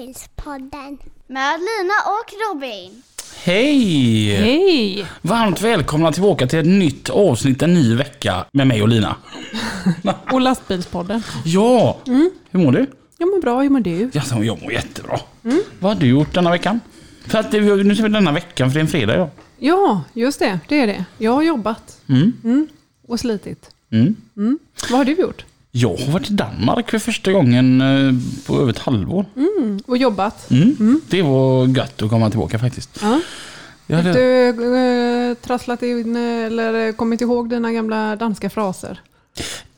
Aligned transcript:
På 0.00 0.06
lastbilspodden. 0.06 0.98
Med 1.26 1.60
Lina 1.60 1.94
och 2.06 2.32
Robin. 2.54 3.02
Hej! 3.42 4.36
Hej! 4.36 5.06
Varmt 5.22 5.62
välkomna 5.62 6.12
tillbaka 6.12 6.46
till 6.46 6.58
ett 6.58 6.66
nytt 6.66 7.10
avsnitt, 7.10 7.62
en 7.62 7.74
ny 7.74 7.94
vecka 7.96 8.44
med 8.52 8.66
mig 8.66 8.82
och 8.82 8.88
Lina. 8.88 9.16
Och 10.32 10.40
lastbilspodden. 10.40 11.22
Ja! 11.44 11.98
Hur 12.50 12.58
mår 12.60 12.72
du? 12.72 12.86
Jag 13.18 13.28
mår 13.30 13.40
bra, 13.40 13.60
hur 13.62 13.70
mår 13.70 13.80
du? 13.80 14.10
Jag 14.44 14.62
mår 14.62 14.72
jättebra. 14.72 15.20
Vad 15.78 15.92
har 15.94 16.00
du 16.00 16.06
gjort 16.06 16.34
denna 16.34 16.50
veckan? 16.50 16.80
För 17.26 17.38
att 17.38 17.50
det, 17.50 17.60
nu 17.60 17.96
ser 17.96 18.02
vi 18.02 18.08
denna 18.08 18.32
veckan, 18.32 18.68
för 18.70 18.74
det 18.74 18.80
är 18.80 18.84
en 18.84 18.88
fredag 18.88 19.16
ja. 19.16 19.30
Ja, 19.58 20.02
just 20.14 20.38
det, 20.38 20.60
det 20.68 20.80
är 20.80 20.86
det. 20.86 21.04
Jag 21.18 21.32
har 21.32 21.42
jobbat 21.42 21.96
Mm. 22.08 22.66
och 23.08 23.20
slitit. 23.20 23.70
Mm. 23.92 24.16
Vad 24.90 24.98
har 24.98 25.04
du 25.04 25.12
gjort? 25.12 25.44
Jag 25.72 25.96
har 25.96 26.12
varit 26.12 26.30
i 26.30 26.34
Danmark 26.34 26.90
för 26.90 26.98
första 26.98 27.32
gången 27.32 27.80
eh, 27.80 28.14
på 28.46 28.60
över 28.60 28.70
ett 28.70 28.78
halvår. 28.78 29.24
Och 29.86 29.96
jobbat? 29.96 30.50
Mm. 30.50 31.00
Det 31.08 31.22
var 31.22 31.66
gött 31.66 32.02
att 32.02 32.10
komma 32.10 32.30
tillbaka 32.30 32.58
faktiskt. 32.58 32.98
Ja. 33.02 33.20
Jag 33.86 33.96
Har 33.96 34.02
hade, 34.02 34.52
du 34.52 35.30
äh, 35.30 35.34
trasslat 35.34 35.82
in 35.82 36.16
eh, 36.16 36.46
eller 36.46 36.86
eh, 36.86 36.92
kommit 36.92 37.20
ihåg 37.20 37.50
dina 37.50 37.72
gamla 37.72 38.16
danska 38.16 38.50
fraser? 38.50 39.00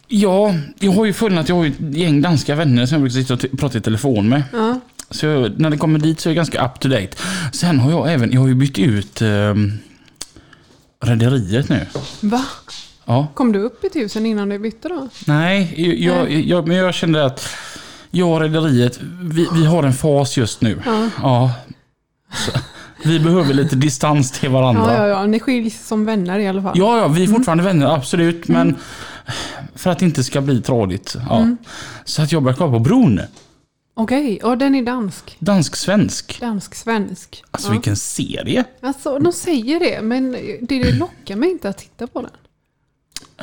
ja, 0.08 0.54
jag 0.78 0.92
har 0.92 1.04
ju 1.04 1.12
funnit 1.12 1.38
att 1.38 1.48
jag 1.48 1.56
har 1.56 1.66
ett 1.66 1.96
gäng 1.96 2.22
danska 2.22 2.54
vänner 2.54 2.86
som 2.86 2.94
jag 2.94 3.02
brukar 3.02 3.20
sitta 3.20 3.34
och 3.34 3.58
prata 3.58 3.78
i 3.78 3.80
telefon 3.80 4.28
med. 4.28 4.42
Ja. 4.52 4.80
Så 5.10 5.26
jag, 5.26 5.60
när 5.60 5.70
det 5.70 5.76
kommer 5.76 5.98
dit 5.98 6.20
så 6.20 6.28
är 6.28 6.30
jag 6.30 6.36
ganska 6.36 6.64
up 6.66 6.80
to 6.80 6.88
date. 6.88 7.16
Sen 7.52 7.78
har 7.80 7.90
jag 7.90 8.12
även, 8.12 8.32
jag 8.32 8.40
har 8.40 8.48
ju 8.48 8.54
bytt 8.54 8.78
ut 8.78 9.22
eh, 9.22 9.54
rederiet 11.00 11.68
nu. 11.68 11.86
Va? 12.20 12.44
Ja. 13.04 13.26
Kom 13.34 13.52
du 13.52 13.58
upp 13.58 13.84
i 13.84 13.90
tusen 13.90 14.26
innan 14.26 14.48
du 14.48 14.58
bytte 14.58 14.88
då? 14.88 15.08
Nej, 15.26 15.74
jag, 16.04 16.30
jag, 16.30 16.68
men 16.68 16.76
jag 16.76 16.94
kände 16.94 17.24
att 17.24 17.48
jag 18.10 18.30
och 18.30 18.40
rederiet, 18.40 19.00
vi, 19.22 19.48
vi 19.54 19.64
har 19.64 19.82
en 19.82 19.92
fas 19.92 20.36
just 20.36 20.60
nu. 20.60 20.82
Ja. 20.86 21.08
Ja. 21.22 21.52
Vi 23.04 23.20
behöver 23.20 23.54
lite 23.54 23.76
distans 23.76 24.30
till 24.30 24.50
varandra. 24.50 24.94
Ja, 24.94 25.06
ja, 25.06 25.06
ja. 25.06 25.26
Ni 25.26 25.40
skiljs 25.40 25.86
som 25.86 26.04
vänner 26.04 26.38
i 26.38 26.48
alla 26.48 26.62
fall. 26.62 26.78
Ja, 26.78 26.98
ja, 26.98 27.08
vi 27.08 27.22
är 27.22 27.26
fortfarande 27.26 27.64
vänner, 27.64 27.86
absolut. 27.86 28.48
Men 28.48 28.76
för 29.74 29.90
att 29.90 29.98
det 29.98 30.04
inte 30.04 30.24
ska 30.24 30.40
bli 30.40 30.62
tradigt. 30.62 31.16
Ja. 31.28 31.46
Så 32.04 32.22
att 32.22 32.32
jag 32.32 32.42
börjar 32.42 32.56
kolla 32.56 32.72
på 32.72 32.78
Bron. 32.78 33.20
Okej, 33.94 34.38
ja 34.42 34.56
den 34.56 34.74
är 34.74 34.82
dansk. 34.82 35.36
Dansk-svensk. 35.38 36.40
Dansk-svensk. 36.40 37.44
Alltså 37.50 37.68
ja. 37.68 37.72
vilken 37.72 37.96
serie. 37.96 38.64
Alltså, 38.80 39.18
de 39.18 39.32
säger 39.32 39.80
det, 39.80 40.02
men 40.02 40.36
det 40.60 40.92
lockar 40.92 41.36
mig 41.36 41.50
inte 41.50 41.68
att 41.68 41.78
titta 41.78 42.06
på 42.06 42.20
den. 42.20 42.30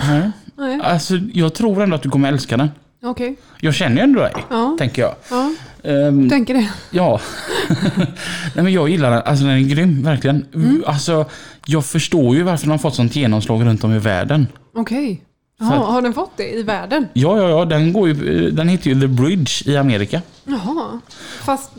Nej. 0.08 0.31
Nej, 0.58 0.80
Alltså 0.83 1.14
jag 1.33 1.53
tror 1.53 1.83
ändå 1.83 1.95
att 1.95 2.02
du 2.03 2.09
kommer 2.09 2.28
älska 2.30 2.58
den. 2.58 2.69
okej. 3.03 3.36
Jag 3.61 3.73
känner 3.73 3.95
ju 3.95 4.02
ändå 4.03 4.19
dig, 4.19 4.33
Ja, 4.50 4.75
tänker 4.80 5.02
jag. 5.02 5.16
ja. 5.30 5.52
Ehm, 5.84 6.29
Tänker 6.29 6.53
det. 6.53 6.69
ja. 6.91 7.19
Nej 8.56 8.63
men 8.63 8.74
jag 8.74 8.90
gillar 8.90 9.12
den. 9.12 9.22
Alltså 9.25 9.46
den 9.46 9.53
är 9.53 9.59
grym, 9.59 10.03
verkligen. 10.03 10.46
Alltså 10.85 11.25
jag 11.66 11.85
förstår 11.85 12.35
ju 12.35 12.44
varför 12.44 12.63
den 12.66 12.72
har 12.72 12.78
fått 12.78 12.96
sånt 12.96 13.16
genomslag 13.16 13.66
runt 13.66 13.84
om 13.84 13.94
i 13.94 14.00
världen. 14.00 14.47
Okej. 14.75 15.22
Jaha, 15.59 15.78
har 15.78 16.01
den 16.01 16.13
fått 16.13 16.31
det 16.38 16.50
i 16.59 16.63
världen? 16.63 17.07
Ja, 17.13 17.38
ja, 17.38 17.50
ja. 17.50 17.66
Den, 17.66 17.94
går 17.94 18.07
ju, 18.07 18.51
den 18.51 18.69
heter 18.69 18.90
ju 18.90 19.01
The 19.01 19.07
Bridge 19.07 19.51
i 19.66 19.78
Amerika. 19.78 20.22
Jaha. 20.50 21.00
Fast, 21.46 21.72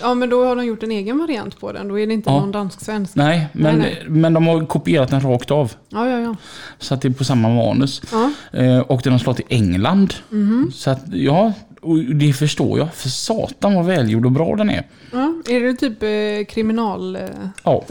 ja 0.00 0.14
men 0.14 0.30
då 0.30 0.44
har 0.44 0.56
de 0.56 0.64
gjort 0.66 0.82
en 0.82 0.90
egen 0.90 1.18
variant 1.18 1.60
på 1.60 1.72
den. 1.72 1.88
Då 1.88 1.98
är 1.98 2.06
det 2.06 2.14
inte 2.14 2.30
Ja. 2.30 2.40
någon 2.40 2.52
dansk-svensk. 2.52 3.14
Nej, 3.14 3.46
men, 3.52 3.78
Nej, 3.78 4.02
men 4.08 4.34
de 4.34 4.46
har 4.46 4.66
kopierat 4.66 5.10
den 5.10 5.20
rakt 5.20 5.50
av. 5.50 5.72
Ja, 5.88 6.08
ja, 6.08 6.18
ja. 6.20 6.36
Så 6.78 6.94
att 6.94 7.02
det 7.02 7.08
är 7.08 7.12
på 7.12 7.24
samma 7.24 7.48
manus. 7.48 8.02
Ja, 8.12 8.30
Eh, 8.52 8.78
och 8.78 9.00
den 9.04 9.12
har 9.12 9.18
slått 9.20 9.40
i 9.40 9.44
England. 9.48 10.14
Mhm. 10.28 10.72
Så 10.74 10.90
att, 10.90 11.02
ja, 11.12 11.52
och 11.82 11.98
det 11.98 12.32
förstår 12.32 12.78
jag. 12.78 12.94
För 12.94 13.08
satan 13.08 13.74
vad 13.74 13.84
välgjord 13.84 14.26
och 14.26 14.32
bra 14.32 14.56
den 14.56 14.70
är. 14.70 14.86
ja. 15.12 15.32
Är 15.48 15.60
det 15.60 15.74
typ 15.74 16.02
eh, 16.02 16.54
kriminaldrama? 16.54 17.46
Ja. 17.64 17.84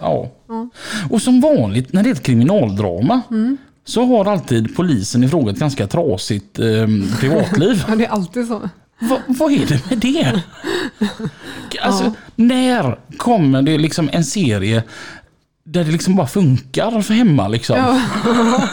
Ja. 0.00 0.28
Ja. 0.48 0.68
Och 1.10 1.22
som 1.22 1.40
vanligt 1.40 1.92
när 1.92 2.02
det 2.02 2.08
är 2.08 2.12
ett 2.14 2.22
kriminaldrama 2.22 3.20
Mm. 3.30 3.56
så 3.84 4.04
har 4.04 4.24
alltid 4.24 4.76
polisen 4.76 5.24
i 5.24 5.28
fråga 5.28 5.52
ett 5.52 5.58
ganska 5.58 5.86
trasigt 5.86 6.58
eh, 6.58 6.66
privatliv. 7.20 7.84
ja, 7.88 7.96
det 7.96 8.04
är 8.04 8.10
alltid 8.10 8.46
så. 8.48 8.68
Va, 9.00 9.18
vad 9.26 9.52
är 9.52 9.66
det 9.66 9.90
med 9.90 9.98
det? 9.98 10.42
Alltså, 11.82 12.04
Ja. 12.04 12.12
när 12.36 12.98
kommer 13.16 13.62
det 13.62 13.78
liksom 13.78 14.08
en 14.12 14.24
serie 14.24 14.82
där 15.64 15.84
det 15.84 15.90
liksom 15.90 16.16
bara 16.16 16.26
funkar 16.26 17.00
för 17.00 17.14
hemma 17.14 17.48
liksom? 17.48 17.76
Ja. 17.76 18.68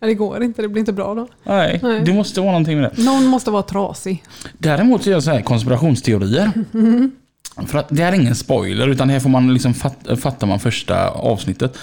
det 0.06 0.14
går 0.14 0.42
inte. 0.42 0.62
Det 0.62 0.68
blir 0.68 0.80
inte 0.80 0.92
bra 0.92 1.14
då. 1.14 1.28
Nej, 1.44 1.80
Nej. 1.82 2.00
det 2.04 2.12
måste 2.12 2.40
vara 2.40 2.50
någonting 2.50 2.80
med 2.80 2.90
det. 2.96 3.02
Någon 3.02 3.26
måste 3.26 3.50
vara 3.50 3.62
trasig. 3.62 4.24
Däremot 4.58 5.02
så 5.02 5.10
är 5.10 5.14
det 5.14 5.22
så 5.22 5.30
här 5.30 5.42
konspirationsteorier. 5.42 6.50
För 7.66 7.78
att 7.78 7.86
det 7.88 8.02
här 8.04 8.12
är 8.12 8.16
ingen 8.16 8.34
spoiler 8.36 8.88
utan 8.88 9.10
här 9.10 9.20
får 9.20 9.30
man 9.30 9.52
liksom 9.54 9.74
fatta, 9.74 10.16
fattar 10.16 10.46
man 10.46 10.60
första 10.60 11.08
avsnittet. 11.08 11.78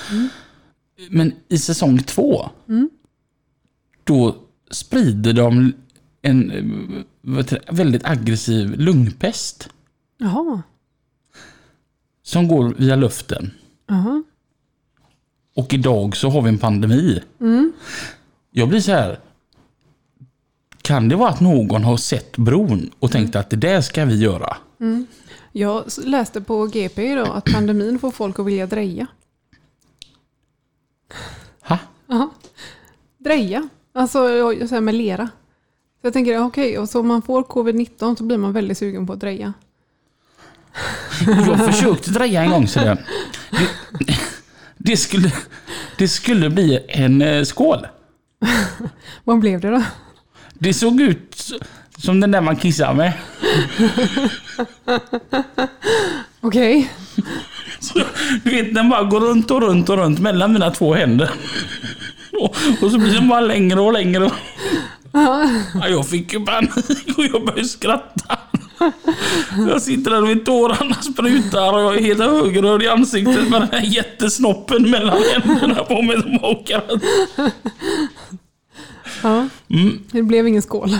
Men 1.09 1.33
i 1.49 1.57
säsong 1.57 1.99
två 1.99 2.49
då 4.03 4.35
sprider 4.71 5.33
de 5.33 5.73
en 6.21 6.51
eh, 7.37 7.45
väldigt 7.71 8.05
aggressiv 8.05 8.79
lungpest 8.79 9.69
Jaha. 10.17 10.61
som 12.23 12.47
går 12.47 12.73
via 12.77 12.95
luften. 12.95 13.51
Jaha. 13.87 14.23
Och 15.55 15.73
idag 15.73 16.15
så 16.17 16.29
har 16.29 16.41
vi 16.41 16.49
en 16.49 16.57
pandemi. 16.57 17.23
Jag 18.51 18.69
blir 18.69 18.79
så 18.79 18.91
här. 18.91 19.19
Kan 20.81 21.09
det 21.09 21.15
vara 21.15 21.29
att 21.29 21.39
någon 21.39 21.83
har 21.83 21.97
sett 21.97 22.37
bron 22.37 22.89
och 22.99 23.11
tänkt 23.11 23.35
att 23.35 23.49
det 23.49 23.55
där 23.55 23.81
ska 23.81 24.05
vi 24.05 24.15
göra? 24.19 24.57
Jag 25.51 25.87
s- 25.87 25.99
läste 26.03 26.41
på 26.41 26.65
GP 26.67 27.11
idag 27.11 27.27
att 27.37 27.45
pandemin 27.45 27.99
får 27.99 28.11
folk 28.11 28.39
att 28.39 28.45
vilja 28.45 28.67
dreja. 28.67 29.07
Ha? 31.61 31.77
Ja. 32.07 32.29
Dreja. 33.17 33.69
Alltså 33.93 34.29
jag 34.29 34.69
säger 34.69 34.81
med 34.81 34.95
lera. 34.95 35.29
Så 36.01 36.07
jag 36.07 36.13
tänker, 36.13 36.39
okej, 36.39 36.79
och 36.79 36.89
så 36.89 36.99
om 36.99 37.07
man 37.07 37.21
får 37.21 37.43
covid-19 37.43 38.15
så 38.15 38.23
blir 38.23 38.37
man 38.37 38.53
väldigt 38.53 38.77
sugen 38.77 39.07
på 39.07 39.13
att 39.13 39.19
dreja. 39.19 39.53
Jag 41.25 41.73
försökte 41.73 42.11
dreja 42.11 42.43
en 42.43 42.51
gång 42.51 42.67
så 42.67 42.79
det, 42.79 42.97
det, 44.77 44.97
skulle, 44.97 45.31
det 45.97 46.07
skulle 46.07 46.49
bli 46.49 46.79
en 46.87 47.21
eh, 47.21 47.43
skål. 47.43 47.87
Vad 49.23 49.39
blev 49.39 49.61
det 49.61 49.69
då? 49.69 49.83
Det 50.53 50.73
såg 50.73 51.01
ut 51.01 51.51
som 51.97 52.19
den 52.19 52.31
där 52.31 52.41
man 52.41 52.55
kissar 52.55 52.93
med. 52.93 53.13
Okej. 56.41 56.91
Så, 57.79 57.99
du 58.43 58.49
vet 58.49 58.75
den 58.75 58.89
bara 58.89 59.03
går 59.03 59.19
runt 59.19 59.51
och 59.51 59.61
runt 59.61 59.89
och 59.89 59.97
runt 59.97 60.19
mellan 60.19 60.53
mina 60.53 60.71
två 60.71 60.93
händer. 60.93 61.29
Och, 62.31 62.55
och 62.81 62.91
så 62.91 62.97
blir 62.97 63.13
den 63.13 63.27
bara 63.27 63.41
längre 63.41 63.81
och 63.81 63.93
längre. 63.93 64.31
Ja, 65.11 65.87
jag 65.89 66.07
fick 66.07 66.33
ju 66.33 66.45
panik 66.45 66.71
och 67.17 67.23
jag 67.23 67.45
började 67.45 67.67
skratta. 67.67 68.37
Jag 69.69 69.81
sitter 69.81 70.11
där 70.11 70.39
och 70.39 70.45
tårarna 70.45 70.95
sprutar 70.95 71.73
och 71.73 71.81
jag 71.81 71.95
är 71.97 72.01
helt 72.01 72.19
högröd 72.19 72.83
i 72.83 72.87
ansiktet 72.87 73.49
med 73.49 73.61
den 73.61 73.69
här 73.71 73.81
jättesnoppen 73.81 74.89
mellan 74.89 75.17
händerna 75.33 75.83
på 75.83 76.01
mig 76.01 76.21
som 76.21 76.43
åker. 76.43 76.81
Ja. 79.23 79.47
Mm. 79.69 79.99
Det 80.11 80.21
blev 80.21 80.47
ingen 80.47 80.61
skål. 80.61 80.97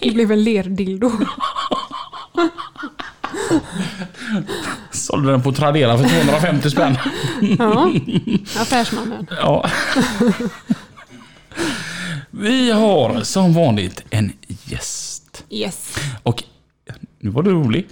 Det 0.00 0.10
blev 0.10 0.32
en 0.32 0.44
lerdildo. 0.44 1.10
Sålde 4.90 5.30
den 5.30 5.42
på 5.42 5.52
Tradera 5.52 5.98
för 5.98 6.08
250 6.08 6.70
spänn. 6.70 6.98
Ja. 7.58 7.92
Affärsmannen. 8.58 9.26
Ja. 9.30 9.70
Vi 12.38 12.70
har 12.70 13.20
som 13.20 13.54
vanligt 13.54 14.04
en 14.10 14.32
gäst. 14.46 15.44
Yes. 15.50 15.96
Och 16.22 16.44
nu 17.18 17.30
var 17.30 17.42
du 17.42 17.50
rolig. 17.50 17.88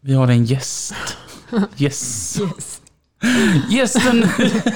Vi 0.00 0.14
har 0.14 0.28
en 0.28 0.44
gäst. 0.44 0.94
Yes. 1.78 2.40
yes. 2.40 2.80
Gästen 3.70 4.24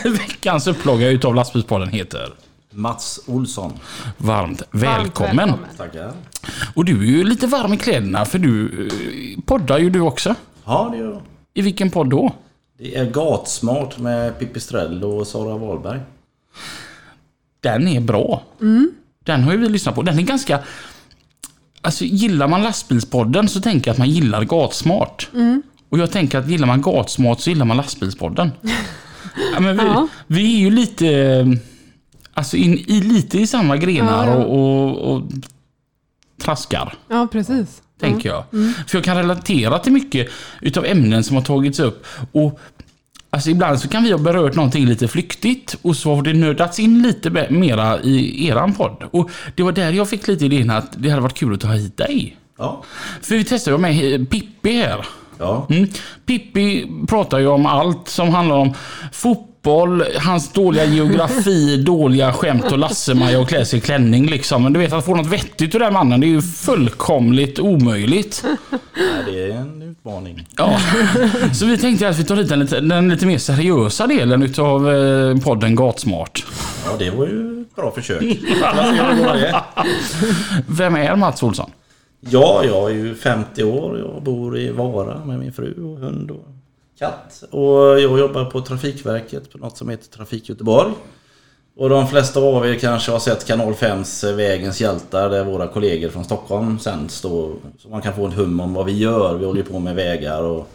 veckans 0.05 0.67
upplaga 0.67 1.09
utav 1.09 1.35
Lastbilspodden 1.35 1.89
heter 1.89 2.35
Mats 2.71 3.21
Olsson. 3.27 3.73
Varmt 4.17 4.63
välkommen. 4.71 5.37
välkommen. 5.37 5.59
Tackar. 5.77 6.13
Och 6.75 6.85
du 6.85 7.01
är 7.01 7.07
ju 7.07 7.25
lite 7.25 7.47
varm 7.47 7.73
i 7.73 7.77
kläderna 7.77 8.25
för 8.25 8.39
du 8.39 8.87
eh, 8.87 9.43
poddar 9.47 9.79
ju 9.79 9.91
du 9.91 10.01
också. 10.01 10.35
Ja, 10.65 10.89
det 10.93 10.99
gör 10.99 11.13
jag. 11.13 11.23
I 11.55 11.63
vilken 11.63 11.91
podd 11.91 12.11
då? 12.11 12.33
Det 12.79 12.97
är 12.97 13.11
Gatsmart 13.11 13.99
med 13.99 14.39
Pippi 14.39 14.61
Strell 14.61 15.05
och 15.05 15.27
Sara 15.27 15.59
Wahlberg. 15.59 16.01
Den 17.61 17.89
är 17.89 18.01
bra. 18.01 18.43
Den 19.25 19.43
har 19.43 19.53
ju 19.53 19.59
vi 19.59 19.69
lyssnat 19.69 19.95
på. 19.95 20.03
Den 20.03 20.19
är 20.19 20.23
ganska... 20.23 20.61
Alltså 21.83 22.05
gillar 22.05 22.49
man 22.49 22.63
lastbilspodden 22.63 23.49
så 23.49 23.61
tänker 23.61 23.89
jag 23.89 23.93
att 23.93 23.99
man 23.99 24.11
gillar 24.11 24.45
Gatsmart. 24.45 25.29
Och 25.89 25.99
jag 25.99 26.11
tänker 26.13 26.39
att 26.39 26.49
gillar 26.49 26.67
man 26.67 26.83
Gatsmart 26.83 27.41
så 27.41 27.51
gillar 27.51 27.65
man 27.65 27.77
lastbilspodden. 27.77 28.51
ja, 29.55 29.61
men 29.61 29.77
vi, 29.77 29.83
Ja. 29.85 30.09
vi 30.27 30.55
är 30.55 30.59
ju 30.61 30.71
lite... 30.71 31.59
Alltså 32.35 32.57
in, 32.57 32.75
i, 32.79 33.01
lite 33.01 33.39
i 33.39 33.47
samma 33.47 33.77
grenar 33.77 34.27
Ja, 34.27 34.33
ja. 34.33 34.45
Och, 34.45 34.89
och, 34.91 35.17
och 35.17 35.23
traskar. 36.43 36.95
Ja, 37.09 37.29
precis. 37.33 37.83
tänker 38.01 38.29
jag. 38.29 38.45
För 38.87 38.99
jag 38.99 39.05
kan 39.05 39.17
relatera 39.17 39.79
till 39.79 39.93
mycket 39.93 40.29
utav 40.61 40.85
ämnen 40.87 41.25
som 41.25 41.37
har 41.37 41.43
tagits 41.43 41.81
upp. 41.81 42.07
Och 42.33 42.61
Alltså 43.31 43.51
ibland 43.51 43.81
så 43.81 43.89
kan 43.89 44.03
vi 44.03 44.11
ha 44.11 44.19
berört 44.19 44.55
någonting 44.55 44.87
lite 44.87 45.09
flyktigt 45.09 45.77
och 45.83 45.97
så 45.97 46.15
har 46.15 46.23
det 46.23 46.33
nördats 46.33 46.79
in 46.79 47.03
lite 47.03 47.31
mera 47.51 48.01
i 48.01 48.47
eran 48.49 48.75
podd. 48.75 49.03
Och 49.11 49.31
det 49.55 49.63
var 49.63 49.73
där 49.73 49.93
jag 49.93 50.09
fick 50.09 50.29
lite 50.29 50.45
idén 50.45 50.71
att 50.71 51.03
det 51.03 51.11
hade 51.11 51.23
varit 51.23 51.39
kul 51.39 51.55
att 51.55 51.61
ta 51.61 51.69
hit 51.69 51.97
dig. 51.97 52.37
Ja. 52.59 52.85
För 53.23 53.35
vi 53.35 53.45
testade 53.45 53.77
ju 53.77 53.81
med 53.81 54.31
Pippi 54.31 54.77
här. 54.77 55.07
Ja. 55.39 55.67
Mm. 55.71 55.89
Pippi 56.27 56.87
pratar 57.09 57.39
ju 57.39 57.47
om 57.47 57.67
allt 57.67 58.09
som 58.09 58.29
handlar 58.29 58.57
om 58.57 58.75
fotboll, 59.13 60.05
hans 60.19 60.53
dåliga 60.53 60.85
geografi, 60.85 61.77
dåliga 61.87 62.33
skämt 62.33 62.73
och 62.73 62.79
Lasse-Maja 62.79 63.41
och 63.41 63.49
klä 63.49 63.65
sig 63.65 63.79
i 63.79 63.83
klänning 63.83 64.27
liksom. 64.27 64.63
Men 64.63 64.73
du 64.73 64.81
vet 64.81 64.93
att 64.93 65.05
få 65.05 65.15
något 65.15 65.27
vettigt 65.27 65.75
ur 65.75 65.79
den 65.79 65.93
mannen, 65.93 66.21
det 66.21 66.27
är 66.27 66.29
ju 66.29 66.43
fullkomligt 66.43 67.59
omöjligt. 67.59 68.45
Nej, 68.71 68.81
det 69.27 69.43
är 69.43 69.57
en 69.57 69.83
utmaning. 69.83 70.49
Ja. 70.57 70.81
Så 71.53 71.67
vi 71.67 71.79
tänkte 71.79 72.09
att 72.09 72.19
vi 72.19 72.25
tar 72.25 72.37
hit 72.37 72.49
den 72.49 72.61
lite, 72.61 72.81
den 72.81 73.09
lite 73.09 73.27
mer 73.27 73.39
seriösa 73.39 74.07
delen 74.07 74.43
utav 74.43 74.95
eh, 74.95 75.37
podden 75.37 75.75
Gatsmart. 75.75 76.45
Ja, 76.85 76.91
det 76.99 77.11
var 77.11 77.27
ju 77.27 77.61
ett 77.61 77.77
bra 77.77 77.91
försök. 77.91 78.23
Vem 80.67 80.97
är 80.97 81.17
Mats 81.17 81.43
Olsson? 81.43 81.71
Ja, 82.31 82.65
jag 82.65 82.91
är 82.91 82.95
ju 82.95 83.15
50 83.15 83.65
år. 83.65 83.99
Jag 83.99 84.23
bor 84.23 84.59
i 84.59 84.71
Vara 84.71 85.25
med 85.25 85.39
min 85.39 85.53
fru 85.53 85.85
och 85.85 85.99
hund 85.99 86.31
och 86.31 86.47
katt. 86.99 87.45
Och 87.51 88.01
jag 88.01 88.19
jobbar 88.19 88.45
på 88.45 88.61
Trafikverket 88.61 89.53
på 89.53 89.59
något 89.59 89.77
som 89.77 89.89
heter 89.89 90.11
Trafik 90.17 90.49
Göteborg. 90.49 90.93
Och 91.77 91.89
de 91.89 92.09
flesta 92.09 92.41
av 92.41 92.67
er 92.67 92.75
kanske 92.75 93.13
har 93.13 93.19
sett 93.19 93.47
Kanal 93.47 93.73
5s 93.73 94.33
Vägens 94.33 94.81
hjältar 94.81 95.31
där 95.31 95.45
våra 95.45 95.69
kollegor 95.69 96.09
från 96.09 96.25
Stockholm 96.25 96.79
sänds 96.79 97.23
då. 97.23 97.55
Så 97.79 97.89
man 97.89 98.03
kan 98.03 98.15
få 98.15 98.27
en 98.27 98.33
hum 98.33 98.61
om 98.61 98.75
vad 98.75 98.87
vi 98.87 98.99
gör. 98.99 99.39
Vi 99.39 99.45
håller 99.47 99.63
på 99.63 99.79
med 99.79 99.95
vägar 99.95 100.43
och 100.43 100.69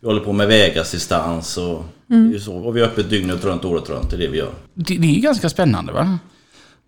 vi 0.00 0.06
håller 0.06 0.20
på 0.20 0.32
med 0.32 0.48
vägassistans 0.48 1.58
och, 1.58 1.84
ju 2.06 2.40
så. 2.40 2.56
och 2.56 2.76
vi 2.76 2.80
är 2.80 2.84
öppet 2.84 3.10
dygnet 3.10 3.44
runt, 3.44 3.64
året 3.64 3.90
runt. 3.90 4.10
Det 4.10 4.16
är 4.16 4.18
det 4.18 4.28
vi 4.28 4.38
gör. 4.38 4.52
Det, 4.74 4.98
det 4.98 5.16
är 5.16 5.20
ganska 5.20 5.48
spännande 5.48 5.92
va? 5.92 6.18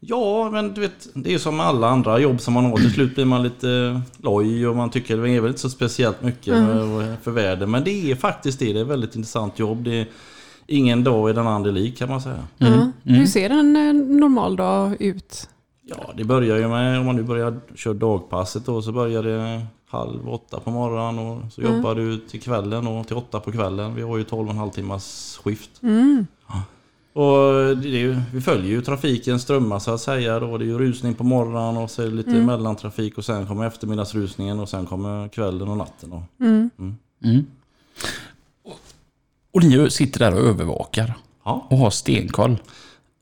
Ja, 0.01 0.51
men 0.51 0.75
du 0.75 0.81
vet, 0.81 1.09
det 1.15 1.29
är 1.29 1.33
ju 1.33 1.39
som 1.39 1.57
med 1.57 1.67
alla 1.67 1.89
andra 1.89 2.19
jobb 2.19 2.41
som 2.41 2.55
man 2.55 2.65
har. 2.65 2.77
Till 2.77 2.93
slut 2.93 3.15
blir 3.15 3.25
man 3.25 3.43
lite 3.43 4.01
loj 4.17 4.69
och 4.69 4.77
man 4.77 4.91
tycker 4.91 5.17
det 5.17 5.31
är 5.31 5.41
väl 5.41 5.49
inte 5.49 5.61
så 5.61 5.71
speciellt 5.71 6.23
mycket 6.23 6.55
för 7.23 7.31
världen. 7.31 7.71
Men 7.71 7.85
det 7.85 8.11
är 8.11 8.17
faktiskt 8.17 8.59
det. 8.59 8.73
Det 8.73 8.79
är 8.79 8.83
ett 8.83 8.89
väldigt 8.89 9.17
intressant 9.17 9.59
jobb. 9.59 9.85
Det 9.85 10.01
är 10.01 10.07
ingen 10.67 11.05
dag 11.05 11.31
är 11.31 11.35
den 11.35 11.47
andra 11.47 11.71
lik 11.71 11.99
kan 11.99 12.09
man 12.09 12.21
säga. 12.21 12.47
Ja. 12.59 12.91
Hur 13.03 13.27
ser 13.27 13.51
en 13.51 13.77
eh, 13.77 13.93
normal 13.93 14.57
dag 14.57 14.97
ut? 15.03 15.49
Ja, 15.83 16.13
det 16.17 16.25
börjar 16.25 16.57
ju 16.57 16.69
med, 16.69 17.01
om 17.01 17.07
man 17.07 17.17
nu 17.17 17.23
börjar 17.23 17.61
köra 17.75 17.95
dagpasset 17.95 18.67
då, 18.67 18.83
så 18.83 18.93
börjar 18.93 19.23
det 19.23 19.67
halv 19.87 20.29
åtta 20.29 20.61
på 20.61 20.71
morgonen 20.71 21.19
och 21.19 21.53
så 21.53 21.63
jobbar 21.63 21.95
du 21.95 22.19
till 22.19 22.41
kvällen 22.41 22.87
och 22.87 23.07
till 23.07 23.17
åtta 23.17 23.41
på 23.41 23.53
kvällen. 23.53 23.95
Vi 23.95 24.03
har 24.03 24.17
ju 24.17 24.25
12,5 24.25 24.71
timmars 24.71 25.39
skift. 25.45 25.71
Ja. 26.49 26.63
Och 27.13 27.77
det 27.77 27.89
är 27.89 27.99
ju, 27.99 28.17
vi 28.33 28.41
följer 28.41 28.71
ju 28.71 28.83
trafiken 28.83 29.41
strömma 29.41 29.81
så 29.81 29.91
att 29.91 30.01
säga. 30.01 30.41
Då. 30.41 30.59
Det 30.59 30.65
är 30.65 30.67
ju 30.67 30.79
rusning 30.79 31.15
på 31.15 31.25
morgonen 31.25 31.77
och 31.77 31.91
så 31.91 32.03
är 32.03 32.07
det 32.07 32.13
lite 32.15 32.31
mellantrafik 32.31 33.19
och 33.19 33.25
sen 33.25 33.47
kommer 33.47 33.67
eftermiddagsrusningen 33.67 34.61
och 34.61 34.69
sen 34.69 34.87
kommer 34.87 35.29
kvällen 35.29 35.69
och 35.69 35.77
natten. 35.77 36.11
Då. 36.11 36.23
Mm. 36.41 36.71
Och 39.53 39.65
ni 39.65 39.91
sitter 39.91 40.19
där 40.21 40.35
och 40.35 40.41
övervakar 40.49 41.15
Ja. 41.45 41.67
och 41.71 41.77
har 41.79 41.91
stenkoll. 41.91 42.57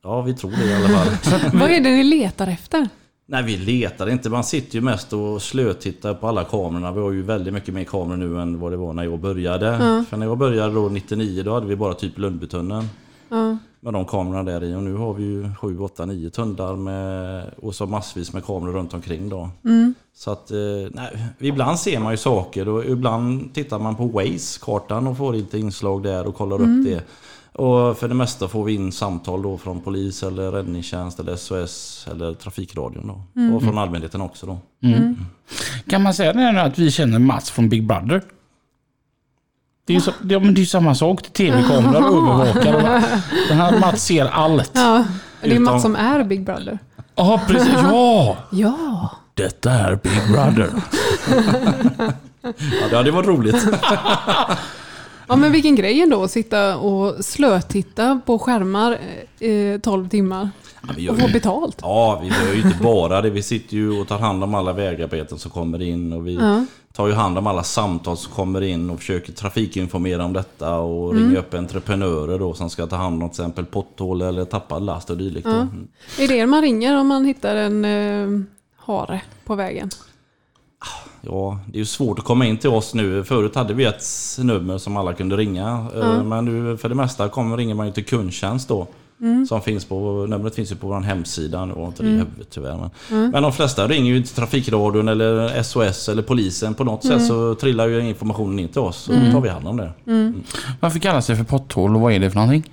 ja, 0.02 0.22
vi 0.22 0.34
tror 0.34 0.50
det 0.50 0.64
i 0.64 0.74
alla 0.74 0.88
fall. 0.88 1.08
Vad 1.52 1.70
är 1.70 1.80
det 1.80 1.90
ni 1.90 2.04
letar 2.04 2.46
efter? 2.46 2.88
Nej, 3.26 3.42
vi 3.42 3.56
letar 3.56 4.10
inte. 4.10 4.30
Man 4.30 4.44
sitter 4.44 4.74
ju 4.74 4.80
mest 4.80 5.12
och 5.12 5.42
slötittar 5.42 6.14
på 6.14 6.28
alla 6.28 6.44
kamerorna. 6.44 6.92
Vi 6.92 7.00
har 7.00 7.10
ju 7.12 7.22
väldigt 7.22 7.54
mycket 7.54 7.74
mer 7.74 7.84
kameror 7.84 8.16
nu 8.16 8.40
än 8.40 8.60
vad 8.60 8.72
det 8.72 8.76
var 8.76 8.92
när 8.92 9.04
jag 9.04 9.20
började. 9.20 9.78
För 10.10 10.16
när 10.16 10.26
jag 10.26 10.38
började 10.38 10.74
då 10.74 10.88
99 10.88 11.42
då 11.42 11.54
hade 11.54 11.66
vi 11.66 11.76
bara 11.76 11.94
typ 11.94 12.18
Lundbytunneln. 12.18 12.84
Ja. 13.28 13.58
Med 13.80 13.92
de 13.92 14.04
kamerorna 14.04 14.42
där 14.42 14.64
i. 14.64 14.74
Och 14.74 14.82
nu 14.82 14.94
har 14.94 15.14
vi 15.14 15.24
ju 15.24 15.54
7, 15.60 15.78
8, 15.78 16.06
9 16.06 16.30
tunnlar 16.30 16.76
med, 16.76 17.44
och 17.62 17.74
så 17.74 17.86
massvis 17.86 18.32
med 18.32 18.44
kameror 18.44 18.72
runt 18.72 18.94
omkring 18.94 19.28
då. 19.28 19.50
Så 20.14 20.30
att, 20.30 20.50
eh, 20.50 20.56
nej, 20.90 21.18
ibland 21.38 21.78
ser 21.78 22.00
man 22.00 22.12
ju 22.12 22.16
saker 22.16 22.68
och 22.68 22.84
ibland 22.84 23.54
tittar 23.54 23.78
man 23.78 23.96
på 23.96 24.06
Waze-kartan 24.06 25.06
och 25.06 25.16
får 25.16 25.32
lite 25.32 25.58
inslag 25.58 26.02
där 26.02 26.26
och 26.26 26.34
kollar 26.34 26.56
upp 26.56 26.84
det. 26.84 27.04
Och 27.60 27.98
för 27.98 28.08
det 28.08 28.14
mesta 28.14 28.48
får 28.48 28.64
vi 28.64 28.74
in 28.74 28.92
samtal 28.92 29.42
då 29.42 29.58
från 29.58 29.80
polis 29.80 30.22
eller 30.22 30.50
räddningstjänst 30.52 31.20
eller 31.20 31.36
SOS 31.36 32.06
eller 32.10 32.34
trafikradion 32.34 33.06
då. 33.06 33.22
Och 33.54 33.62
från 33.62 33.78
allmänheten 33.78 34.20
också 34.20 34.46
då. 34.46 34.58
Kan 35.90 36.02
man 36.02 36.14
säga 36.14 36.32
det 36.32 36.38
här 36.40 36.52
nu 36.52 36.58
att 36.60 36.78
vi 36.78 36.90
känner 36.90 37.18
Mats 37.18 37.50
från 37.50 37.68
Big 37.68 37.86
Brother? 37.86 38.22
Det 39.88 39.92
är 39.92 39.94
ju 39.94 40.00
så, 40.00 40.10
det, 40.22 40.34
ja, 40.34 40.40
men 40.40 40.54
det 40.54 40.58
är 40.58 40.62
ju 40.62 40.66
samma 40.66 40.94
sak. 40.94 41.22
till 41.22 41.32
Tv-kameror 41.32 42.18
och 42.40 42.46
övervakare. 42.46 43.02
Den 43.48 43.56
här 43.58 43.78
Mats 43.78 44.04
ser 44.04 44.24
allt. 44.26 44.70
Ja, 44.74 45.04
det 45.42 45.54
är 45.56 45.58
Mats 45.60 45.82
som 45.82 45.96
är 45.96 46.24
Big 46.24 46.44
Brother. 46.44 46.78
Ja, 47.14 47.40
precis. 47.46 47.68
Ja! 47.82 48.36
Ja. 48.50 49.10
Detta 49.34 49.70
är 49.70 49.94
Big 50.02 50.32
Brother. 50.32 50.70
Ja, 52.80 52.88
det 52.90 52.96
hade 52.96 53.10
varit 53.10 53.26
roligt. 53.28 53.66
Ja 55.28 55.36
men 55.36 55.52
vilken 55.52 55.74
grej 55.76 56.02
ändå 56.02 56.22
att 56.22 56.30
sitta 56.30 56.76
och 56.76 57.24
slötitta 57.24 58.20
på 58.26 58.38
skärmar 58.38 58.98
i 59.40 59.78
12 59.82 60.08
timmar. 60.08 60.50
Ja, 60.82 60.88
vi 60.96 61.02
gör 61.02 61.12
Och 61.12 61.20
få 61.20 61.28
betalt. 61.28 61.78
Ja, 61.82 62.20
vi 62.22 62.28
gör 62.28 62.54
ju 62.54 62.62
inte 62.62 62.82
bara 62.82 63.22
det. 63.22 63.30
Vi 63.30 63.42
sitter 63.42 63.76
ju 63.76 64.00
och 64.00 64.08
tar 64.08 64.18
hand 64.18 64.44
om 64.44 64.54
alla 64.54 64.72
vägarbeten 64.72 65.38
som 65.38 65.50
kommer 65.50 65.82
in. 65.82 66.12
Och 66.12 66.26
vi 66.26 66.34
Ja. 66.34 66.64
Tar 66.98 67.06
ju 67.06 67.12
hand 67.12 67.38
om 67.38 67.46
alla 67.46 67.62
samtal 67.62 68.16
som 68.16 68.32
kommer 68.32 68.60
in 68.60 68.90
och 68.90 68.98
försöker 68.98 69.32
trafikinformera 69.32 70.24
om 70.24 70.32
detta. 70.32 70.78
Och 70.78 71.14
ringa 71.14 71.38
upp 71.38 71.54
entreprenörer 71.54 72.38
då 72.38 72.54
som 72.54 72.70
ska 72.70 72.86
ta 72.86 72.96
hand 72.96 73.22
om 73.22 73.30
till 73.30 73.40
exempel 73.40 73.64
potthål 73.64 74.22
eller 74.22 74.44
tappad 74.44 74.82
last 74.82 75.10
och 75.10 75.16
dylikt. 75.16 75.46
då. 75.46 75.52
Mm. 75.52 75.88
Är 76.18 76.28
det 76.28 76.46
man 76.46 76.62
ringer 76.62 76.96
om 77.00 77.06
man 77.06 77.24
hittar 77.24 77.56
en 77.56 77.84
eh, 77.84 78.40
hare 78.76 79.22
på 79.44 79.54
vägen? 79.54 79.90
Ja, 81.20 81.58
det 81.66 81.76
är 81.76 81.78
ju 81.78 81.84
svårt 81.84 82.18
att 82.18 82.24
komma 82.24 82.46
in 82.46 82.56
till 82.58 82.70
oss 82.70 82.94
nu. 82.94 83.24
Förut 83.24 83.54
hade 83.54 83.74
vi 83.74 83.84
ett 83.84 84.04
nummer 84.38 84.78
som 84.78 84.96
alla 84.96 85.12
kunde 85.14 85.36
ringa. 85.36 85.86
Eh, 85.96 86.22
Men 86.22 86.44
nu 86.44 86.76
för 86.76 86.88
det 86.88 86.94
mesta 86.94 87.28
kommer, 87.28 87.56
ringer 87.56 87.74
man 87.74 87.86
ju 87.86 87.92
till 87.92 88.04
kundtjänst 88.04 88.68
då. 88.68 88.86
Som 89.48 89.62
finns 89.62 89.84
på, 89.84 90.26
numret 90.28 90.54
finns 90.54 90.72
ju 90.72 90.76
på 90.76 90.86
vår 90.86 91.00
hemsida. 91.00 91.64
Nu 91.64 91.74
jag 91.76 91.88
inte 91.88 92.02
det 92.02 92.08
i 92.08 92.12
huvudet 92.12 92.50
tyvärr. 92.50 92.90
Men, 93.08 93.30
men 93.30 93.42
de 93.42 93.52
flesta 93.52 93.88
ringer 93.88 94.14
ju 94.14 94.22
till 94.22 94.34
Trafikradion 94.34 95.08
eller 95.08 95.62
SOS 95.62 96.08
eller 96.08 96.22
polisen. 96.22 96.74
På 96.74 96.84
något 96.84 97.04
sätt 97.04 97.26
så 97.26 97.54
trillar 97.54 97.88
ju 97.88 98.00
informationen 98.00 98.58
in 98.58 98.68
till 98.68 98.80
oss. 98.80 98.96
Så 98.96 99.12
då 99.12 99.32
tar 99.32 99.40
vi 99.40 99.48
hand 99.48 99.68
om 99.68 99.76
det. 99.76 99.92
Varför 100.80 100.98
kallas 100.98 101.26
det 101.26 101.36
för 101.36 101.44
potthål 101.44 101.94
och 101.94 102.00
vad 102.00 102.12
är 102.12 102.18
det 102.20 102.30
för 102.30 102.36
någonting? 102.38 102.72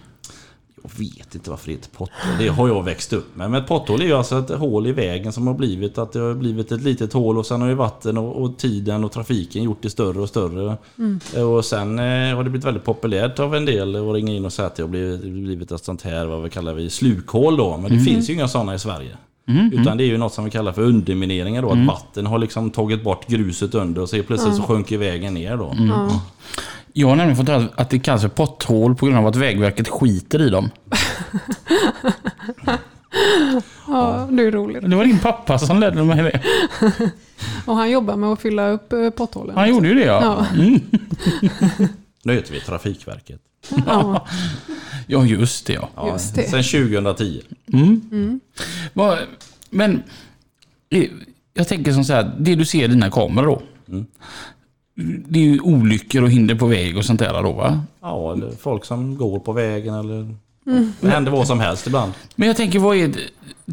Jag 0.86 1.06
vet 1.06 1.36
inte 1.36 1.50
varför 1.50 1.68
det 1.68 1.72
heter 1.72 1.90
potthål. 1.90 2.38
Det 2.40 2.48
har 2.48 2.68
jag 2.68 2.84
växt 2.84 3.14
upp 3.14 3.36
med. 3.36 3.52
Men 3.52 3.62
ett 3.62 3.68
potthål 3.68 4.02
är 4.02 4.06
ju 4.06 4.14
alltså 4.14 4.40
ett 4.40 4.50
hål 4.50 4.88
i 4.88 4.92
vägen 4.92 5.34
som 5.34 5.48
har 5.48 5.54
blivit 5.54 5.98
att 5.98 6.12
det 6.14 6.20
har 6.20 6.34
blivit 6.34 6.72
ett 6.72 6.82
litet 6.82 7.14
hål 7.14 7.38
och 7.38 7.46
sen 7.46 7.62
har 7.62 7.68
ju 7.68 7.76
vatten 7.76 8.18
och, 8.18 8.44
och 8.44 8.58
tiden 8.58 9.04
och 9.04 9.12
trafiken 9.12 9.64
gjort 9.64 9.82
det 9.82 9.90
större 9.90 10.20
och 10.20 10.30
större. 10.30 10.78
Och 11.46 11.66
sen 11.66 12.00
eh, 12.00 12.36
har 12.36 12.44
det 12.44 12.50
blivit 12.50 12.66
väldigt 12.66 12.84
populärt 12.84 13.40
av 13.40 13.56
en 13.56 13.66
del 13.66 13.96
att 13.96 14.16
ringa 14.16 14.34
in 14.34 14.46
och 14.46 14.54
säga 14.54 14.68
att 14.68 14.76
det 14.76 14.84
har 14.84 14.88
blivit, 14.88 15.22
blivit 15.22 15.72
ett 15.72 15.84
sånt 15.84 16.02
här, 16.02 16.26
vad 16.26 16.44
vi 16.44 16.50
kallar 16.50 16.74
vi, 16.74 16.90
slukhål 16.90 17.58
då. 17.58 17.78
Men 17.78 17.92
det 17.92 18.04
finns 18.04 18.30
ju 18.30 18.34
inga 18.34 18.48
sådana 18.48 18.76
i 18.76 18.80
Sverige. 18.80 19.18
Utan 19.74 19.98
det 19.98 20.04
är 20.04 20.08
ju 20.08 20.18
något 20.18 20.34
som 20.34 20.46
vi 20.46 20.52
kallar 20.52 20.72
för 20.72 20.82
undermineringar 20.82 21.62
då. 21.62 21.70
Att 21.70 21.78
vatten 21.88 22.26
har 22.26 22.40
liksom 22.40 22.72
tagit 22.72 23.04
bort 23.04 23.28
gruset 23.28 23.76
under 23.76 24.02
och 24.02 24.10
så 24.10 24.24
plötsligt 24.24 24.56
så 24.56 24.62
sjunker 24.62 24.98
vägen 24.98 25.34
ner 25.34 25.58
då. 25.58 25.76
Jag 26.98 27.08
har 27.08 27.16
nämligen 27.16 27.38
fått 27.38 27.48
höra 27.48 27.68
att 27.76 27.90
det 27.90 28.00
kallas 28.00 28.22
för 28.22 28.30
potthål 28.30 28.96
på 28.96 29.06
grund 29.06 29.18
av 29.18 29.28
att 29.28 29.36
Vägverket 29.36 29.88
skiter 29.88 30.42
i 30.42 30.50
dem. 30.50 30.70
Ja, 33.88 34.28
det 34.32 34.44
är 34.44 34.52
roligt. 34.52 34.90
Det 34.90 34.96
var 34.96 35.06
din 35.06 35.20
pappa 35.20 35.60
som 35.60 35.80
ledde 35.80 36.04
mig 36.04 36.24
det. 36.24 36.42
Och 37.66 37.76
han 37.76 37.92
jobbar 37.92 38.16
med 38.16 38.30
att 38.30 38.40
fylla 38.42 38.70
upp 38.70 38.94
eh, 38.94 39.10
potthålen. 39.10 39.56
Han 39.58 39.70
gjorde 39.70 39.88
ju 39.88 39.94
det 39.94 40.06
ja. 40.06 40.46
Ja. 40.56 40.62
Mm. 40.64 40.80
Nu 42.24 42.34
heter 42.34 42.54
vi 42.54 42.60
Trafikverket. 42.60 43.40
Ja, 43.88 44.28
Ja, 45.08 45.26
just 45.26 45.66
det 45.68 45.74
ja. 45.74 45.90
Ja, 45.96 46.12
Just 46.14 46.36
det. 46.36 46.44
Sen 46.44 46.64
2010. 46.64 47.42
Vad- 48.94 49.18
Men 49.70 50.04
eh, 50.90 51.04
jag 51.54 51.68
tänker 51.68 51.92
som 51.94 52.04
så 52.04 52.14
här, 52.14 52.36
det 52.40 52.56
du 52.56 52.66
ser 52.66 52.84
i 52.84 52.88
dina 52.88 53.12
kameror 53.12 53.46
då. 53.46 53.62
Det 55.28 55.40
är 55.40 55.44
ju 55.44 55.60
olyckor 55.60 56.24
och 56.24 56.30
hinder 56.30 56.56
på 56.56 56.66
väg 56.68 56.98
och 56.98 57.06
sånt 57.06 57.20
där 57.20 57.44
då 57.44 57.52
va? 57.52 57.82
Ja, 58.02 58.34
eller 58.34 58.52
folk 58.52 58.86
som 58.86 59.18
går 59.18 59.40
på 59.40 59.52
vägen 59.52 59.94
eller... 59.94 60.36
Det 61.02 61.10
händer 61.10 61.32
vad 61.32 61.48
som 61.48 61.60
helst 61.60 61.88
ibland. 61.88 62.14
Men 62.36 62.48
jag 62.48 62.58
tänker, 62.58 62.80
vad 62.80 62.98
är 62.98 63.08
det, 63.08 63.20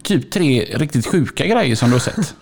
typ 0.02 0.30
tre 0.30 0.64
riktigt 0.64 1.06
sjuka 1.06 1.46
grejer 1.46 1.76
som 1.76 1.88
du 1.88 1.94
har 1.94 2.00
sett? 2.00 2.34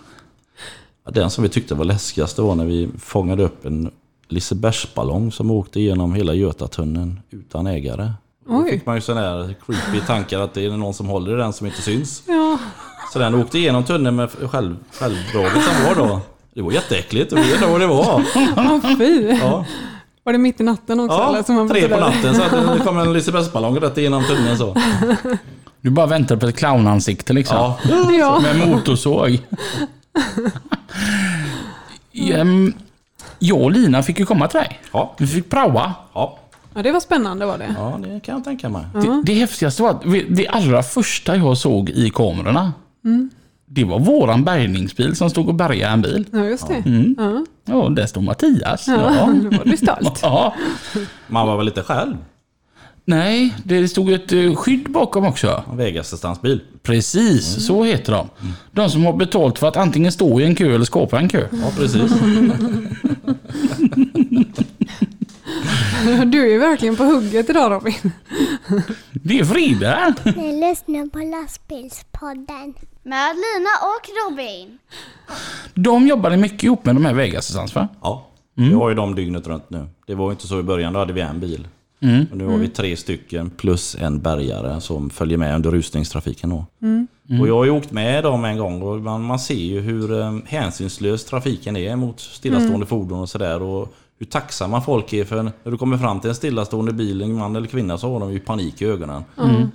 Den 1.11 1.29
som 1.29 1.43
vi 1.43 1.49
tyckte 1.49 1.75
var 1.75 1.85
läskigast 1.85 2.39
var 2.39 2.55
när 2.55 2.65
vi 2.65 2.89
fångade 2.99 3.43
upp 3.43 3.65
en 3.65 3.91
Lisebergsballong 4.27 5.31
som 5.31 5.51
åkte 5.51 5.79
igenom 5.79 6.13
hela 6.13 6.33
Götatunneln 6.33 7.19
utan 7.29 7.67
ägare. 7.67 8.11
Då 8.47 8.63
Oj. 8.63 8.71
fick 8.71 8.85
man 8.85 8.95
ju 8.95 9.01
sån 9.01 9.15
där 9.15 9.55
creepy 9.65 10.05
tankar 10.07 10.39
att 10.39 10.53
det 10.53 10.65
är 10.65 10.69
någon 10.69 10.93
som 10.93 11.07
håller 11.07 11.33
i 11.33 11.37
den 11.37 11.53
som 11.53 11.67
inte 11.67 11.81
syns. 11.81 12.23
ja. 12.27 12.57
Så 13.13 13.19
den 13.19 13.35
åkte 13.35 13.57
igenom 13.57 13.83
tunneln 13.83 14.15
med 14.15 14.29
själv, 14.29 14.75
självdraget 14.91 15.63
som 15.63 15.85
var 15.85 15.95
då. 16.07 16.21
Det 16.55 16.61
var 16.61 16.71
jätteäckligt, 16.71 17.31
och 17.31 17.37
vet 17.37 17.59
du 17.59 17.65
vad 17.67 17.79
det 17.79 17.87
var? 17.87 18.23
Fy. 18.97 19.27
Ja, 19.41 19.65
Var 20.23 20.33
det 20.33 20.39
mitt 20.39 20.61
i 20.61 20.63
natten 20.63 20.99
också? 20.99 21.17
ja 21.17 21.29
eller? 21.29 21.43
Som 21.43 21.55
man 21.55 21.69
tre 21.69 21.87
på 21.89 21.99
natten 21.99 22.35
så 22.35 22.41
att 22.41 22.51
det 22.77 22.83
kom 22.83 22.97
en 22.99 23.13
Lisebergsballong 23.13 23.75
rätt 23.79 23.97
igenom 23.97 24.23
tunneln 24.23 24.57
så. 24.57 24.75
Du 25.81 25.89
bara 25.89 26.05
väntar 26.07 26.35
på 26.35 26.45
ett 26.47 26.57
clownansikte 26.57 27.33
liksom. 27.33 27.57
Ja, 27.57 27.79
Ja. 28.19 28.39
Med 28.39 28.67
motorsåg. 28.69 29.39
Ehm, 32.13 32.73
jag 33.39 33.61
och 33.61 33.71
Lina 33.71 34.03
fick 34.03 34.19
ju 34.19 34.25
komma 34.25 34.47
till 34.47 34.59
dig. 34.59 34.79
ja, 34.93 35.15
Vi 35.17 35.27
fick 35.27 35.49
praoa. 35.49 35.93
ja, 36.13 36.39
ja, 36.73 36.81
det 36.83 36.91
var 36.91 36.99
spännande 36.99 37.45
var 37.45 37.57
det. 37.57 37.75
ja 37.77 37.99
det 38.03 38.19
kan 38.19 38.35
jag 38.35 38.43
tänka 38.43 38.69
mig. 38.69 38.85
Det, 38.93 39.21
det 39.25 39.33
häftigaste 39.33 39.83
var 39.83 39.89
att 39.89 40.05
vi- 40.05 40.25
det 40.29 40.47
allra 40.47 40.83
första 40.83 41.35
jag 41.35 41.57
såg 41.57 41.89
i 41.89 42.09
kamerorna. 42.09 42.73
Det 43.73 43.83
var 43.83 43.99
våran 43.99 44.43
bärgningsbil 44.43 45.15
som 45.15 45.29
stod 45.29 45.47
och 45.47 45.55
bärgade 45.55 45.93
en 45.93 46.01
bil. 46.01 46.25
Ja, 46.31 46.45
just 46.45 46.67
det. 46.67 46.83
Ja. 47.17 47.45
Ja, 47.65 47.89
där 47.89 48.05
stod 48.05 48.23
Mattias. 48.23 48.87
Ja, 48.87 48.93
Ja. 49.15 49.33
då 49.43 49.57
var 49.57 49.65
du 49.65 49.77
stolt. 49.77 50.19
Ja. 50.21 50.53
Man 51.27 51.47
var 51.47 51.57
väl 51.57 51.65
lite 51.65 51.83
själv? 51.83 52.17
Nej, 53.05 53.53
det 53.63 53.87
stod 53.87 54.11
ett 54.11 54.31
eh, 54.31 54.55
skydd 54.55 54.91
bakom 54.91 55.25
också. 55.25 55.63
En 55.71 55.77
vägassistansbil. 55.77 56.61
Precis, 56.83 57.65
så 57.65 57.83
heter 57.83 58.13
de. 58.13 58.29
De 58.71 58.89
som 58.89 59.05
har 59.05 59.13
betalt 59.13 59.59
för 59.59 59.67
att 59.67 59.77
antingen 59.77 60.11
stå 60.11 60.41
i 60.41 60.43
en 60.45 60.55
kö 60.55 60.75
eller 60.75 60.85
skapa 60.85 61.19
en 61.19 61.29
kö. 61.29 61.47
Ja, 61.51 61.71
precis. 61.77 62.11
Du 66.25 66.53
är 66.55 66.59
verkligen 66.59 66.95
på 66.95 67.03
hugget 67.03 67.49
idag 67.49 67.71
Robin. 67.71 68.11
Det 69.11 69.39
är 69.39 69.45
fredag. 69.45 70.15
Ni 70.23 70.69
lyssnar 70.69 71.09
på 71.09 71.19
lastbilspodden. 71.19 72.73
Med 73.03 73.35
Lina 73.35 73.69
och 73.81 74.31
Robin. 74.31 74.77
De 75.73 76.07
jobbade 76.07 76.37
mycket 76.37 76.63
ihop 76.63 76.85
med 76.85 76.95
de 76.95 77.05
här 77.05 77.13
vägassistans 77.13 77.75
va? 77.75 77.87
Ja, 78.01 78.27
vi 78.55 78.73
har 78.73 78.89
ju 78.89 78.95
dem 78.95 79.15
dygnet 79.15 79.47
runt 79.47 79.69
nu. 79.69 79.87
Det 80.07 80.15
var 80.15 80.25
ju 80.25 80.31
inte 80.31 80.47
så 80.47 80.59
i 80.59 80.63
början, 80.63 80.93
då 80.93 80.99
hade 80.99 81.13
vi 81.13 81.21
en 81.21 81.39
bil. 81.39 81.67
Och 82.31 82.37
nu 82.37 82.45
har 82.45 82.57
vi 82.57 82.67
tre 82.67 82.97
stycken 82.97 83.49
plus 83.49 83.95
en 83.95 84.19
bärgare 84.19 84.81
som 84.81 85.09
följer 85.09 85.37
med 85.37 85.55
under 85.55 85.71
rusningstrafiken. 85.71 86.49
Då. 86.49 86.65
Och 87.41 87.47
jag 87.47 87.55
har 87.55 87.65
ju 87.65 87.71
åkt 87.71 87.91
med 87.91 88.23
dem 88.23 88.45
en 88.45 88.57
gång 88.57 88.81
och 88.81 89.01
man, 89.01 89.21
man 89.23 89.39
ser 89.39 89.53
ju 89.53 89.79
hur 89.81 90.19
eh, 90.19 90.37
hänsynslös 90.45 91.25
trafiken 91.25 91.75
är 91.77 91.95
mot 91.95 92.19
stillastående 92.19 92.85
fordon 92.85 93.19
och 93.19 93.29
sådär. 93.29 93.61
Och 93.61 93.93
hur 94.21 94.25
tacksamma 94.25 94.81
folk 94.81 95.13
är 95.13 95.25
för 95.25 95.43
när 95.43 95.53
du 95.63 95.77
kommer 95.77 95.97
fram 95.97 96.19
till 96.19 96.29
en 96.29 96.35
stillastående 96.35 96.93
bil, 96.93 97.21
en 97.21 97.33
man 97.33 97.55
eller 97.55 97.67
kvinna, 97.67 97.97
så 97.97 98.13
har 98.13 98.19
de 98.19 98.33
ju 98.33 98.39
panik 98.39 98.81
i 98.81 98.85
ögonen. 98.85 99.23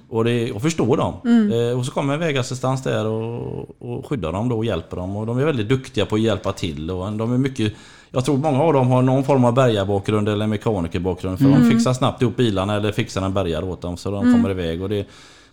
Och 0.09 0.25
det, 0.25 0.49
jag 0.49 0.63
förstår 0.63 0.97
dem. 0.97 1.15
Eh, 1.53 1.79
och 1.79 1.87
så 1.87 1.93
kommer 1.93 2.15
en 2.15 2.21
vägassistans 2.21 2.83
där 2.83 3.07
och, 3.07 3.67
och 3.79 4.07
skyddar 4.07 4.33
dem 4.33 4.49
då 4.49 4.57
och 4.57 4.65
hjälper 4.65 4.97
dem. 4.97 5.17
Och 5.17 5.27
de 5.27 5.39
är 5.39 5.45
väldigt 5.45 5.69
duktiga 5.69 6.07
på 6.07 6.15
att 6.15 6.21
hjälpa 6.21 6.53
till. 6.53 6.91
Och 6.91 7.13
de 7.13 7.33
är 7.33 7.39
mycket 7.39 7.73
jag 8.11 8.25
tror 8.25 8.37
många 8.37 8.63
av 8.63 8.73
dem 8.73 8.89
har 8.89 9.03
någon 9.03 9.25
form 9.25 9.45
av 9.45 9.55
bärgarbakgrund 9.55 10.29
eller 10.29 10.47
mekanikerbakgrund. 10.47 11.39
För 11.39 11.45
de 11.45 11.71
fixar 11.71 11.93
snabbt 11.93 12.23
ihop 12.23 12.37
bilarna 12.37 12.77
eller 12.77 12.93
fixar 12.93 13.23
en 13.23 13.35
bärgare 13.35 13.65
åt 13.65 13.81
dem 13.81 13.97
så 13.97 14.11
de 14.11 14.33
kommer 14.33 14.51
iväg. 14.51 14.83
Och 14.83 14.89
det, 14.89 15.07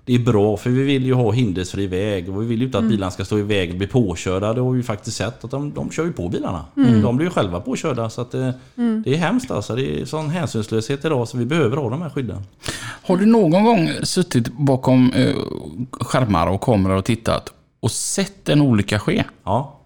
det 0.05 0.15
är 0.15 0.19
bra 0.19 0.57
för 0.57 0.69
vi 0.69 0.83
vill 0.83 1.05
ju 1.05 1.13
ha 1.13 1.31
hindersfri 1.31 1.87
väg 1.87 2.29
och 2.29 2.41
vi 2.41 2.45
vill 2.45 2.59
ju 2.59 2.65
inte 2.65 2.77
att 2.77 2.83
bilarna 2.83 3.11
ska 3.11 3.25
stå 3.25 3.39
i 3.39 3.41
väg 3.41 3.71
och 3.71 3.77
bli 3.77 3.87
påkörda. 3.87 4.53
Det 4.53 4.61
har 4.61 4.71
vi 4.71 4.77
ju 4.77 4.83
faktiskt 4.83 5.17
sett 5.17 5.43
att 5.43 5.51
de, 5.51 5.73
de 5.73 5.91
kör 5.91 6.05
ju 6.05 6.13
på 6.13 6.29
bilarna. 6.29 6.65
De 6.75 7.17
blir 7.17 7.27
ju 7.27 7.31
själva 7.31 7.59
påkörda 7.59 8.09
så 8.09 8.21
att 8.21 8.31
det, 8.31 8.53
det 8.75 9.13
är 9.13 9.17
hemskt 9.17 9.51
alltså. 9.51 9.75
Det 9.75 10.01
är 10.01 10.05
sån 10.05 10.29
hänsynslöshet 10.29 11.05
idag 11.05 11.27
så 11.27 11.37
vi 11.37 11.45
behöver 11.45 11.77
ha 11.77 11.89
de 11.89 12.01
här 12.01 12.09
skydden. 12.09 12.43
Har 13.03 13.17
du 13.17 13.25
någon 13.25 13.63
gång 13.63 13.89
suttit 14.03 14.47
bakom 14.57 15.11
eh, 15.11 15.35
skärmar 15.91 16.47
och 16.47 16.61
kameror 16.61 16.95
och 16.95 17.05
tittat 17.05 17.53
och 17.79 17.91
sett 17.91 18.49
en 18.49 18.61
olycka 18.61 18.99
ske? 18.99 19.23
Ja, 19.43 19.79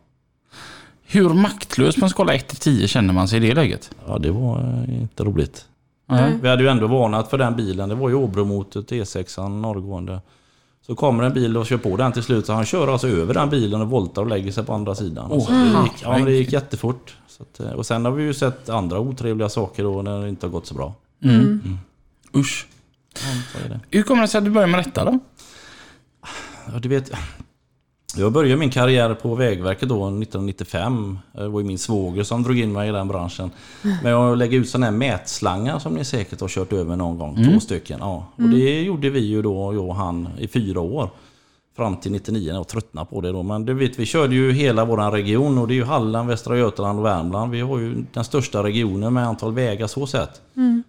Hur 1.10 1.30
maktlös 1.30 1.96
på 1.96 2.06
en 2.06 2.10
skala 2.10 2.34
1 2.34 2.48
till 2.48 2.58
10 2.58 2.88
känner 2.88 3.14
man 3.14 3.28
sig 3.28 3.38
i 3.38 3.48
det 3.48 3.54
läget? 3.56 3.92
ja 4.08 4.18
det 4.18 4.32
var 4.32 4.84
eh, 4.88 5.02
inte 5.02 5.24
roligt. 5.24 5.66
Nej. 6.10 6.40
Vi 6.42 6.50
hade 6.50 6.64
ju 6.64 6.70
ändå 6.70 6.88
varnat 6.88 7.30
för 7.30 7.38
den 7.38 7.56
bilen. 7.56 7.90
Det 7.90 7.96
var 7.96 8.10
ju 8.10 8.16
Åbromotet 8.16 8.92
T6 8.92 9.50
norrgående. 9.50 10.22
Så 10.88 10.96
kommer 10.96 11.24
en 11.24 11.34
bil 11.34 11.58
och 11.58 11.66
kör 11.66 11.78
på 11.78 11.98
den 11.98 12.12
till 12.12 12.24
slut. 12.24 12.46
Så 12.46 12.54
han 12.54 12.66
kör 12.66 12.88
alltså 12.88 13.08
över 13.08 13.34
den 13.34 13.50
bilen 13.50 13.82
och 13.82 13.90
voltar 13.90 14.22
och 14.22 14.28
lägger 14.28 14.52
sig 14.52 14.66
på 14.66 14.74
andra 14.74 14.96
sidan. 14.96 15.28
Åh, 15.32 15.46
så 15.46 15.52
det, 15.52 15.84
gick, 15.84 16.04
ja, 16.04 16.12
men 16.12 16.26
det 16.26 16.32
gick 16.32 16.54
jättefort. 16.54 17.16
Så 17.28 17.44
att, 17.44 17.60
eh, 17.60 17.72
och 17.72 17.86
sen 17.86 18.06
har 18.06 18.12
vi 18.12 18.24
ju 18.24 18.34
sett 18.34 18.70
andra 18.70 19.00
otrevliga 19.00 19.50
saker 19.50 19.84
då 19.84 20.02
när 20.02 20.22
det 20.22 20.30
inte 20.30 20.46
har 20.46 20.52
gått 20.52 20.66
så 20.66 20.74
bra. 20.74 20.94
Usch. 22.36 22.68
Ja, 23.14 23.20
så 23.54 23.66
är 23.66 23.70
det. 23.70 23.80
Hur 23.92 24.04
kommer 24.04 24.22
det 24.22 24.28
sig 24.28 24.38
att 24.38 24.46
du 24.46 24.52
började 24.52 24.72
med 24.72 24.84
detta 24.86 25.06
då? 25.06 25.20
Ja, 26.74 26.80
du 26.80 26.90
vet, 26.90 27.12
jag 28.16 28.32
började 28.32 28.60
min 28.60 28.70
karriär 28.70 29.14
på 29.14 29.36
Vägverket 29.36 29.90
då 29.90 29.96
1995. 29.96 31.20
Det 31.32 31.48
var 31.48 31.60
ju 31.60 31.66
min 31.68 31.78
svåger 31.78 32.24
som 32.24 32.44
drog 32.44 32.60
in 32.60 32.72
mig 32.72 32.90
i 32.90 32.92
den 32.92 33.08
branschen. 33.08 33.52
Men 33.82 34.12
jag 34.12 34.38
lägger 34.38 34.60
ut 34.60 34.70
sådana 34.70 34.86
här 34.86 34.94
mätslangar 34.94 35.80
som 35.80 35.94
ni 35.94 36.06
säkert 36.06 36.42
har 36.42 36.48
kört 36.48 36.74
över 36.74 36.96
någon 36.96 37.18
gång. 37.18 37.46
Två 37.46 37.60
stycken. 37.60 37.98
Ja. 38.02 38.26
Och 38.36 38.50
det 38.50 38.82
gjorde 38.82 39.10
vi 39.10 39.20
ju 39.20 39.42
då, 39.42 39.74
jag 39.74 39.86
och 39.86 39.96
han, 39.96 40.30
i 40.40 40.48
fyra 40.48 40.80
år. 40.80 41.10
Fram 41.78 41.98
till 41.98 42.12
99 42.12 42.48
när 42.48 42.60
jag 42.60 42.68
tröttnade 42.68 43.08
på 43.10 43.22
det 43.22 43.32
då. 43.32 43.44
Men 43.44 43.66
du 43.66 43.74
vet, 43.74 44.00
vi 44.00 44.06
körde 44.06 44.36
ju 44.36 44.52
hela 44.52 44.86
våran 44.86 45.12
region 45.12 45.58
och 45.58 45.68
det 45.68 45.74
är 45.74 45.76
ju 45.76 45.84
Halland, 45.84 46.30
Västra 46.30 46.58
Götaland 46.58 47.00
och 47.00 47.06
Värmland. 47.06 47.52
Vi 47.52 47.62
har 47.62 47.80
ju 47.80 48.06
den 48.14 48.24
största 48.24 48.64
regionen 48.64 49.14
med 49.14 49.28
antal 49.28 49.54
vägar 49.54 49.88
så 49.88 50.08
sett. 50.08 50.42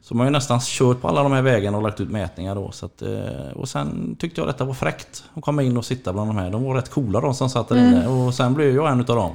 Så 0.02 0.14
man 0.14 0.21
har 0.21 0.26
ju 0.26 0.33
nästan 0.33 0.61
kört 0.62 1.00
på 1.00 1.09
alla 1.09 1.23
de 1.23 1.33
här 1.33 1.42
vägarna 1.42 1.76
och 1.76 1.83
lagt 1.83 2.00
ut 2.00 2.11
mätningar 2.11 2.54
då. 2.54 2.71
Så 2.73 2.87
att, 2.87 3.02
eh, 3.02 3.52
och 3.57 3.68
sen 3.68 4.16
tyckte 4.18 4.40
jag 4.40 4.49
detta 4.49 4.64
var 4.64 4.75
fräckt 4.75 5.25
att 5.35 5.42
komma 5.42 5.62
in 5.62 5.76
och 5.76 5.85
sitta 5.85 6.12
bland 6.12 6.28
de 6.30 6.37
här. 6.37 6.50
De 6.50 6.64
var 6.64 6.75
rätt 6.75 6.90
coola 6.90 7.21
de 7.21 7.35
som 7.35 7.50
satt 7.50 7.68
där 7.68 7.76
inne. 7.76 8.07
Och 8.09 8.35
sen 8.35 8.54
blev 8.54 8.75
jag 8.75 8.92
en 8.92 9.00
utav 9.00 9.16
dem. 9.16 9.33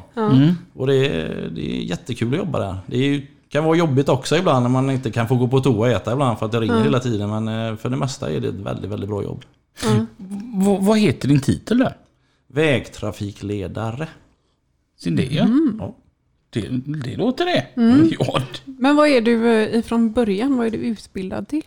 Och 0.75 0.87
det 0.87 0.95
är, 0.95 1.49
det 1.55 1.61
är 1.61 1.81
jättekul 1.83 2.33
att 2.33 2.39
jobba 2.39 2.59
där. 2.59 2.77
Det 2.85 2.97
är 2.97 3.01
ju, 3.01 3.27
kan 3.49 3.63
vara 3.63 3.77
jobbigt 3.77 4.09
också 4.09 4.37
ibland 4.37 4.63
när 4.63 4.69
man 4.69 4.89
inte 4.89 5.11
kan 5.11 5.27
få 5.27 5.35
gå 5.35 5.47
på 5.47 5.59
toa 5.59 5.77
och 5.77 5.87
äta 5.87 6.13
ibland 6.13 6.39
för 6.39 6.45
att 6.45 6.51
det 6.51 6.59
ringer 6.59 6.83
hela 6.83 6.99
tiden. 6.99 7.29
Men 7.29 7.47
eh, 7.71 7.75
för 7.77 7.89
det 7.89 7.97
mesta 7.97 8.29
är 8.31 8.39
det 8.39 8.47
ett 8.47 8.55
väldigt, 8.55 8.91
väldigt 8.91 9.09
bra 9.09 9.23
jobb. 9.23 9.41
V- 10.17 10.77
vad 10.81 10.99
heter 10.99 11.27
din 11.27 11.39
titel 11.41 11.77
där? 11.77 11.97
Vägtrafikledare. 12.47 14.07
Se 14.99 15.09
det 15.09 15.23
ja. 15.25 15.47
Ja. 15.79 15.95
Det, 16.49 16.67
det 17.03 17.15
låter 17.15 17.45
det. 17.45 17.67
Ja, 18.19 18.41
Men 18.65 18.95
vad 18.95 19.07
är 19.07 19.21
du 19.21 19.51
eh, 19.53 19.79
ifrån 19.79 20.11
början? 20.11 20.57
Vad 20.57 20.65
är 20.67 20.71
du 20.71 20.77
utbildad 20.77 21.47
till? 21.47 21.63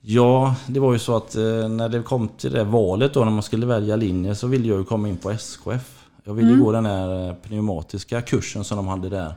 Ja, 0.00 0.54
det 0.66 0.80
var 0.80 0.92
ju 0.92 0.98
så 0.98 1.16
att 1.16 1.34
eh, 1.36 1.68
när 1.68 1.88
det 1.88 2.02
kom 2.02 2.28
till 2.28 2.52
det 2.52 2.64
valet 2.64 3.14
då 3.14 3.24
när 3.24 3.30
man 3.32 3.42
skulle 3.42 3.66
välja 3.66 3.96
linje 3.96 4.34
så 4.34 4.46
ville 4.46 4.68
jag 4.68 4.78
ju 4.78 4.84
komma 4.84 5.08
in 5.08 5.16
på 5.16 5.30
SKF. 5.30 5.99
Jag 6.24 6.34
ville 6.34 6.50
ju 6.50 6.62
gå 6.62 6.72
den 6.72 6.86
här 6.86 7.28
eh, 7.28 7.34
pneumatiska 7.34 8.22
kursen 8.22 8.64
som 8.64 8.76
de 8.76 8.88
hade 8.88 9.08
där. 9.08 9.34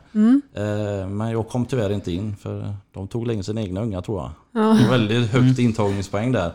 Eh, 0.54 1.08
Men 1.10 1.32
jag 1.32 1.48
kom 1.50 1.66
tyvärr 1.66 1.90
inte 1.90 2.12
in 2.12 2.36
för 2.36 2.76
de 2.94 3.08
tog 3.08 3.28
länge 3.28 3.44
sina 3.44 3.62
egna 3.62 3.82
unga 3.82 4.02
tror 4.02 4.22
jag. 4.22 4.32
Det 4.54 4.84
var 4.84 4.90
väldigt 4.90 5.30
högt 5.32 5.60
intagningspoäng 5.60 6.32
där. 6.32 6.52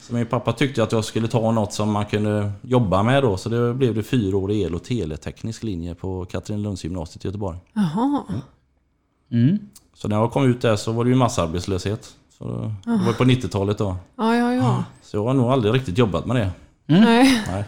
Så 0.00 0.14
min 0.14 0.26
pappa 0.26 0.52
tyckte 0.52 0.82
att 0.82 0.92
jag 0.92 1.04
skulle 1.04 1.28
ta 1.28 1.50
något 1.50 1.72
som 1.72 1.92
man 1.92 2.06
kunde 2.06 2.52
jobba 2.62 3.02
med 3.02 3.22
då. 3.22 3.36
Så 3.36 3.48
det 3.48 3.74
blev 3.74 3.94
det 3.94 4.02
fyra 4.02 4.36
år 4.36 4.50
i 4.52 4.60
el 4.62 4.74
och 4.74 4.84
teleteknisk 4.84 5.62
linje 5.62 5.94
på 5.94 6.24
Katrinelunds 6.24 6.84
gymnasiet 6.84 7.24
i 7.24 7.28
Göteborg. 7.28 7.58
Jaha. 7.72 8.22
Mm. 9.32 9.58
Så 9.94 10.08
när 10.08 10.16
jag 10.16 10.32
kom 10.32 10.44
ut 10.44 10.60
där 10.60 10.76
så 10.76 10.92
var 10.92 11.04
det 11.04 11.10
ju 11.10 11.16
massarbetslöshet. 11.16 12.14
Så 12.38 12.44
det 12.84 12.90
var 13.06 13.12
på 13.12 13.24
90-talet 13.24 13.78
då. 13.78 13.96
Ja, 14.16 14.36
ja, 14.36 14.54
ja. 14.54 14.84
Så 15.02 15.16
jag 15.16 15.24
har 15.24 15.34
nog 15.34 15.50
aldrig 15.52 15.74
riktigt 15.74 15.98
jobbat 15.98 16.26
med 16.26 16.36
det. 16.36 16.50
Nej. 16.86 17.44
Nej. 17.46 17.64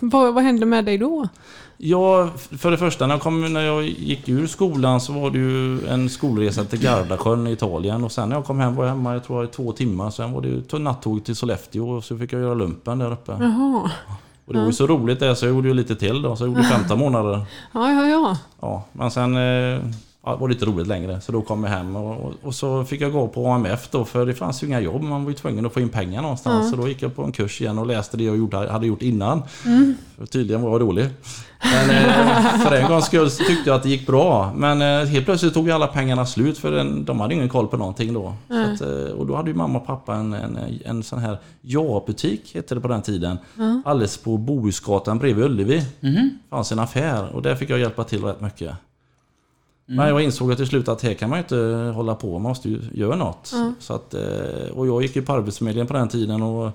Vad, 0.00 0.34
vad 0.34 0.44
hände 0.44 0.66
med 0.66 0.84
dig 0.84 0.98
då? 0.98 1.28
Ja, 1.76 2.28
för 2.58 2.70
det 2.70 2.78
första 2.78 3.06
när 3.06 3.14
jag, 3.14 3.22
kom, 3.22 3.52
när 3.52 3.60
jag 3.60 3.84
gick 3.84 4.28
ur 4.28 4.46
skolan 4.46 5.00
så 5.00 5.12
var 5.12 5.30
det 5.30 5.38
ju 5.38 5.86
en 5.88 6.08
skolresa 6.08 6.64
till 6.64 6.80
Gardasjön 6.80 7.46
i 7.46 7.52
Italien. 7.52 8.04
Och 8.04 8.12
sen 8.12 8.28
när 8.28 8.36
jag 8.36 8.44
kom 8.44 8.60
hem 8.60 8.74
var 8.74 8.84
jag 8.84 8.90
hemma 8.90 9.12
jag 9.12 9.24
tror, 9.24 9.44
i 9.44 9.48
två 9.48 9.72
timmar. 9.72 10.10
Sen 10.10 10.32
var 10.32 10.40
det 10.40 10.48
ju 10.48 10.78
nattåg 10.78 11.24
till 11.24 11.36
Sollefteå 11.36 11.90
och 11.90 12.04
så 12.04 12.18
fick 12.18 12.32
jag 12.32 12.40
göra 12.40 12.54
lumpen 12.54 12.98
där 12.98 13.12
uppe. 13.12 13.32
Jaha. 13.40 13.90
Och 14.44 14.52
det 14.52 14.58
var 14.58 14.66
ju 14.66 14.72
så 14.72 14.86
roligt 14.86 15.20
det 15.20 15.36
så 15.36 15.46
jag 15.46 15.54
gjorde 15.54 15.68
ju 15.68 15.74
lite 15.74 15.96
till 15.96 16.22
då. 16.22 16.36
Så 16.36 16.44
jag 16.44 16.48
gjorde 16.48 16.64
15 16.64 16.98
månader. 16.98 17.44
Ja, 17.72 17.92
ja, 17.92 18.06
ja. 18.06 18.36
Ja, 18.60 18.84
men 18.92 19.10
sen 19.10 19.36
eh, 19.36 19.80
ja, 20.24 20.30
det 20.32 20.36
var 20.40 20.48
lite 20.48 20.64
roligt 20.64 20.86
längre. 20.86 21.20
Så 21.20 21.32
då 21.32 21.42
kom 21.42 21.64
jag 21.64 21.70
hem 21.70 21.96
och, 21.96 22.20
och, 22.26 22.32
och 22.42 22.54
så 22.54 22.84
fick 22.84 23.00
jag 23.00 23.12
gå 23.12 23.28
på 23.28 23.46
AMF 23.48 23.88
då 23.90 24.04
för 24.04 24.26
det 24.26 24.34
fanns 24.34 24.62
ju 24.62 24.66
inga 24.66 24.80
jobb. 24.80 25.02
Man 25.02 25.24
var 25.24 25.30
ju 25.30 25.36
tvungen 25.36 25.66
att 25.66 25.72
få 25.72 25.80
in 25.80 25.88
pengar 25.88 26.22
någonstans. 26.22 26.70
Så 26.70 26.76
då 26.76 26.88
gick 26.88 27.02
jag 27.02 27.16
på 27.16 27.22
en 27.24 27.32
kurs 27.32 27.60
igen 27.60 27.78
och 27.78 27.86
läste 27.86 28.16
det 28.16 28.24
jag 28.24 28.36
gjorde, 28.36 28.56
hade 28.56 28.86
gjort 28.86 29.02
innan. 29.02 29.42
För 30.18 30.26
tydligen 30.26 30.62
var 30.62 30.70
jag 30.70 30.80
dålig. 30.80 31.06
Men 31.64 31.90
eh, 31.90 32.58
för 32.58 32.76
en 32.76 32.88
gångs 32.88 33.04
skull 33.06 33.30
så 33.30 33.44
tyckte 33.44 33.70
jag 33.70 33.76
att 33.76 33.82
det 33.82 33.88
gick 33.88 34.06
bra. 34.06 34.52
Men 34.56 34.82
eh, 34.82 35.08
helt 35.08 35.24
plötsligt 35.24 35.54
tog 35.54 35.66
ju 35.66 35.72
alla 35.72 35.86
pengarna 35.86 36.26
slut 36.26 36.58
för 36.58 36.72
en, 36.72 37.04
de 37.04 37.20
hade 37.20 37.34
ingen 37.34 37.48
koll 37.48 37.68
på 37.68 37.76
någonting 37.76 38.12
då. 38.14 38.34
Så 38.48 38.54
att, 38.72 38.80
eh, 38.80 39.12
och 39.12 39.26
då 39.26 39.36
hade 39.36 39.50
ju 39.50 39.56
mamma 39.56 39.78
och 39.78 39.86
pappa 39.86 40.14
en, 40.14 40.32
en, 40.32 40.58
en 40.84 41.02
sån 41.02 41.18
här 41.18 41.38
ja-butik, 41.60 42.54
hette 42.54 42.74
det 42.74 42.80
på 42.80 42.88
den 42.88 43.02
tiden. 43.02 43.38
Alldeles 43.84 44.16
på 44.18 44.36
Bohusgatan 44.36 45.18
bredvid 45.18 45.44
Ullevi. 45.44 45.82
fanns 46.50 46.72
en 46.72 46.78
affär 46.78 47.34
och 47.34 47.42
där 47.42 47.54
fick 47.54 47.70
jag 47.70 47.78
hjälpa 47.78 48.04
till 48.04 48.24
rätt 48.24 48.40
mycket. 48.40 48.70
Men 49.96 50.08
jag 50.08 50.22
insåg 50.22 50.52
att 50.52 50.58
till 50.58 50.66
slut 50.66 50.88
att 50.88 51.02
här 51.02 51.14
kan 51.14 51.30
man 51.30 51.38
ju 51.38 51.42
inte 51.42 51.92
hålla 51.96 52.14
på, 52.14 52.32
man 52.32 52.42
måste 52.42 52.68
ju 52.68 52.80
göra 52.92 53.16
något. 53.16 53.52
Så 53.78 53.94
att, 53.94 54.14
eh, 54.14 54.70
och 54.74 54.86
jag 54.86 55.02
gick 55.02 55.16
ju 55.16 55.22
på 55.22 55.32
Arbetsförmedlingen 55.32 55.86
på 55.86 55.94
den 55.94 56.08
tiden 56.08 56.42
och 56.42 56.70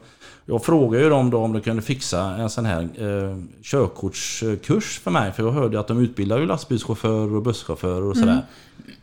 jag 0.46 0.64
frågade 0.64 1.04
ju 1.04 1.10
dem 1.10 1.30
då 1.30 1.38
om 1.38 1.54
de 1.54 1.62
kunde 1.62 1.82
fixa 1.82 2.22
en 2.22 2.50
sån 2.50 2.66
här 2.66 2.82
eh, 2.82 3.38
körkortskurs 3.64 5.00
för 5.00 5.12
mig. 5.12 5.32
För 5.32 5.44
jag 5.44 5.52
hörde 5.52 5.80
att 5.80 5.88
de 5.88 6.00
utbildar 6.00 6.40
ju 6.40 6.46
lastbilschaufförer 6.46 7.36
och 7.36 7.42
busschaufförer 7.42 8.04
och 8.04 8.18
sådär. 8.18 8.42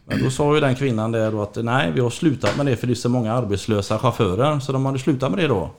Men 0.06 0.22
då 0.22 0.30
sa 0.30 0.54
ju 0.54 0.60
den 0.60 0.74
kvinnan 0.74 1.12
där 1.12 1.32
då 1.32 1.42
att 1.42 1.56
nej, 1.56 1.92
vi 1.94 2.00
har 2.00 2.10
slutat 2.10 2.56
med 2.56 2.66
det 2.66 2.76
för 2.76 2.86
det 2.86 2.92
är 2.92 2.94
så 2.94 3.08
många 3.08 3.32
arbetslösa 3.32 3.98
chaufförer. 3.98 4.60
Så 4.60 4.72
de 4.72 4.86
hade 4.86 4.98
slutat 4.98 5.30
med 5.30 5.38
det 5.38 5.48
då. 5.48 5.70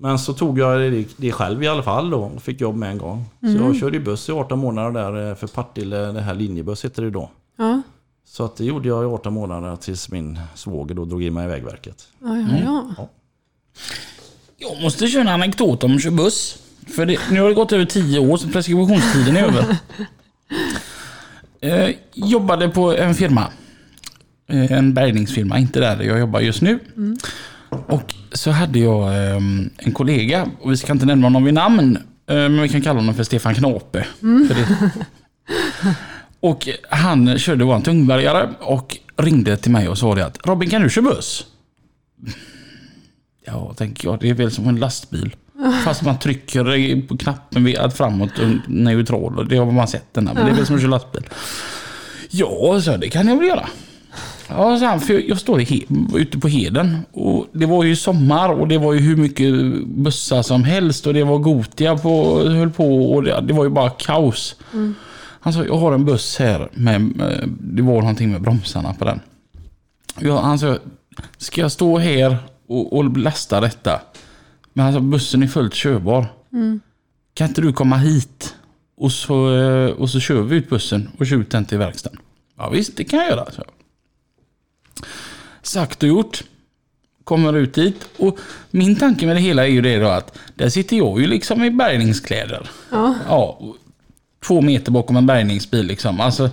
Men 0.00 0.18
så 0.18 0.32
tog 0.32 0.58
jag 0.58 1.06
det, 1.16 1.32
själv 1.32 1.62
i 1.62 1.68
alla 1.68 1.82
fall 1.82 2.10
då 2.10 2.18
och 2.18 2.42
fick 2.42 2.60
jobb 2.60 2.76
med 2.76 2.90
en 2.90 2.98
gång. 2.98 3.24
Så 3.40 3.46
jag 3.64 3.76
körde 3.76 3.96
ju 3.96 4.04
buss 4.04 4.28
i 4.28 4.32
18 4.32 4.58
månader 4.58 4.92
där 5.12 5.28
eh, 5.30 5.34
för 5.34 5.46
Partille, 5.46 5.96
det 5.96 6.20
här 6.20 6.34
linjebuss 6.34 6.84
heter 6.84 7.02
det 7.02 7.10
då. 7.10 7.30
Ja, 7.58 7.82
Så 8.26 8.44
att 8.44 8.56
det 8.56 8.64
gjorde 8.64 8.88
jag 8.88 9.02
i 9.02 9.06
18 9.06 9.32
månader 9.32 9.76
tills 9.76 10.10
min 10.10 10.38
svåger 10.54 10.94
då 10.94 11.04
drog 11.04 11.22
in 11.22 11.34
mig 11.34 11.44
i 11.44 11.48
Vägverket. 11.48 12.08
ja, 12.20 12.36
ja. 12.64 12.94
ja. 12.96 13.08
Jag 14.60 14.82
måste 14.82 15.06
köra 15.06 15.22
en 15.22 15.28
anekdot 15.28 15.84
om 15.84 15.94
att 15.96 16.02
köra 16.02 16.12
buss. 16.14 16.58
För 16.86 17.06
det, 17.06 17.18
nu 17.30 17.40
har 17.40 17.48
det 17.48 17.54
gått 17.54 17.72
över 17.72 17.84
10 17.84 18.18
år 18.18 18.36
så 18.36 18.48
preskriptionstiden 18.48 19.36
är 19.36 19.42
över. 19.42 19.76
Eh, 21.60 21.94
jobbade 22.14 22.68
på 22.68 22.96
en 22.96 23.14
firma. 23.14 23.46
Eh, 24.46 24.72
en 24.72 24.94
bärgningsfirma, 24.94 25.58
inte 25.58 25.80
där 25.80 26.02
jag 26.02 26.18
jobbar 26.18 26.40
just 26.40 26.62
nu. 26.62 26.78
Och 27.70 28.14
så 28.32 28.50
hade 28.50 28.78
jag 28.78 29.08
eh, 29.08 29.36
en 29.76 29.92
kollega, 29.94 30.48
och 30.60 30.72
vi 30.72 30.76
ska 30.76 30.92
inte 30.92 31.06
nämna 31.06 31.26
honom 31.26 31.44
vid 31.44 31.54
namn, 31.54 31.96
eh, 32.26 32.34
men 32.34 32.62
vi 32.62 32.68
kan 32.68 32.82
kalla 32.82 33.00
honom 33.00 33.14
för 33.14 33.24
Stefan 33.24 33.54
Knape. 33.54 34.06
Det. 34.20 34.90
Och 36.40 36.68
han 36.90 37.38
körde 37.38 37.64
vår 37.64 37.80
tungbärgare 37.80 38.48
och 38.60 38.96
ringde 39.16 39.56
till 39.56 39.70
mig 39.70 39.88
och 39.88 39.98
sa 39.98 40.14
det 40.14 40.26
att 40.26 40.46
Robin 40.46 40.70
kan 40.70 40.82
du 40.82 40.90
köra 40.90 41.04
buss? 41.04 41.46
Ja, 43.44 43.74
tänker 43.76 44.08
jag. 44.08 44.20
Det 44.20 44.30
är 44.30 44.34
väl 44.34 44.50
som 44.50 44.68
en 44.68 44.76
lastbil. 44.76 45.36
Fast 45.84 46.02
man 46.02 46.18
trycker 46.18 47.06
på 47.06 47.16
knappen 47.16 47.90
framåt 47.90 48.38
och 48.38 48.70
neutral. 48.70 49.48
Det 49.48 49.56
har 49.56 49.72
man 49.72 49.88
sett 49.88 50.14
den 50.14 50.26
här, 50.26 50.34
men 50.34 50.44
det 50.44 50.50
är 50.50 50.56
väl 50.56 50.66
som 50.66 50.76
att 50.76 50.82
köra 50.82 50.90
lastbil. 50.90 51.22
Ja, 52.30 52.80
så 52.80 52.96
det 52.96 53.08
kan 53.08 53.28
jag 53.28 53.36
väl 53.36 53.46
göra. 53.48 53.68
Ja, 54.48 54.78
så 54.78 54.84
han, 54.84 55.00
för 55.00 55.28
jag 55.28 55.38
står 55.38 55.60
i 55.60 55.64
he- 55.64 56.16
ute 56.18 56.38
på 56.38 56.48
heden 56.48 56.96
och 57.12 57.46
det 57.52 57.66
var 57.66 57.84
ju 57.84 57.96
sommar 57.96 58.48
och 58.48 58.68
det 58.68 58.78
var 58.78 58.92
ju 58.92 58.98
hur 59.00 59.16
mycket 59.16 59.54
bussar 59.86 60.42
som 60.42 60.64
helst 60.64 61.06
och 61.06 61.14
det 61.14 61.24
var 61.24 61.38
Gotia 61.38 61.96
på, 61.98 62.42
höll 62.48 62.70
på 62.70 63.12
och 63.12 63.22
det, 63.22 63.40
det 63.40 63.52
var 63.52 63.64
ju 63.64 63.70
bara 63.70 63.90
kaos. 63.90 64.56
Han 65.40 65.52
sa, 65.52 65.64
jag 65.64 65.76
har 65.78 65.92
en 65.92 66.04
buss 66.04 66.38
här 66.38 66.68
med, 66.72 67.00
med 67.16 67.48
det 67.60 67.82
var 67.82 68.00
någonting 68.00 68.30
med 68.32 68.42
bromsarna 68.42 68.94
på 68.94 69.04
den. 69.04 69.20
Ja, 70.20 70.40
han 70.40 70.58
sa, 70.58 70.78
ska 71.36 71.60
jag 71.60 71.72
stå 71.72 71.98
här 71.98 72.36
och, 72.68 72.96
och 72.96 73.18
lasta 73.18 73.60
detta? 73.60 74.00
Men 74.72 74.86
alltså 74.86 75.00
bussen 75.00 75.42
är 75.42 75.46
fullt 75.46 75.74
körbar. 75.74 76.26
Kan 77.34 77.48
inte 77.48 77.60
du 77.60 77.72
komma 77.72 77.96
hit? 77.96 78.54
Och 78.96 79.12
så, 79.12 79.56
eh, 79.56 79.90
och 79.90 80.10
så 80.10 80.20
kör 80.20 80.42
vi 80.42 80.56
ut 80.56 80.70
bussen 80.70 81.08
och 81.18 81.26
kör 81.26 81.36
ut 81.36 81.50
den 81.50 81.64
till 81.64 81.78
verkstaden. 81.78 82.18
Ja 82.58 82.68
visst, 82.70 82.96
det 82.96 83.04
kan 83.04 83.18
jag 83.18 83.28
göra. 83.28 83.44
Så. 83.52 83.62
Sagt 85.62 86.02
och 86.02 86.08
gjort. 86.08 86.42
Kommer 87.24 87.56
ut 87.56 87.74
dit. 87.74 88.08
Och 88.16 88.38
min 88.70 88.96
tanke 88.96 89.26
med 89.26 89.36
det 89.36 89.40
hela 89.40 89.62
är 89.66 89.70
ju 89.70 89.80
det 89.80 89.98
då 89.98 90.08
att 90.08 90.38
där 90.54 90.68
sitter 90.68 90.96
jag 90.96 91.20
ju 91.20 91.26
liksom 91.26 91.64
i 91.64 91.70
bärgningskläder. 91.70 92.70
Ja. 92.90 93.14
Ja, 93.28 93.60
två 94.46 94.60
meter 94.60 94.92
bakom 94.92 95.16
en 95.16 95.26
bärgningsbil 95.26 95.86
liksom. 95.86 96.20
Alltså, 96.20 96.50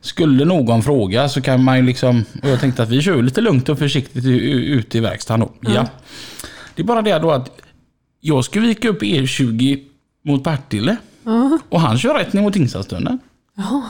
skulle 0.00 0.44
någon 0.44 0.82
fråga 0.82 1.28
så 1.28 1.40
kan 1.40 1.64
man 1.64 1.76
ju 1.76 1.82
liksom... 1.82 2.24
Och 2.42 2.48
jag 2.48 2.60
tänkte 2.60 2.82
att 2.82 2.88
vi 2.88 3.02
kör 3.02 3.22
lite 3.22 3.40
lugnt 3.40 3.68
och 3.68 3.78
försiktigt 3.78 4.24
u- 4.24 4.40
u- 4.40 4.64
ut 4.78 4.94
i 4.94 5.00
verkstaden 5.00 5.40
då. 5.40 5.70
Ja. 5.72 5.86
Det 6.74 6.82
är 6.82 6.86
bara 6.86 7.02
det 7.02 7.18
då 7.18 7.30
att 7.30 7.60
jag 8.20 8.44
ska 8.44 8.60
vika 8.60 8.88
upp 8.88 9.02
E20 9.02 9.80
mot 10.24 10.44
Partille. 10.44 10.96
Och 11.68 11.80
han 11.80 11.98
kör 11.98 12.14
rätt 12.14 12.32
ner 12.32 12.42
mot 12.42 12.52
Tingstadstunneln. 12.54 13.18
Ja. 13.56 13.82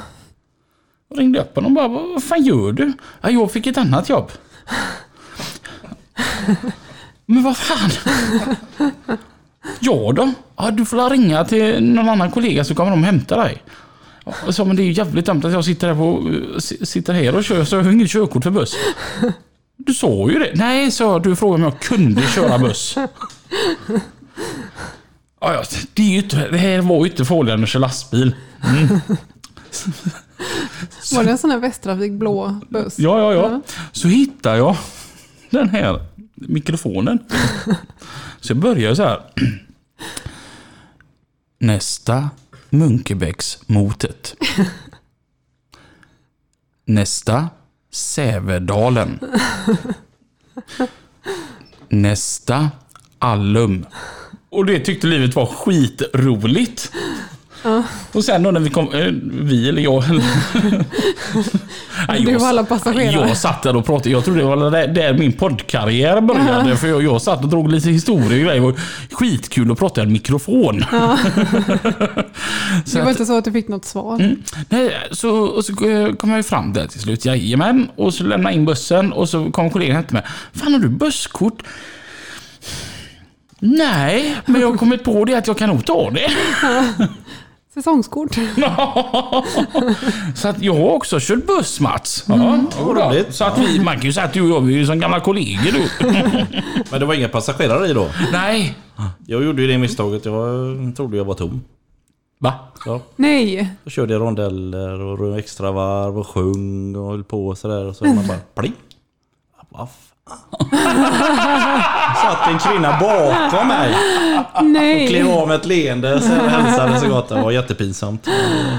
Och 1.08 1.18
ringde 1.18 1.40
upp 1.40 1.54
honom 1.54 1.76
och 1.76 1.90
bara, 1.90 2.06
vad 2.12 2.24
fan 2.24 2.44
gör 2.44 2.72
du? 2.72 2.92
Ja, 3.20 3.30
jag 3.30 3.52
fick 3.52 3.66
ett 3.66 3.78
annat 3.78 4.08
jobb. 4.08 4.30
Men 7.26 7.42
vad 7.42 7.56
fan? 7.56 7.90
Ja 9.80 10.12
då? 10.12 10.32
Ja, 10.56 10.70
du 10.70 10.84
får 10.84 11.10
ringa 11.10 11.44
till 11.44 11.84
någon 11.84 12.08
annan 12.08 12.30
kollega 12.30 12.64
så 12.64 12.74
kommer 12.74 12.90
de 12.90 13.04
hämta 13.04 13.36
dig. 13.36 13.62
Jag 14.44 14.54
sa, 14.54 14.64
men 14.64 14.76
det 14.76 14.82
är 14.82 14.84
ju 14.84 14.92
jävligt 14.92 15.26
dumt 15.26 15.42
att 15.44 15.52
jag 15.52 15.64
sitter 15.64 15.88
här, 15.88 15.94
på, 15.94 16.30
sitter 16.86 17.12
här 17.12 17.36
och 17.36 17.44
kör 17.44 17.64
så 17.64 17.76
jag 17.76 17.84
har 17.84 17.92
inget 17.92 18.10
körkort 18.10 18.42
för 18.42 18.50
buss. 18.50 18.74
Du 19.76 19.94
sa 19.94 20.30
ju 20.30 20.38
det. 20.38 20.50
Nej, 20.54 20.90
sa 20.90 21.18
du 21.18 21.36
frågade 21.36 21.64
om 21.64 21.72
jag 21.72 21.80
kunde 21.80 22.22
köra 22.22 22.58
buss. 22.58 22.96
Ja, 25.40 25.54
ja, 25.54 25.62
det, 25.94 26.02
är 26.02 26.06
ju 26.06 26.18
inte, 26.18 26.48
det 26.48 26.58
här 26.58 26.80
var 26.80 27.04
ju 27.04 27.10
inte 27.10 27.24
farligare 27.24 27.58
än 27.58 27.62
att 27.62 27.68
köra 27.68 27.80
lastbil. 27.80 28.34
Mm. 28.64 29.00
Var 31.12 31.24
det 31.24 31.30
en 31.30 31.38
sån 31.38 31.50
här 31.50 31.58
Västtrafik 31.58 32.12
blå 32.12 32.60
buss? 32.68 32.98
Ja, 32.98 33.18
ja, 33.18 33.34
ja. 33.34 33.60
Så 33.92 34.08
hittar 34.08 34.56
jag 34.56 34.76
den 35.50 35.68
här 35.68 36.06
mikrofonen. 36.34 37.18
Så 38.40 38.50
jag 38.52 38.56
börjar 38.58 38.94
så 38.94 39.02
här. 39.02 39.20
Nästa 41.58 42.30
Munkebäcksmotet. 42.70 44.34
Nästa 46.84 47.48
Sävedalen. 47.92 49.18
Nästa 51.88 52.70
Allum. 53.18 53.86
Och 54.48 54.66
det 54.66 54.80
tyckte 54.80 55.06
livet 55.06 55.34
var 55.34 55.46
skitroligt. 55.46 56.92
Och 58.12 58.24
sen 58.24 58.42
då 58.42 58.50
när 58.50 58.61
vi 58.61 58.70
kom, 58.70 58.94
eh, 58.94 59.07
vi 59.22 59.68
eller 59.68 59.83
jag. 59.83 60.05
Nej, 62.09 62.22
Du 62.24 62.37
och 62.37 62.42
alla 62.46 62.62
sa- 62.62 62.68
passagerare. 62.68 63.29
Jag 63.29 63.37
satt 63.37 63.62
där 63.62 63.76
och 63.76 63.87
pratade. 63.87 64.11
Jag 64.11 64.24
trodde 64.24 64.40
det 64.40 64.46
var 64.46 64.70
där, 64.70 64.88
där 64.88 65.14
min 65.14 65.33
poddkarriär 65.33 66.20
började. 66.20 66.76
För 66.76 66.88
jag, 66.88 67.02
jag 67.02 67.22
satt 67.22 67.42
och 67.44 67.48
drog 67.50 67.70
lite 67.72 67.88
historia 67.90 68.24
och 68.24 68.31
grejer. 68.46 68.61
Var 68.61 68.74
skitkul 69.11 69.72
att 69.72 69.79
prata 69.79 70.00
i 70.00 70.05
en 70.05 70.12
mikrofon. 70.12 70.85
Det 72.92 73.00
var 73.02 73.11
inte 73.11 73.26
så 73.26 73.38
att 73.38 73.44
du 73.44 73.52
fick 73.52 73.68
något 73.68 73.85
svar? 73.85 74.14
Mm. 74.20 74.42
Nej, 74.68 74.90
så, 75.12 75.31
och 75.31 75.64
så 75.64 75.72
eh, 75.90 76.12
kom 76.12 76.31
jag 76.31 76.46
fram 76.46 76.72
där 76.72 76.87
till 76.87 77.00
slut. 77.00 77.24
Jajamän. 77.24 77.88
Och 77.96 78.14
så 78.14 78.24
lämnade 78.24 78.55
jag 78.55 78.61
in 78.61 78.64
bussen 78.64 79.12
och 79.12 79.29
så 79.29 79.50
kom 79.50 79.70
kollegan 79.70 79.96
hem 79.96 80.05
till 80.05 80.14
mig. 80.14 80.22
Fan 80.52 80.72
har 80.72 80.81
du 80.81 80.88
busskort? 80.88 81.62
Nej, 83.59 84.37
men 84.46 84.61
jag 84.61 84.70
har 84.70 84.76
kommit 84.76 85.05
på 85.05 85.24
det 85.24 85.35
att 85.35 85.46
jag 85.46 85.59
kan 85.59 85.68
nog 85.68 85.85
ta 85.87 86.11
det. 86.11 86.31
Säsongskort? 87.76 88.34
Så 90.34 90.48
att 90.48 90.62
jag 90.62 90.74
har 90.74 90.90
också 90.92 91.18
kört 91.20 91.46
buss 91.46 91.80
Mats. 91.80 92.24
Ja, 92.28 92.36
vad 92.36 92.88
jodå. 92.88 93.00
roligt. 93.00 93.34
Så 93.34 93.44
att 93.44 93.58
vi, 93.58 93.80
man 93.80 93.94
kan 93.94 94.04
ju 94.04 94.12
säga 94.12 94.26
att 94.26 94.32
du 94.32 94.42
och 94.42 94.48
jag 94.48 94.60
vi 94.60 94.74
är 94.74 94.78
ju 94.78 94.86
som 94.86 95.00
gamla 95.00 95.20
kollegor 95.20 95.72
du. 95.72 96.06
Men 96.90 97.00
det 97.00 97.06
var 97.06 97.14
inga 97.14 97.28
passagerare 97.28 97.88
i 97.88 97.92
då? 97.92 98.08
Nej. 98.32 98.78
Jag 99.26 99.44
gjorde 99.44 99.62
ju 99.62 99.68
det 99.68 99.78
misstaget. 99.78 100.24
Jag 100.24 100.96
trodde 100.96 101.16
jag 101.16 101.24
var 101.24 101.34
tom. 101.34 101.60
Va? 102.38 102.54
Ja. 102.86 103.00
Nej! 103.16 103.70
Då 103.84 103.90
körde 103.90 104.12
jag 104.12 104.20
rondeller 104.22 105.00
och 105.00 105.38
extra 105.38 105.72
varv 105.72 106.18
och 106.18 106.26
sjöng 106.26 106.96
och 106.96 107.10
höll 107.10 107.24
på 107.24 107.46
och 107.48 107.58
sådär. 107.58 107.84
Och 107.84 107.96
så 107.96 108.04
man 108.04 108.26
bara 108.26 108.38
pling. 108.54 108.74
Vad. 109.68 109.88
Satt 112.22 112.48
en 112.48 112.58
kvinna 112.58 113.00
bakom 113.00 113.68
mig. 113.68 113.94
Nej! 114.62 115.06
Klev 115.08 115.28
av 115.30 115.48
med 115.48 115.56
ett 115.56 115.66
leende. 115.66 116.20
Sen 116.20 116.48
hälsade 116.48 117.00
så 117.00 117.08
gott. 117.08 117.28
Det 117.28 117.34
var 117.34 117.50
jättepinsamt. 117.50 118.28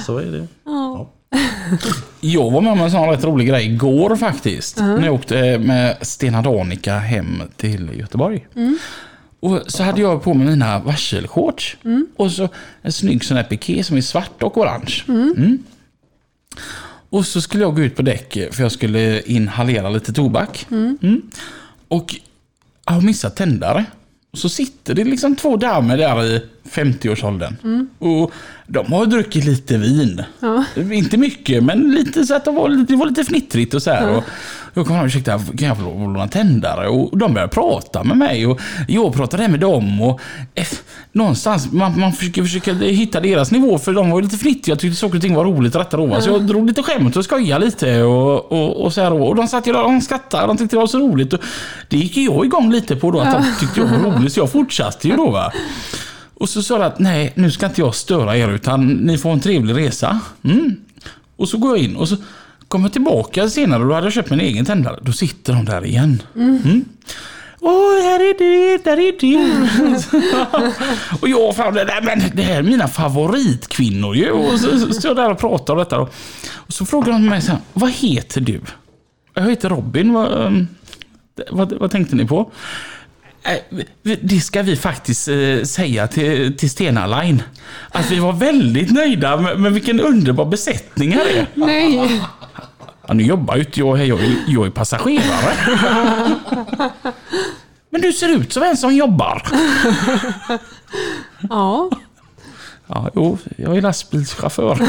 Så 0.05 0.17
är 0.17 0.25
det. 0.25 0.47
Ja. 0.65 1.09
Jag 2.19 2.51
var 2.51 2.61
med 2.61 2.71
om 2.71 2.81
en 2.81 2.91
sån 2.91 3.09
rätt 3.09 3.23
rolig 3.23 3.47
grej 3.47 3.65
igår 3.65 4.15
faktiskt. 4.15 4.77
När 4.79 5.05
jag 5.05 5.13
åkte 5.13 5.57
med 5.59 5.97
Stena 6.01 6.41
Danica 6.41 6.97
hem 6.97 7.41
till 7.57 7.89
Göteborg. 7.99 8.47
Och 9.39 9.61
så 9.67 9.83
hade 9.83 10.01
jag 10.01 10.23
på 10.23 10.33
mig 10.33 10.47
mina 10.47 10.79
varselshorts. 10.79 11.77
Och 12.17 12.31
så 12.31 12.49
en 12.81 12.91
snygg 12.91 13.23
sån 13.25 13.37
här 13.37 13.43
piké 13.43 13.83
som 13.83 13.97
är 13.97 14.01
svart 14.01 14.43
och 14.43 14.57
orange. 14.57 15.03
Mm. 17.11 17.19
Och 17.19 17.25
så 17.25 17.41
skulle 17.41 17.63
jag 17.63 17.75
gå 17.75 17.81
ut 17.81 17.95
på 17.95 18.01
däck 18.01 18.37
för 18.51 18.63
jag 18.63 18.71
skulle 18.71 19.21
inhalera 19.21 19.89
lite 19.89 20.13
tobak. 20.13 20.67
Mm. 20.71 21.21
Och 21.87 22.15
jag 22.85 22.93
har 22.93 23.01
missat 23.01 23.35
tändare. 23.35 23.85
Och 24.31 24.37
så 24.37 24.49
sitter 24.49 24.93
det 24.95 25.03
liksom 25.03 25.35
två 25.35 25.57
damer 25.57 25.97
där 25.97 26.25
i 26.25 26.41
50-årsåldern. 26.69 27.87
Och 27.99 28.31
de 28.67 28.93
har 28.93 29.05
druckit 29.05 29.45
lite 29.45 29.77
vin. 29.77 30.23
Inte 30.93 31.17
mycket, 31.17 31.63
men 31.63 31.91
lite 31.91 32.23
så 32.25 32.35
att 32.35 32.45
det 32.45 32.51
var, 32.51 32.69
lite- 32.69 32.93
det 32.93 32.97
var 32.97 33.05
lite 33.05 33.21
fnittrigt 33.21 33.73
och 33.73 33.83
så 33.83 33.91
här. 33.91 34.09
Och 34.17 34.23
jag 34.79 34.87
kom 34.87 34.99
och 34.99 35.05
ursäkta, 35.05 35.39
kan 35.57 35.67
jag 35.67 35.77
få 35.77 35.83
låna 35.83 36.27
tändare? 36.27 36.87
Och 36.87 37.17
de 37.17 37.33
började 37.33 37.53
prata 37.53 38.03
med 38.03 38.17
mig 38.17 38.47
och 38.47 38.59
jag 38.87 39.13
pratade 39.13 39.47
med 39.47 39.59
dem. 39.59 40.01
Och 40.01 40.21
eh, 40.55 40.65
någonstans, 41.11 41.71
man, 41.71 41.99
man 41.99 42.13
försöker, 42.13 42.43
försöker 42.43 42.73
hitta 42.73 43.19
deras 43.19 43.51
nivå 43.51 43.77
för 43.77 43.93
de 43.93 44.09
var 44.09 44.21
lite 44.21 44.37
fnittriga. 44.37 44.71
Jag 44.73 44.79
tyckte 44.79 44.97
saker 44.97 45.15
och 45.15 45.21
ting 45.21 45.35
var 45.35 45.45
roligt 45.45 45.73
detta 45.73 45.97
då. 45.97 46.05
va. 46.05 46.21
Så 46.21 46.29
jag 46.29 46.47
drog 46.47 46.67
lite 46.67 46.83
skämt 46.83 47.15
och 47.15 47.25
skojade 47.25 47.65
lite 47.65 48.03
och, 48.03 48.51
och, 48.51 48.83
och 48.85 48.93
så 48.93 49.01
här. 49.01 49.13
Och 49.13 49.35
de 49.35 49.47
satt 49.47 49.67
ju 49.67 49.73
där 49.73 49.95
och 49.95 50.03
skrattade 50.03 50.43
och 50.43 50.47
de 50.47 50.57
tyckte 50.57 50.75
det 50.75 50.79
var 50.79 50.87
så 50.87 50.99
roligt. 50.99 51.33
Och 51.33 51.39
det 51.87 51.97
gick 51.97 52.17
jag 52.17 52.45
igång 52.45 52.71
lite 52.71 52.95
på 52.95 53.11
då, 53.11 53.19
att 53.19 53.31
de 53.31 53.43
tyckte 53.59 53.79
jag 53.79 53.87
var 53.87 54.11
rolig. 54.11 54.31
Så 54.31 54.39
jag 54.39 54.51
fortsatte 54.51 55.07
ju 55.07 55.15
då 55.15 55.29
va. 55.29 55.51
Och 56.33 56.49
så 56.49 56.63
sa 56.63 56.77
jag 56.77 56.85
att 56.85 56.99
nej, 56.99 57.33
nu 57.35 57.51
ska 57.51 57.65
inte 57.65 57.81
jag 57.81 57.95
störa 57.95 58.37
er 58.37 58.49
utan 58.49 58.87
ni 58.87 59.17
får 59.17 59.31
en 59.31 59.39
trevlig 59.39 59.77
resa. 59.77 60.19
Mm. 60.43 60.75
Och 61.35 61.49
så 61.49 61.57
går 61.57 61.77
jag 61.77 61.85
in 61.85 61.95
och 61.95 62.09
så 62.09 62.15
kommer 62.67 62.89
tillbaka 62.89 63.49
senare 63.49 63.81
och 63.81 63.87
då 63.87 63.93
hade 63.93 64.05
jag 64.05 64.13
köpt 64.13 64.29
min 64.29 64.39
egen 64.39 64.65
tändare. 64.65 64.99
Då 65.01 65.11
sitter 65.11 65.53
de 65.53 65.65
där 65.65 65.85
igen. 65.85 66.21
Mm. 66.35 66.85
Åh, 67.59 68.03
här 68.03 68.19
är 68.19 68.37
det, 68.37 68.83
där 68.83 68.99
är 68.99 69.19
det. 69.19 70.73
och 71.21 71.29
jag 71.29 71.55
fram 71.55 71.73
det, 71.73 71.85
där, 71.85 72.01
men 72.01 72.21
det 72.33 72.41
här 72.41 72.57
är 72.57 72.63
mina 72.63 72.87
favoritkvinnor 72.87 74.15
ju. 74.15 74.31
Och 74.31 74.59
så 74.59 74.93
står 74.93 75.09
jag 75.09 75.15
där 75.15 75.31
och 75.31 75.39
pratar 75.39 75.73
om 75.73 75.79
detta. 75.79 75.99
Och, 75.99 76.13
och 76.55 76.73
så 76.73 76.85
frågar 76.85 77.11
de 77.13 77.25
mig 77.25 77.41
så 77.41 77.51
här, 77.51 77.61
vad 77.73 77.91
heter 77.91 78.41
du? 78.41 78.61
Jag 79.33 79.49
heter 79.49 79.69
Robin. 79.69 80.13
Vad, 80.13 80.45
ehm, 80.45 80.67
vad, 81.49 81.73
vad 81.73 81.91
tänkte 81.91 82.15
ni 82.15 82.25
på? 82.25 82.51
Äh, 83.43 84.13
det 84.21 84.39
ska 84.39 84.61
vi 84.61 84.75
faktiskt 84.75 85.27
eh, 85.27 85.63
säga 85.63 86.07
till, 86.07 86.57
till 86.57 86.69
Stena 86.69 87.21
Line. 87.21 87.43
Att 87.89 88.11
vi 88.11 88.19
var 88.19 88.33
väldigt 88.33 88.91
nöjda 88.91 89.37
med, 89.37 89.59
med 89.59 89.73
vilken 89.73 89.99
underbar 89.99 90.45
besättning 90.45 91.11
här 91.11 91.25
är. 91.25 91.47
Nej. 91.53 92.21
Ja, 93.07 93.13
nu 93.13 93.23
jobbar 93.23 93.55
ju 93.55 93.61
inte 93.63 93.79
jag 93.79 93.95
här, 93.95 94.05
jag 94.05 94.19
är, 94.19 94.35
jag 94.47 94.65
är 94.65 94.69
passagerare. 94.69 95.53
Men 97.89 98.01
du 98.01 98.11
ser 98.13 98.29
ut 98.29 98.53
som 98.53 98.63
en 98.63 98.77
som 98.77 98.95
jobbar. 98.95 99.43
Ja. 101.49 101.89
Ja, 102.87 103.09
jo, 103.15 103.37
jag 103.57 103.77
är 103.77 103.81
lastbilschaufför. 103.81 104.79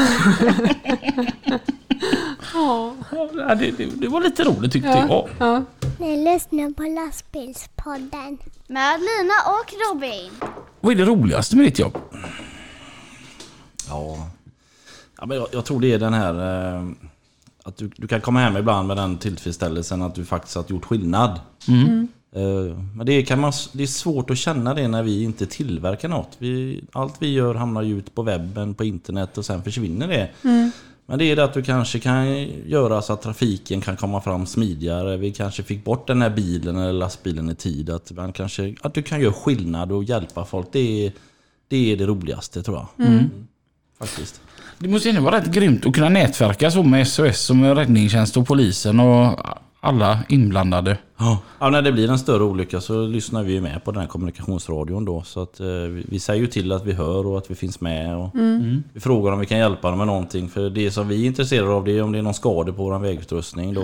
Ja. 2.53 2.93
Ja, 3.37 3.55
det, 3.55 3.71
det, 3.71 3.85
det 3.85 4.07
var 4.07 4.21
lite 4.21 4.43
roligt 4.43 4.71
tyckte 4.71 4.89
Ja. 4.89 5.05
jag. 5.09 5.29
ja. 5.47 5.63
Ni 5.99 6.33
lyssnar 6.33 6.73
på 6.73 6.83
lastbilspodden. 6.83 8.37
Med 8.67 8.99
Lina 8.99 9.33
och 9.45 9.73
Robin. 9.93 10.31
Vad 10.81 10.91
är 10.93 10.97
det 10.97 11.05
roligaste 11.05 11.55
med 11.55 11.65
ditt 11.65 11.79
jobb? 11.79 11.97
Ja. 13.89 14.27
ja 15.19 15.25
men 15.25 15.37
jag, 15.37 15.47
jag 15.51 15.65
tror 15.65 15.79
det 15.81 15.93
är 15.93 15.99
den 15.99 16.13
här... 16.13 16.33
Eh, 16.75 16.83
att 17.63 17.77
du, 17.77 17.91
du 17.97 18.07
kan 18.07 18.21
komma 18.21 18.39
hem 18.39 18.57
ibland 18.57 18.87
med 18.87 18.97
den 18.97 19.17
tillfredsställelsen 19.17 20.01
att 20.01 20.15
du 20.15 20.25
faktiskt 20.25 20.55
har 20.55 20.65
gjort 20.67 20.85
skillnad. 20.85 21.39
Eh, 22.35 22.77
men 22.95 23.05
det, 23.05 23.23
kan 23.23 23.39
man, 23.39 23.53
det 23.73 23.83
är 23.83 23.87
svårt 23.87 24.29
att 24.29 24.37
känna 24.37 24.73
det 24.73 24.87
när 24.87 25.03
vi 25.03 25.23
inte 25.23 25.45
tillverkar 25.45 26.09
något. 26.09 26.35
Vi, 26.37 26.83
allt 26.91 27.15
vi 27.19 27.33
gör 27.33 27.55
hamnar 27.55 27.81
ju 27.81 27.97
ut 27.97 28.15
på 28.15 28.21
webben, 28.23 28.73
på 28.73 28.83
internet 28.83 29.37
och 29.37 29.45
sen 29.45 29.63
försvinner 29.63 30.07
det. 30.07 30.29
Men 31.05 31.19
det 31.19 31.25
är 31.25 31.35
det 31.35 31.43
att 31.43 31.53
du 31.53 31.63
kanske 31.63 31.99
kan 31.99 32.27
göra 32.65 33.01
så 33.01 33.13
att 33.13 33.21
trafiken 33.21 33.81
kan 33.81 33.97
komma 33.97 34.21
fram 34.21 34.45
smidigare. 34.45 35.17
Vi 35.17 35.31
kanske 35.31 35.63
fick 35.63 35.83
bort 35.83 36.07
den 36.07 36.21
här 36.21 36.29
bilen 36.29 36.77
eller 36.77 36.93
lastbilen 36.93 37.49
i 37.49 37.55
tid. 37.55 37.89
Att, 37.89 38.11
man 38.11 38.33
kanske, 38.33 38.75
att 38.81 38.93
du 38.93 39.03
kan 39.03 39.21
göra 39.21 39.33
skillnad 39.33 39.91
och 39.91 40.03
hjälpa 40.03 40.45
folk. 40.45 40.67
Det 40.71 41.05
är 41.05 41.11
det, 41.67 41.91
är 41.91 41.97
det 41.97 42.05
roligaste 42.05 42.63
tror 42.63 42.77
jag. 42.77 42.87
Faktiskt. 43.99 44.41
Det 44.81 44.87
måste 44.89 45.09
ju 45.09 45.19
vara 45.19 45.37
rätt 45.37 45.51
grymt 45.51 45.85
att 45.85 45.93
kunna 45.93 46.09
nätverka 46.09 46.71
så 46.71 46.83
med 46.83 47.07
SOS 47.07 47.49
och 47.49 47.55
med 47.55 47.77
räddningstjänst 47.77 48.37
och 48.37 48.47
polisen 48.47 48.99
och 48.99 49.39
alla 49.79 50.19
inblandade. 50.29 50.97
Ja, 51.59 51.69
när 51.69 51.81
det 51.81 51.91
blir 51.91 52.09
en 52.09 52.19
större 52.19 52.43
olycka 52.43 52.81
så 52.81 53.05
lyssnar 53.07 53.43
vi 53.43 53.53
ju 53.53 53.61
med 53.61 53.83
på 53.83 53.91
den 53.91 54.01
här 54.01 54.07
kommunikationsradion 54.07 55.05
då. 55.05 55.23
Så 55.23 55.41
att, 55.41 55.59
eh, 55.59 55.67
vi, 56.09 56.19
säger 56.19 56.41
ju 56.41 56.47
till 56.47 56.71
att 56.71 56.85
vi 56.85 56.93
hör 56.93 57.27
och 57.27 57.37
att 57.37 57.51
vi 57.51 57.55
finns 57.55 57.81
med. 57.81 58.17
Och 58.17 58.29
Vi 58.93 58.99
frågar 58.99 59.31
om 59.31 59.39
vi 59.39 59.45
kan 59.45 59.57
hjälpa 59.57 59.89
dem 59.89 59.97
med 59.97 60.07
någonting. 60.07 60.49
För 60.49 60.69
det 60.69 60.91
som 60.91 61.07
vi 61.07 61.23
är 61.23 61.27
intresserade 61.27 61.71
av 61.71 61.85
det 61.85 61.97
är 61.97 62.01
om 62.03 62.11
det 62.11 62.17
är 62.17 62.23
någon 62.23 62.33
skada 62.33 62.73
på 62.73 62.83
vår 62.83 62.99
vägutrustning 62.99 63.73
då. 63.73 63.83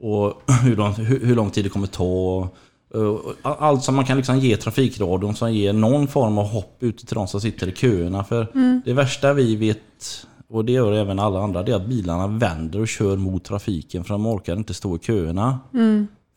Och 0.00 0.42
hur, 0.62 0.76
lång, 0.76 0.92
hur, 0.92 1.26
hur 1.26 1.34
lång 1.34 1.50
tid 1.50 1.64
det 1.64 1.68
kommer 1.68 1.86
ta. 1.86 2.48
Och 2.90 3.34
Allt 3.42 3.84
som 3.84 3.94
man 3.94 4.04
kan 4.04 4.16
liksom 4.16 4.38
ge 4.38 4.56
trafikradion 4.56 5.34
som 5.34 5.52
ger 5.52 5.72
någon 5.72 6.08
form 6.08 6.38
av 6.38 6.46
hopp 6.46 6.76
ute 6.80 7.06
till 7.06 7.14
de 7.14 7.28
som 7.28 7.40
sitter 7.40 7.68
i 7.68 7.72
köerna. 7.72 8.24
För 8.24 8.46
det 8.84 8.92
värsta 8.92 9.32
vi 9.32 9.56
vet, 9.56 10.26
och 10.48 10.64
det 10.64 10.72
gör 10.72 10.92
även 10.92 11.18
alla 11.18 11.40
andra, 11.40 11.62
det 11.62 11.72
är 11.72 11.76
att 11.76 11.86
bilarna 11.88 12.26
vänder 12.26 12.80
och 12.80 12.88
kör 12.88 13.16
mot 13.16 13.44
trafiken 13.44 14.04
för 14.04 14.14
de 14.14 14.26
orkar 14.26 14.56
inte 14.56 14.74
stå 14.74 14.96
i 14.96 14.98
köerna. 14.98 15.58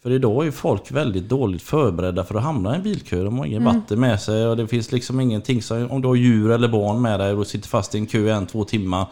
För 0.03 0.11
idag 0.11 0.47
är 0.47 0.51
folk 0.51 0.91
väldigt 0.91 1.29
dåligt 1.29 1.61
förberedda 1.61 2.23
för 2.23 2.35
att 2.35 2.43
hamna 2.43 2.73
i 2.73 2.75
en 2.75 2.83
bilkö. 2.83 3.23
De 3.23 3.37
har 3.37 3.45
ingen 3.45 3.63
vatten 3.63 3.99
med 3.99 4.21
sig 4.21 4.47
och 4.47 4.57
det 4.57 4.67
finns 4.67 4.91
liksom 4.91 5.19
ingenting. 5.19 5.61
Så 5.61 5.87
om 5.87 6.01
du 6.01 6.07
har 6.07 6.15
djur 6.15 6.51
eller 6.51 6.67
barn 6.67 7.01
med 7.01 7.19
dig 7.19 7.33
och 7.33 7.47
sitter 7.47 7.69
fast 7.69 7.95
i 7.95 7.97
en 7.97 8.05
kö 8.05 8.29
en, 8.29 8.45
två 8.45 8.63
timmar 8.63 9.05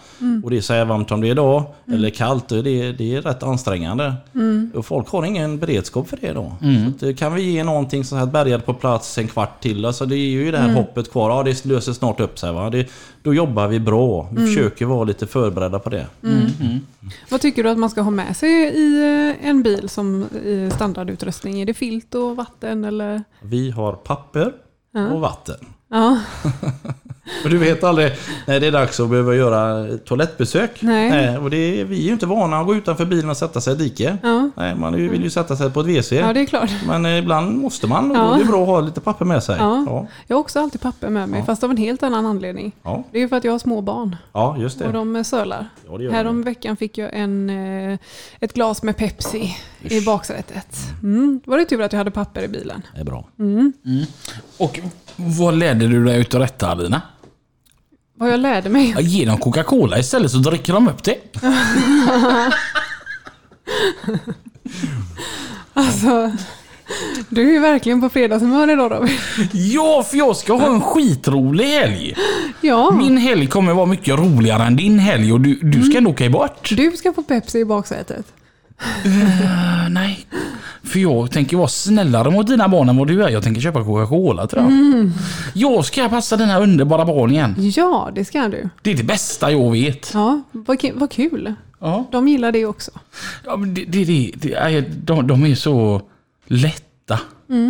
och 0.44 0.50
det 0.50 0.58
är 0.58 0.62
så 0.62 0.74
här 0.74 0.86
varmt 0.86 1.10
som 1.10 1.22
det 1.22 1.28
är 1.28 1.32
idag 1.32 1.64
eller 1.94 2.10
kallt, 2.10 2.50
då 2.50 2.56
är 2.56 2.64
det, 2.64 2.92
det 2.92 3.16
är 3.16 3.22
rätt 3.22 3.44
ansträngande. 3.44 4.14
Och 4.74 4.86
folk 4.86 5.10
har 5.10 5.26
ingen 5.26 5.60
beredskap 5.60 6.08
för 6.08 6.18
det 6.22 6.34
då. 6.34 6.54
Så 6.60 6.96
att, 6.96 7.04
eh, 7.04 7.16
kan 7.16 7.34
vi 7.34 7.42
ge 7.42 7.64
någonting 7.64 8.04
så 8.04 8.16
här 8.16 8.26
bärgad 8.26 8.66
på 8.66 8.74
plats 8.74 9.18
en 9.18 9.28
kvart 9.28 9.62
till, 9.62 9.86
alltså 9.86 10.06
det 10.06 10.16
är 10.16 10.30
ju 10.30 10.52
det 10.52 10.58
här 10.58 10.74
hoppet 10.74 11.12
kvar. 11.12 11.30
Ja, 11.30 11.44
det 11.44 11.66
löser 11.66 11.94
snart 11.94 12.20
upp 12.20 12.40
sig. 12.40 12.54
Va? 12.54 12.70
Det, 12.70 12.88
då 13.30 13.34
jobbar 13.34 13.68
vi 13.68 13.80
bra. 13.80 14.30
Vi 14.32 14.46
försöker 14.46 14.86
vara 14.86 15.04
lite 15.04 15.28
förberedda 15.28 15.80
på 15.80 15.90
det. 15.90 16.08
Vad 17.30 17.42
tycker 17.42 17.64
du 17.64 17.70
att 17.70 17.78
man 17.78 17.90
ska 17.90 18.02
ha 18.02 18.12
med 18.12 18.38
sig 18.38 18.50
i 18.76 19.04
eh, 19.40 19.50
en 19.50 19.64
bil 19.64 19.90
som 19.90 20.24
i 20.24 20.70
standardutrustning? 20.76 21.62
Är 21.62 21.66
det 21.66 21.74
filt 21.74 22.16
och 22.16 22.36
vatten 22.36 22.86
eller? 22.86 23.24
Vi 23.42 23.72
har 23.72 23.94
papper 23.94 24.54
och 25.12 25.22
vatten. 25.22 25.56
Ja, 25.90 26.20
För 27.44 27.50
du 27.50 27.58
vet 27.58 27.84
aldrig 27.84 28.12
när 28.48 28.60
det 28.60 28.68
är 28.68 28.72
dags 28.72 29.00
att 29.00 29.10
behöva 29.10 29.36
göra 29.36 29.88
toalettbesök. 29.98 30.82
Nej. 30.82 31.38
och 31.38 31.50
det 31.50 31.58
är, 31.82 31.86
vi 31.86 32.00
är 32.00 32.04
ju 32.04 32.12
inte 32.12 32.26
vana 32.26 32.60
att 32.60 32.66
gå 32.66 32.76
utanför 32.76 33.06
bilen 33.06 33.30
och 33.30 33.38
sätta 33.38 33.62
sig 33.62 33.74
i 33.74 33.78
dike. 33.78 34.18
ja. 34.24 34.50
Nej, 34.56 34.76
man 34.76 34.94
vill 34.96 35.24
ju 35.24 35.30
sätta 35.30 35.56
sig 35.56 35.72
på 35.72 35.80
ett 35.82 35.88
WC. 35.88 36.12
ja 36.12 36.34
det 36.34 36.40
är 36.42 36.46
klart. 36.46 36.70
Men 36.88 37.06
eh, 37.06 37.18
ibland 37.18 37.58
måste 37.58 37.88
man 37.88 38.12
och 38.12 38.18
Ja. 38.18 38.22
då 38.24 38.34
är 38.34 38.38
det 38.40 38.46
bra 38.46 38.62
att 38.62 38.68
ha 38.68 38.80
lite 38.82 39.02
papper 39.02 39.26
med 39.26 39.44
sig. 39.44 39.56
Ja. 39.60 39.84
Ja, 39.88 40.08
Jag 40.28 40.36
har 40.36 40.42
också 40.42 40.60
alltid 40.60 40.82
papper 40.82 41.10
med 41.10 41.30
mig, 41.30 41.44
fast 41.46 41.64
av 41.64 41.72
en 41.72 41.78
helt 41.78 42.04
annan 42.04 42.26
anledning. 42.26 42.72
ja, 42.84 43.04
Det 43.12 43.18
är 43.18 43.22
ju 43.22 43.30
för 43.30 43.36
att 43.36 43.44
jag 43.44 43.52
har 43.52 43.60
små 43.60 43.82
barn 43.82 44.16
ja 44.34 44.56
just 44.60 44.82
och 44.82 44.88
det. 44.88 44.94
de 44.94 45.16
eh, 45.16 45.24
sölar. 45.24 45.70
Ja, 45.92 45.98
det 45.98 46.12
Härom 46.12 46.36
de. 46.36 46.44
veckan 46.44 46.78
fick 46.78 46.98
jag 46.98 47.10
en, 47.14 47.50
eh, 47.94 48.00
ett 48.40 48.54
glas 48.54 48.84
med 48.84 48.98
Pepsi 48.98 49.56
i 49.82 50.02
baksätet. 50.02 50.78
Mm. 51.04 51.42
Var 51.46 51.58
det 51.58 51.66
tur 51.66 51.82
att 51.82 51.94
jag 51.94 51.98
hade 51.98 52.12
papper 52.12 52.42
i 52.44 52.48
bilen. 52.48 52.82
Det 52.96 53.02
är 53.02 53.06
bra. 53.06 53.26
Och 54.58 54.80
vad 55.16 55.54
lärde 55.54 55.88
du 55.88 56.06
dig 56.06 56.20
utav 56.22 56.40
detta 56.42 56.68
Alina? 56.68 57.02
Vad 58.20 58.32
jag 58.32 58.40
lärde 58.40 58.70
mig. 58.70 58.92
Ja, 58.96 59.02
Ge 59.02 59.26
dem 59.26 59.38
Coca-Cola 59.38 60.00
istället 60.00 60.32
så 60.32 60.38
dricker 60.38 60.74
de 60.74 60.88
upp 60.88 61.04
det. 61.04 61.16
Alltså, 65.74 66.32
du 67.30 67.50
är 67.50 67.54
ju 67.54 67.60
verkligen 67.60 68.02
på 68.02 68.10
fredagshumör 68.10 68.72
idag 68.72 68.92
Robin. 68.92 69.18
Ja, 69.54 70.04
för 70.10 70.18
jag 70.18 70.36
ska 70.36 70.54
ha 70.54 70.68
en 70.74 70.82
skitrolig 70.82 71.66
helg. 71.66 72.16
Ja, 72.62 72.92
Min 72.92 73.18
helg 73.18 73.48
kommer 73.48 73.74
vara 73.74 73.86
mycket 73.86 74.20
roligare 74.20 74.64
än 74.64 74.76
din 74.76 75.00
helg 75.00 75.34
och 75.34 75.42
du, 75.42 75.60
du 75.62 75.84
ska 75.84 75.98
ändå 75.98 76.10
åka 76.12 76.30
bort. 76.30 76.70
du 76.72 76.92
ska 76.92 77.14
få 77.14 77.24
Pepsi 77.24 77.60
i 77.60 77.66
baksätet. 77.66 78.26
Uh, 79.06 79.90
nej. 79.90 80.26
För 80.84 81.00
jag 81.00 81.32
tänker 81.32 81.58
vara 81.58 81.68
snällare 81.68 82.32
mot 82.32 82.48
dina 82.48 82.68
barn 82.70 82.90
än 82.90 82.98
vad 82.98 83.08
du 83.08 83.24
är. 83.24 83.30
Jag 83.30 83.44
tänker 83.44 83.62
köpa 83.62 83.84
Coca-Cola 83.84 84.48
tror 84.48 84.64
jag. 84.64 85.12
Jag 85.54 85.86
ska 85.86 86.10
passa 86.10 86.38
dina 86.38 86.60
underbara 86.60 87.06
barn 87.06 87.32
igen. 87.32 87.56
Ja, 87.76 88.10
det 88.16 88.26
ska 88.26 88.48
du. 88.48 88.70
Det 88.82 88.92
är 88.92 88.96
det 88.96 89.04
bästa 89.04 89.52
jag 89.52 89.72
vet. 89.72 90.12
Ja, 90.14 90.42
vad, 90.52 90.78
vad 90.94 91.12
kul. 91.12 91.54
Ja. 91.80 92.06
De 92.12 92.28
gillar 92.28 92.52
det 92.52 92.66
också. 92.66 92.92
Ja, 93.46 93.56
men 93.58 93.74
det, 93.74 93.86
det, 93.86 94.04
det, 94.06 94.32
det 94.36 94.54
är, 94.54 94.86
de, 95.04 95.28
de 95.28 95.46
är 95.46 95.56
så 95.56 96.02
lätta 96.46 97.20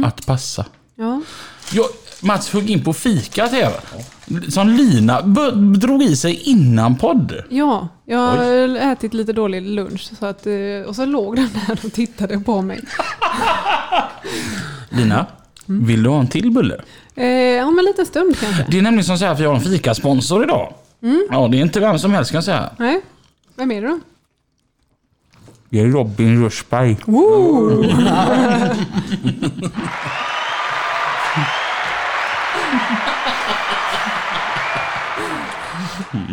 att 0.05 0.25
passa. 0.25 0.65
Ja, 0.95 1.21
Jag, 1.73 1.85
Mats 2.21 2.49
högg 2.49 2.69
in 2.69 2.83
på 2.83 2.93
fikat 2.93 3.51
här. 3.51 3.71
Som 4.49 4.69
Lina 4.69 5.21
drog 5.77 6.03
i 6.03 6.15
sig 6.15 6.41
innan 6.43 6.95
podd. 6.95 7.33
ja 7.49 7.87
jag 8.05 8.17
har 8.17 8.75
ätit 8.91 9.13
lite 9.13 9.33
dålig 9.33 9.61
lunch 9.61 10.09
så 10.19 10.25
att, 10.25 10.47
eh, 10.47 10.53
och 10.87 10.95
så 10.95 11.05
låg 11.05 11.35
den 11.35 11.49
där 11.67 11.79
och 11.85 11.93
tittade 11.93 12.39
på 12.39 12.61
mig. 12.61 12.81
Lina, 14.89 15.25
vill 15.65 16.03
du 16.03 16.09
ha 16.09 16.19
en 16.19 16.27
till 16.27 16.51
bulle? 16.51 16.75
Eh, 17.15 17.67
om 17.67 17.79
en 17.79 17.85
liten 17.85 18.05
stund 18.05 18.37
kanske. 18.39 18.65
Det 18.69 18.77
är 18.77 18.81
nämligen 18.81 19.03
som 19.03 19.17
så 19.17 19.25
här 19.25 19.31
att 19.31 19.39
vi 19.39 19.45
har 19.45 19.55
en 19.55 19.61
fikasponsor 19.61 20.43
idag. 20.43 20.73
Ja, 21.31 21.47
det 21.47 21.57
är 21.57 21.61
inte 21.61 21.79
vem 21.79 21.99
som 21.99 22.13
helst 22.13 22.31
kan 22.31 22.37
jag 22.37 22.43
säga. 22.43 22.69
Nej, 22.77 23.01
Vem 23.55 23.71
är 23.71 23.81
det 23.81 23.87
då? 23.87 23.99
Det 25.69 25.79
är 25.79 25.85
Robin 25.85 26.39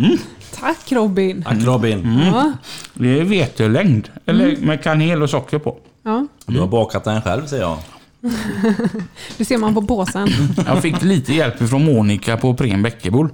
Rushberg. 0.02 0.18
Tack 0.60 0.92
Robin. 0.92 1.42
Tack 1.42 1.62
Robin. 1.62 2.20
Ja. 2.32 2.52
Det 2.94 3.20
är 3.20 3.24
vetelängd. 3.24 4.08
Eller 4.26 4.56
med 4.56 4.82
kanel 4.82 5.22
och 5.22 5.30
socker 5.30 5.58
på. 5.58 5.76
Ja. 6.02 6.26
Du 6.46 6.60
har 6.60 6.66
bakat 6.66 7.04
den 7.04 7.22
själv 7.22 7.46
ser 7.46 7.60
jag. 7.60 7.78
Det 9.38 9.44
ser 9.44 9.58
man 9.58 9.74
på 9.74 9.82
påsen. 9.82 10.28
Jag 10.66 10.82
fick 10.82 11.02
lite 11.02 11.34
hjälp 11.34 11.68
från 11.68 11.84
Monica 11.84 12.36
på 12.36 12.54
Prem 12.54 12.82
Bäckebol. 12.82 13.28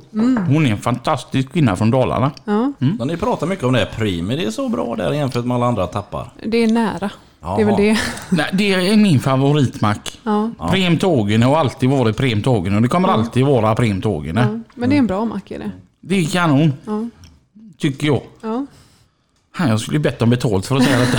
Hon 0.48 0.66
är 0.66 0.70
en 0.70 0.78
fantastisk 0.78 1.52
kvinna 1.52 1.76
från 1.76 1.90
Dalarna. 1.90 2.30
Ja. 2.44 2.72
Men 2.78 3.08
ni 3.08 3.16
pratar 3.16 3.46
mycket 3.46 3.64
om 3.64 3.72
det. 3.72 3.86
Primi, 3.96 4.36
det 4.36 4.44
är 4.44 4.50
så 4.50 4.68
bra 4.68 4.96
där 4.96 5.12
jämfört 5.12 5.44
med 5.44 5.54
alla 5.54 5.66
andra 5.66 5.86
tappar. 5.86 6.32
Det 6.46 6.56
är 6.56 6.66
nära. 6.68 7.10
Ja. 7.40 7.56
Det 7.56 7.62
är 7.62 7.66
väl 7.66 7.76
det. 7.76 7.98
Nej, 8.30 8.50
det 8.52 8.74
är 8.74 8.96
min 8.96 9.20
favoritmack. 9.20 10.20
Ja. 10.22 10.50
Prem 10.70 10.98
har 11.42 11.56
alltid 11.56 11.90
varit 11.90 12.16
Prem 12.16 12.42
Tågene 12.42 12.76
och 12.76 12.82
det 12.82 12.88
kommer 12.88 13.08
alltid 13.08 13.46
vara 13.46 13.74
Prem 13.74 14.02
Tågene. 14.02 14.40
Ja. 14.40 14.60
Men 14.74 14.90
det 14.90 14.96
är 14.96 14.98
en 14.98 15.06
bra 15.06 15.24
mack 15.24 15.50
är 15.50 15.58
det. 15.58 15.70
Det 16.04 16.14
är 16.14 16.24
kanon. 16.24 16.72
Ja. 16.84 17.08
Tycker 17.78 18.06
jag. 18.06 18.22
Ja. 18.40 18.66
Jag 19.58 19.80
skulle 19.80 19.98
bett 19.98 20.22
om 20.22 20.30
betalt 20.30 20.66
för 20.66 20.76
att 20.76 20.84
säga 20.84 20.98
detta. 20.98 21.18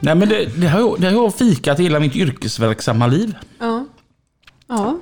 Nej 0.00 0.14
men 0.14 0.28
det, 0.28 0.60
det, 0.60 0.66
har 0.66 0.80
jag, 0.80 1.00
det 1.00 1.06
har 1.06 1.12
jag 1.12 1.34
fikat 1.34 1.80
hela 1.80 2.00
mitt 2.00 2.16
yrkesverksamma 2.16 3.06
liv. 3.06 3.34
Ja. 3.58 3.84
Ja. 4.66 4.98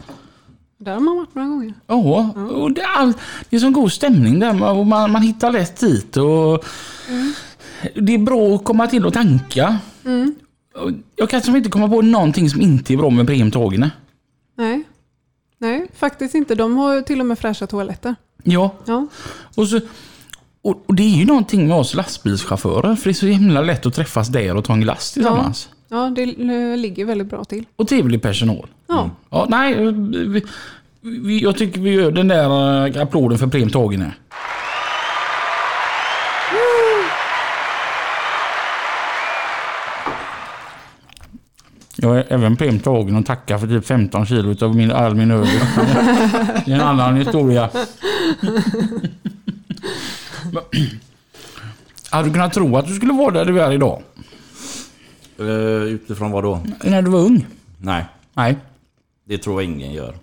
Där 0.79 0.93
har 0.93 1.01
man 1.01 1.17
varit 1.17 1.35
några 1.35 1.49
gånger. 1.49 1.75
Ja, 1.87 2.33
och 2.51 2.73
det 2.73 2.81
är, 2.81 3.13
det 3.51 3.57
är 3.57 3.61
sån 3.61 3.73
god 3.73 3.93
stämning 3.93 4.39
där 4.39 4.71
och 4.71 4.87
man, 4.87 5.13
man 5.13 5.23
hittar 5.23 5.53
lätt 5.53 5.81
dit. 5.81 6.17
Och 6.17 6.65
Det 7.95 8.15
är 8.15 8.19
bra 8.19 8.55
att 8.55 8.65
komma 8.65 8.87
till 8.87 9.07
och 9.07 9.13
tanka. 9.13 9.79
Och 10.75 10.91
Jag 11.17 11.31
kan 11.31 11.57
inte 11.57 11.71
komma 11.71 11.89
på 11.89 12.03
någonting 12.03 12.51
som 12.51 12.61
inte 12.61 12.93
är 12.93 12.97
bra 12.97 13.11
med 13.11 13.27
Preem 13.27 13.51
Tågene. 13.51 13.91
Nej. 14.57 14.85
Faktiskt 16.03 16.35
inte. 16.35 16.55
De 16.55 16.77
har 16.77 17.01
till 17.01 17.21
och 17.21 17.27
med 17.27 17.39
fräscha 17.39 17.67
toaletter. 17.67 18.15
Ja, 18.43 18.75
Ja. 18.85 19.07
och, 19.55 19.69
så, 19.69 19.81
och, 20.63 20.83
och 20.87 20.95
det 20.95 21.03
är 21.03 21.17
ju 21.17 21.25
någonting 21.27 21.69
med 21.69 21.77
oss 21.77 21.95
lastbilschaufförer 21.95 22.97
för 22.97 23.05
det 23.05 23.11
är 23.11 23.15
så 23.15 23.27
himla 23.27 23.61
lätt 23.61 23.87
att 23.87 23.95
träffas 23.95 24.29
där 24.29 24.57
och 24.57 24.65
ta 24.65 24.73
en 24.73 24.81
glass 24.81 25.13
tillsammans. 25.13 25.69
Ja, 25.89 26.13
det 26.17 26.23
eh, 26.23 26.77
ligger 26.77 27.05
väldigt 27.05 27.27
bra 27.27 27.45
till. 27.45 27.65
Och 27.77 27.89
trevlig 27.89 28.23
personal. 28.23 28.67
Ja. 28.87 29.11
Ja, 29.31 29.47
nej, 29.49 29.93
vi, 30.27 30.43
vi, 31.01 31.39
jag 31.43 31.57
tycker 31.59 31.81
vi 31.81 31.91
gör 31.91 32.11
den 32.11 32.29
där 32.29 32.87
eh, 32.97 33.03
applåden 33.03 33.39
för 33.39 33.47
Preem 33.47 33.71
Tågene. 33.71 34.13
Jag 42.03 42.19
är 42.19 42.27
även 42.29 42.57
Preem 42.57 42.79
Tågen 42.79 43.17
och 43.17 43.27
tackar 43.27 43.59
för 43.59 43.67
typ 43.67 43.87
15 43.87 44.27
kilo 44.27 44.65
av 44.65 44.77
min, 44.77 44.91
all 44.91 45.15
min 45.15 45.31
öl. 45.31 45.47
Det 46.65 46.73
är 46.73 46.75
en 46.75 46.81
annan 46.81 47.17
historia. 47.17 47.71
Hade 52.11 52.29
du 52.29 52.33
kunnat 52.33 52.53
tro 52.53 52.77
att 52.77 52.87
du 52.87 52.95
skulle 52.95 53.13
vara 53.13 53.31
där 53.31 53.45
du 53.45 53.61
är 53.61 53.73
idag? 53.73 54.03
Uh, 55.41 55.49
utifrån 55.83 56.31
vad 56.31 56.45
då? 56.45 56.61
När 56.85 57.03
du 57.03 57.11
var 57.11 57.21
ung? 57.21 57.47
Nej, 57.79 58.05
Nej. 58.35 58.57
det 59.25 59.39
tror 59.39 59.63
jag 59.63 59.71
ingen 59.71 59.93
gör. 59.93 60.15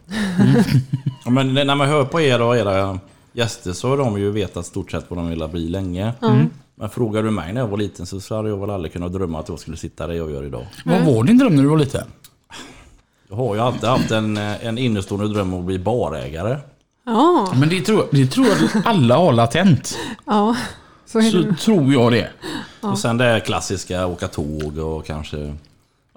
ja, 1.26 1.32
men 1.32 1.54
när 1.54 1.76
man 1.76 1.88
hör 1.88 2.06
på 2.06 2.22
er 2.22 2.42
och 2.42 2.58
era 2.58 3.00
gäster 3.34 3.74
så 3.74 3.90
har 3.90 3.98
de 3.98 4.20
ju 4.20 4.32
vetat 4.32 4.66
stort 4.66 4.92
sett 4.92 5.06
vad 5.08 5.20
de 5.20 5.30
vill 5.30 5.48
bli 5.48 5.68
länge. 5.70 6.14
Men 6.76 6.90
frågar 6.90 7.24
du 7.24 7.32
mig 7.32 7.54
när 7.54 7.62
jag 7.62 7.68
var 7.68 7.78
liten 7.78 8.06
så 8.06 8.36
hade 8.36 8.50
jag 8.50 8.58
väl 8.58 8.70
aldrig 8.70 8.94
kunnat 8.94 9.14
drömma 9.14 9.40
att 9.40 9.50
jag 9.50 9.60
skulle 9.60 9.78
sitta 9.78 10.08
där 10.08 10.14
jag 10.14 10.32
gör 10.32 10.44
idag. 10.46 10.68
Vad 10.86 11.02
var 11.06 11.24
din 11.24 11.38
dröm 11.38 11.56
när 11.56 11.64
du 11.64 11.70
var 11.70 11.78
liten? 11.78 12.08
Jag 13.30 13.36
har 13.36 13.56
ju 13.56 13.62
alltid 13.62 13.90
haft 13.90 14.12
en, 14.12 14.38
eh, 14.38 14.66
en 14.66 14.78
innestående 14.78 15.28
dröm 15.28 15.54
att 15.54 15.64
bli 15.64 15.80
barägare. 15.80 16.58
Ja, 17.06 17.54
Men 17.56 17.70
det 17.70 17.82
tror, 17.82 18.06
det 18.12 18.28
tror 18.28 18.48
jag 18.48 18.56
att 18.64 18.86
alla 18.86 19.18
har 19.18 19.34
latent. 19.34 19.98
ja. 20.26 20.56
Så 21.06 21.20
är 21.20 21.22
Så 21.22 21.54
tror 21.64 21.94
jag 21.94 22.12
det. 22.12 22.30
Och 22.82 23.00
sen 23.00 23.18
det 23.18 23.40
klassiska, 23.46 24.08
åka 24.08 24.28
tåg 24.28 24.78
och 24.78 25.06
kanske 25.06 25.56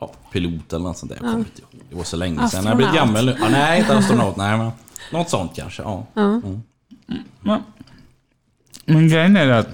ja, 0.01 0.11
pilot 0.33 0.73
eller 0.73 0.85
något 0.85 0.99
sånt 0.99 1.13
där. 1.13 1.19
Jag 1.23 1.31
kommer 1.31 1.39
inte 1.39 1.61
ihåg. 1.63 1.83
Det 1.91 1.97
var 1.97 2.05
så 2.05 2.17
länge 2.17 2.49
sedan. 2.49 2.65
Jag 2.65 2.71
har 2.71 2.77
blivit 2.77 2.95
Astronaut. 2.95 3.15
gammal 3.15 3.27
nu. 3.27 3.37
Ja, 3.41 3.49
nej, 3.51 3.81
inte 3.81 3.97
astronaut. 3.97 4.37
Nej, 4.37 4.59
men 4.59 4.71
något 5.13 5.31
sånt 5.31 5.53
kanske. 5.57 5.83
Ja. 5.83 6.07
Men, 7.41 7.63
men 8.87 9.09
grejen 9.09 9.37
är 9.37 9.49
att 9.51 9.69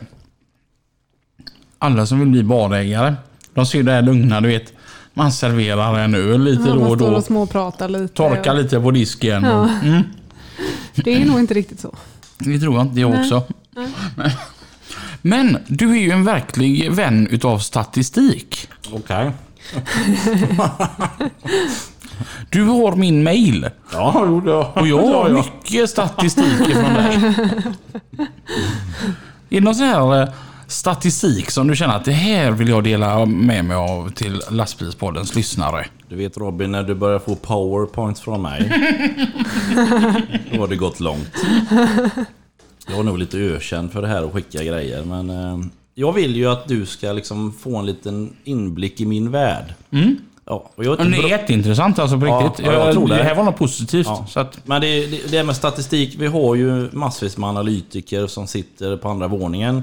alla 1.78 2.06
som 2.06 2.18
vill 2.20 2.28
bli 2.28 2.42
barägare, 2.42 3.14
de 3.54 3.66
ser 3.66 3.82
det 3.82 3.92
här 3.92 4.02
lugna, 4.02 4.40
du 4.40 4.48
vet. 4.48 4.72
Man 5.14 5.32
serverar 5.32 5.98
en 5.98 6.14
öl 6.14 6.44
lite 6.44 6.62
Ja, 6.62 6.68
då 6.74 6.80
man 6.80 6.90
och 6.90 6.96
då. 6.96 7.06
och 7.06 7.24
småpratar 7.24 7.88
lite. 7.88 8.14
Torkar 8.14 8.54
och- 8.54 8.62
lite 8.62 8.80
på 8.80 8.90
disken. 8.90 9.42
Ja. 9.44 9.68
Mm, 9.82 10.02
Det 10.94 11.22
är 11.22 11.26
nog 11.26 11.38
inte 11.40 11.54
riktigt 11.54 11.80
så. 11.80 11.94
det 12.38 12.58
tror 12.60 12.74
jag 12.76 12.86
inte 12.86 13.00
jag 13.00 13.20
också. 13.20 13.42
Men, 14.16 14.30
men 15.22 15.58
du 15.66 15.90
är 15.90 15.96
ju 16.00 16.10
en 16.10 16.24
verklig 16.24 16.92
vän 16.92 17.28
utav 17.30 17.58
statistik. 17.58 18.68
Okej. 18.92 19.30
Du 22.50 22.62
har 22.62 22.96
min 22.96 23.22
mail 23.22 23.70
Ja, 23.92 24.24
jo, 24.26 24.40
det 24.40 24.52
och 24.52 24.88
jag 24.88 25.02
har 25.02 25.28
ja, 25.28 25.36
mycket 25.36 25.90
statistik 25.90 26.68
ifrån 26.68 26.94
dig. 26.94 27.14
Är 29.50 29.54
det 29.54 29.60
någon 29.60 29.74
sån 29.74 29.86
här 29.86 30.22
eh, 30.22 30.28
statistik 30.66 31.50
som 31.50 31.68
du 31.68 31.76
känner 31.76 31.96
att 31.96 32.04
det 32.04 32.12
här 32.12 32.50
vill 32.50 32.68
jag 32.68 32.84
dela 32.84 33.26
med 33.26 33.64
mig 33.64 33.76
av 33.76 34.10
till 34.10 34.42
lastbilspoddens 34.50 35.34
lyssnare? 35.34 35.86
Du 36.08 36.16
vet 36.16 36.36
Robin, 36.36 36.72
när 36.72 36.82
du 36.82 36.94
börjar 36.94 37.18
få 37.18 37.34
powerpoints 37.34 38.20
från 38.20 38.42
mig. 38.42 38.68
då 40.52 40.60
har 40.60 40.68
det 40.68 40.76
gått 40.76 41.00
långt. 41.00 41.34
Jag 42.88 42.98
är 42.98 43.02
nog 43.02 43.18
lite 43.18 43.38
ökänd 43.38 43.92
för 43.92 44.02
det 44.02 44.08
här 44.08 44.22
att 44.22 44.32
skicka 44.32 44.64
grejer. 44.64 45.04
Men 45.04 45.30
eh, 45.30 45.58
jag 45.94 46.12
vill 46.12 46.36
ju 46.36 46.46
att 46.46 46.68
du 46.68 46.86
ska 46.86 47.12
liksom 47.12 47.52
få 47.52 47.76
en 47.76 47.86
liten 47.86 48.36
inblick 48.44 49.00
i 49.00 49.06
min 49.06 49.30
värld. 49.30 49.74
Ja, 50.50 50.70
och 50.74 50.84
jag 50.84 50.98
Men 50.98 51.10
det 51.10 51.16
är 51.16 51.28
jätteintressant 51.28 51.98
alltså 51.98 52.20
på 52.20 52.26
Ja, 52.26 52.42
riktigt. 52.46 52.66
ja, 52.66 52.72
jag 52.72 52.92
tror 52.92 53.08
det 53.08 53.14
det. 53.16 53.22
här 53.22 53.34
var 53.34 53.44
något 53.44 53.56
positivt. 53.56 54.06
Ja. 54.06 54.26
Så 54.28 54.40
att, 54.40 54.66
Men 54.66 54.80
det, 54.80 55.06
det, 55.06 55.30
det 55.30 55.44
med 55.44 55.56
statistik, 55.56 56.14
vi 56.18 56.26
har 56.26 56.54
ju 56.54 56.88
massvis 56.92 57.36
med 57.36 57.48
analytiker 57.48 58.26
som 58.26 58.46
sitter 58.46 58.96
på 58.96 59.08
andra 59.08 59.28
våningen 59.28 59.82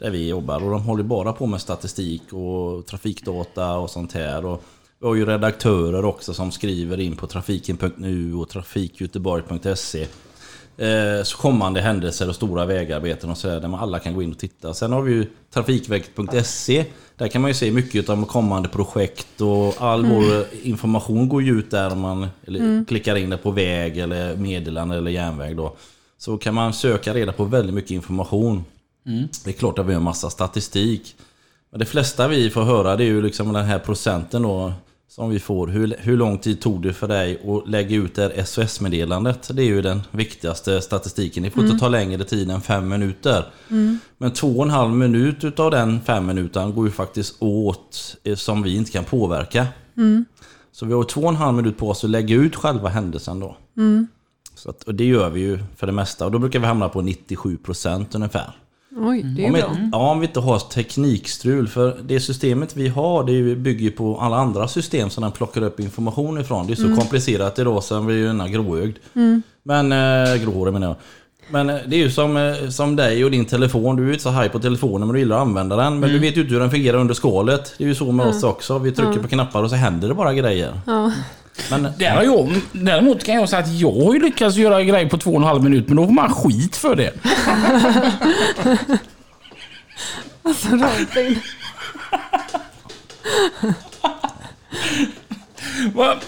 där 0.00 0.10
vi 0.10 0.28
jobbar 0.28 0.64
och 0.64 0.70
de 0.70 0.82
håller 0.82 1.02
bara 1.02 1.32
på 1.32 1.46
med 1.46 1.60
statistik 1.60 2.22
och 2.32 2.86
trafikdata 2.86 3.72
och 3.78 3.90
sånt 3.90 4.12
här. 4.12 4.44
Och 4.46 4.62
vi 5.00 5.06
har 5.06 5.14
ju 5.14 5.26
redaktörer 5.26 6.04
också 6.04 6.34
som 6.34 6.50
skriver 6.50 7.00
in 7.00 7.16
på 7.16 7.26
trafiken.nu 7.26 8.34
och 8.34 8.48
trafikgöteborg.se 8.48 10.06
eh, 10.76 11.22
så 11.24 11.36
kommande 11.36 11.80
händelser 11.80 12.28
och 12.28 12.34
stora 12.34 12.66
vägarbeten 12.66 13.30
och 13.30 13.38
sådär 13.38 13.60
där 13.60 13.68
man 13.68 13.80
alla 13.80 13.98
kan 13.98 14.14
gå 14.14 14.22
in 14.22 14.32
och 14.32 14.38
titta. 14.38 14.74
Sen 14.74 14.92
har 14.92 15.02
vi 15.02 15.12
ju 15.12 15.26
trafikverket.se 15.50 16.84
där 17.16 17.28
kan 17.28 17.42
man 17.42 17.50
ju 17.50 17.54
se 17.54 17.70
mycket 17.70 18.08
om 18.08 18.24
kommande 18.24 18.68
projekt 18.68 19.40
och 19.40 19.74
all 19.78 20.06
vår 20.06 20.44
information 20.62 21.28
går 21.28 21.42
ju 21.42 21.58
ut 21.58 21.70
där 21.70 21.92
om 21.92 22.00
man 22.00 22.28
eller, 22.46 22.84
klickar 22.84 23.16
in 23.16 23.30
det 23.30 23.36
på 23.36 23.50
väg 23.50 23.98
eller 23.98 24.36
meddelande 24.36 24.96
eller 24.96 25.10
järnväg 25.10 25.56
då. 25.56 25.76
Så 26.18 26.38
kan 26.38 26.54
man 26.54 26.72
söka 26.72 27.14
reda 27.14 27.32
på 27.32 27.44
väldigt 27.44 27.74
mycket 27.74 27.90
information. 27.90 28.64
Det 29.44 29.50
är 29.50 29.52
klart 29.52 29.78
att 29.78 29.86
vi 29.86 29.92
har 29.92 30.00
en 30.00 30.04
massa 30.04 30.30
statistik. 30.30 31.16
Men 31.70 31.80
det 31.80 31.86
flesta 31.86 32.28
vi 32.28 32.50
får 32.50 32.62
höra 32.62 32.96
det 32.96 33.04
är 33.04 33.08
ju 33.08 33.22
liksom 33.22 33.52
den 33.52 33.64
här 33.64 33.78
procenten 33.78 34.42
då 34.42 34.72
som 35.08 35.30
vi 35.30 35.38
får. 35.38 35.66
Hur, 35.66 35.94
hur 35.98 36.16
lång 36.16 36.38
tid 36.38 36.60
tog 36.60 36.82
det 36.82 36.92
för 36.92 37.08
dig 37.08 37.40
att 37.46 37.68
lägga 37.68 37.96
ut 37.96 38.14
det 38.14 38.22
här 38.22 38.44
SOS-meddelandet? 38.44 39.50
Det 39.52 39.62
är 39.62 39.66
ju 39.66 39.82
den 39.82 40.02
viktigaste 40.10 40.80
statistiken. 40.80 41.42
Det 41.42 41.50
får 41.50 41.64
inte 41.64 41.78
ta 41.78 41.88
längre 41.88 42.24
tid 42.24 42.50
än 42.50 42.60
fem 42.60 42.88
minuter. 42.88 43.44
Men 44.18 44.30
två 44.30 44.48
och 44.48 44.64
en 44.64 44.70
halv 44.70 44.92
minut 44.92 45.44
utav 45.44 45.70
den 45.70 46.00
fem 46.00 46.26
minuten 46.26 46.74
går 46.74 46.86
ju 46.86 46.92
faktiskt 46.92 47.42
åt 47.42 48.16
eh, 48.24 48.34
som 48.36 48.62
vi 48.62 48.76
inte 48.76 48.92
kan 48.92 49.04
påverka. 49.04 49.66
Så 50.72 50.86
vi 50.86 50.92
har 50.92 51.04
två 51.04 51.20
och 51.20 51.28
en 51.28 51.36
halv 51.36 51.56
minut 51.56 51.78
på 51.78 51.90
oss 51.90 52.04
att 52.04 52.10
lägga 52.10 52.34
ut 52.34 52.56
själva 52.56 52.88
händelsen 52.88 53.40
då. 53.40 53.56
Så 54.54 54.70
att, 54.70 54.82
och 54.82 54.94
det 54.94 55.04
gör 55.04 55.30
vi 55.30 55.40
ju 55.40 55.58
för 55.76 55.86
det 55.86 55.92
mesta. 55.92 56.24
Och 56.24 56.32
då 56.32 56.38
brukar 56.38 56.58
vi 56.58 56.66
hamna 56.66 56.88
på 56.88 57.02
97% 57.02 58.06
ungefär. 58.14 58.56
Oj, 58.98 59.22
det 59.22 59.42
är 59.42 59.46
Om 59.46 59.54
vi, 59.54 59.60
bra. 59.60 59.76
ja, 59.92 60.10
om 60.10 60.20
vi 60.20 60.26
inte 60.26 60.40
har 60.40 60.58
teknikstrul. 60.58 61.68
För 61.68 61.96
det 62.02 62.20
systemet 62.20 62.76
vi 62.76 62.88
har 62.88 63.24
det 63.24 63.56
bygger 63.56 63.90
på 63.90 64.18
alla 64.20 64.36
andra 64.36 64.68
system 64.68 65.10
som 65.10 65.22
den 65.22 65.32
plockar 65.32 65.62
upp 65.62 65.80
information 65.80 66.40
ifrån. 66.40 66.66
Det 66.66 66.72
är 66.72 66.76
så 66.76 66.84
Mm. 66.84 66.96
komplicerat 66.98 67.58
idag 67.58 67.82
så 67.84 68.00
vi 68.00 68.14
är 68.14 68.32
ju 68.46 68.48
gråögd. 68.52 68.96
Men, 69.62 69.92
eh, 69.92 70.36
gråhårig 70.42 70.72
menar 70.72 70.86
jag. 70.86 70.96
Men 71.50 71.70
eh, 71.70 71.76
det 71.86 71.96
är 71.96 72.00
ju 72.00 72.10
som, 72.10 72.36
eh, 72.36 72.68
som 72.68 72.96
dig 72.96 73.24
och 73.24 73.30
din 73.30 73.44
telefon. 73.44 73.96
Du 73.96 74.02
är 74.02 74.06
ju 74.06 74.12
inte 74.12 74.22
så 74.22 74.30
haj 74.30 74.48
på 74.48 74.58
telefonen 74.58 75.08
men 75.08 75.14
du 75.14 75.18
gillar 75.20 75.36
att 75.36 75.42
använda 75.42 75.76
den. 75.76 75.86
Mm. 75.86 76.00
Men 76.00 76.10
du 76.10 76.18
vet 76.18 76.36
ju 76.36 76.40
inte 76.40 76.52
hur 76.52 76.60
den 76.60 76.70
fungerar 76.70 76.98
under 76.98 77.14
skalet. 77.14 77.74
Det 77.78 77.84
är 77.84 77.88
ju 77.88 77.94
så 77.94 78.12
med 78.12 78.26
oss 78.26 78.42
också. 78.42 78.78
Vi 78.78 78.92
trycker 78.92 79.20
på 79.22 79.28
knappar 79.28 79.62
och 79.62 79.70
så 79.70 79.76
händer 79.76 80.08
det 80.08 80.14
bara 80.14 80.34
grejer. 80.34 80.80
Ja. 80.86 81.12
Men, 81.70 81.88
där 81.98 82.10
har 82.10 82.22
jag, 82.22 82.60
däremot 82.72 83.24
kan 83.24 83.34
jag 83.34 83.48
säga 83.48 83.62
att 83.62 83.72
jag 83.80 83.92
har 83.92 84.14
ju 84.14 84.20
lyckats 84.20 84.56
göra 84.56 84.82
grejer 84.82 85.08
på 85.08 85.18
två 85.18 85.30
och 85.30 85.36
en 85.36 85.42
halv 85.44 85.62
minut 85.62 85.88
men 85.88 85.96
då 85.96 86.04
får 86.06 86.12
man 86.12 86.34
skit 86.34 86.76
för 86.76 86.96
det. 86.96 87.12
Alltså 90.42 90.68
Robin. 90.68 91.38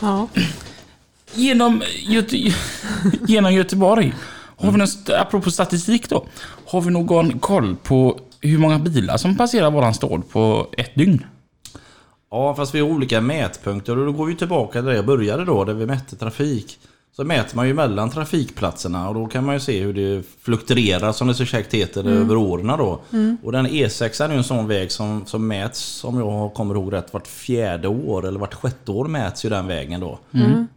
Ja. 0.01 0.29
Genom, 1.35 1.83
Göte 2.03 2.53
genom 3.29 3.55
Göteborg, 3.55 4.15
har 4.57 4.73
vi 4.73 4.79
någon, 4.79 4.89
apropå 5.21 5.51
statistik 5.51 6.09
då, 6.09 6.27
har 6.67 6.81
vi 6.81 6.91
någon 6.91 7.39
koll 7.39 7.77
på 7.77 8.21
hur 8.41 8.59
många 8.59 8.79
bilar 8.79 9.17
som 9.17 9.37
passerar 9.37 9.71
våran 9.71 9.95
stad 9.95 10.31
på 10.31 10.69
ett 10.77 10.95
dygn? 10.95 11.25
Ja, 12.31 12.55
fast 12.55 12.75
vi 12.75 12.81
har 12.81 12.89
olika 12.89 13.21
mätpunkter 13.21 13.99
och 13.99 14.07
då 14.07 14.13
går 14.13 14.27
vi 14.27 14.35
tillbaka 14.35 14.83
där 14.83 14.93
jag 14.93 15.07
började 15.07 15.45
då, 15.45 15.65
där 15.65 15.75
vi 15.75 15.87
mätte 15.87 16.17
trafik. 16.17 16.79
Så 17.17 17.25
mäter 17.25 17.57
man 17.57 17.67
ju 17.67 17.75
mellan 17.75 18.11
trafikplatserna 18.11 19.09
och 19.09 19.15
då 19.15 19.27
kan 19.27 19.45
man 19.45 19.55
ju 19.55 19.61
se 19.61 19.81
hur 19.81 19.93
det 19.93 20.23
fluktuerar 20.43 21.13
som 21.13 21.29
det 21.29 21.35
så 21.35 21.45
käckt 21.45 21.75
heter 21.75 22.05
över 22.09 22.37
åren 22.37 22.67
då. 22.67 23.01
Och 23.43 23.53
den 23.53 23.67
E6 23.67 24.25
är 24.25 24.29
ju 24.29 24.37
en 24.37 24.45
sån 24.45 24.67
väg 24.69 24.93
som, 24.93 25.27
som 25.27 25.47
mäts, 25.49 26.05
om 26.05 26.19
jag 26.19 26.55
kommer 26.55 26.75
ihåg 26.75 26.93
rätt, 26.93 27.13
vart 27.13 27.27
fjärde 27.27 27.89
år 27.89 28.27
eller 28.27 28.41
vart 28.41 28.55
sjätte 28.55 28.91
år 28.93 29.05
mäts 29.05 29.45
ju 29.45 29.49
den 29.49 29.67
vägen 29.67 30.01
då. 30.01 30.19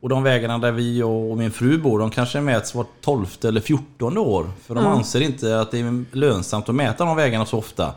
Och 0.01 0.09
de 0.09 0.23
vägarna 0.23 0.57
där 0.57 0.71
vi 0.71 1.03
och 1.03 1.37
min 1.37 1.51
fru 1.51 1.77
bor, 1.77 1.99
de 1.99 2.09
kanske 2.11 2.41
mäts 2.41 2.75
vart 2.75 3.01
tolfte 3.01 3.47
eller 3.47 3.61
fjortonde 3.61 4.19
år. 4.19 4.51
För 4.65 4.75
de 4.75 4.83
anser 4.87 5.21
inte 5.21 5.59
att 5.59 5.71
det 5.71 5.79
är 5.79 6.15
lönsamt 6.15 6.69
att 6.69 6.75
mäta 6.75 7.05
de 7.05 7.15
vägarna 7.15 7.45
så 7.45 7.57
ofta. 7.57 7.93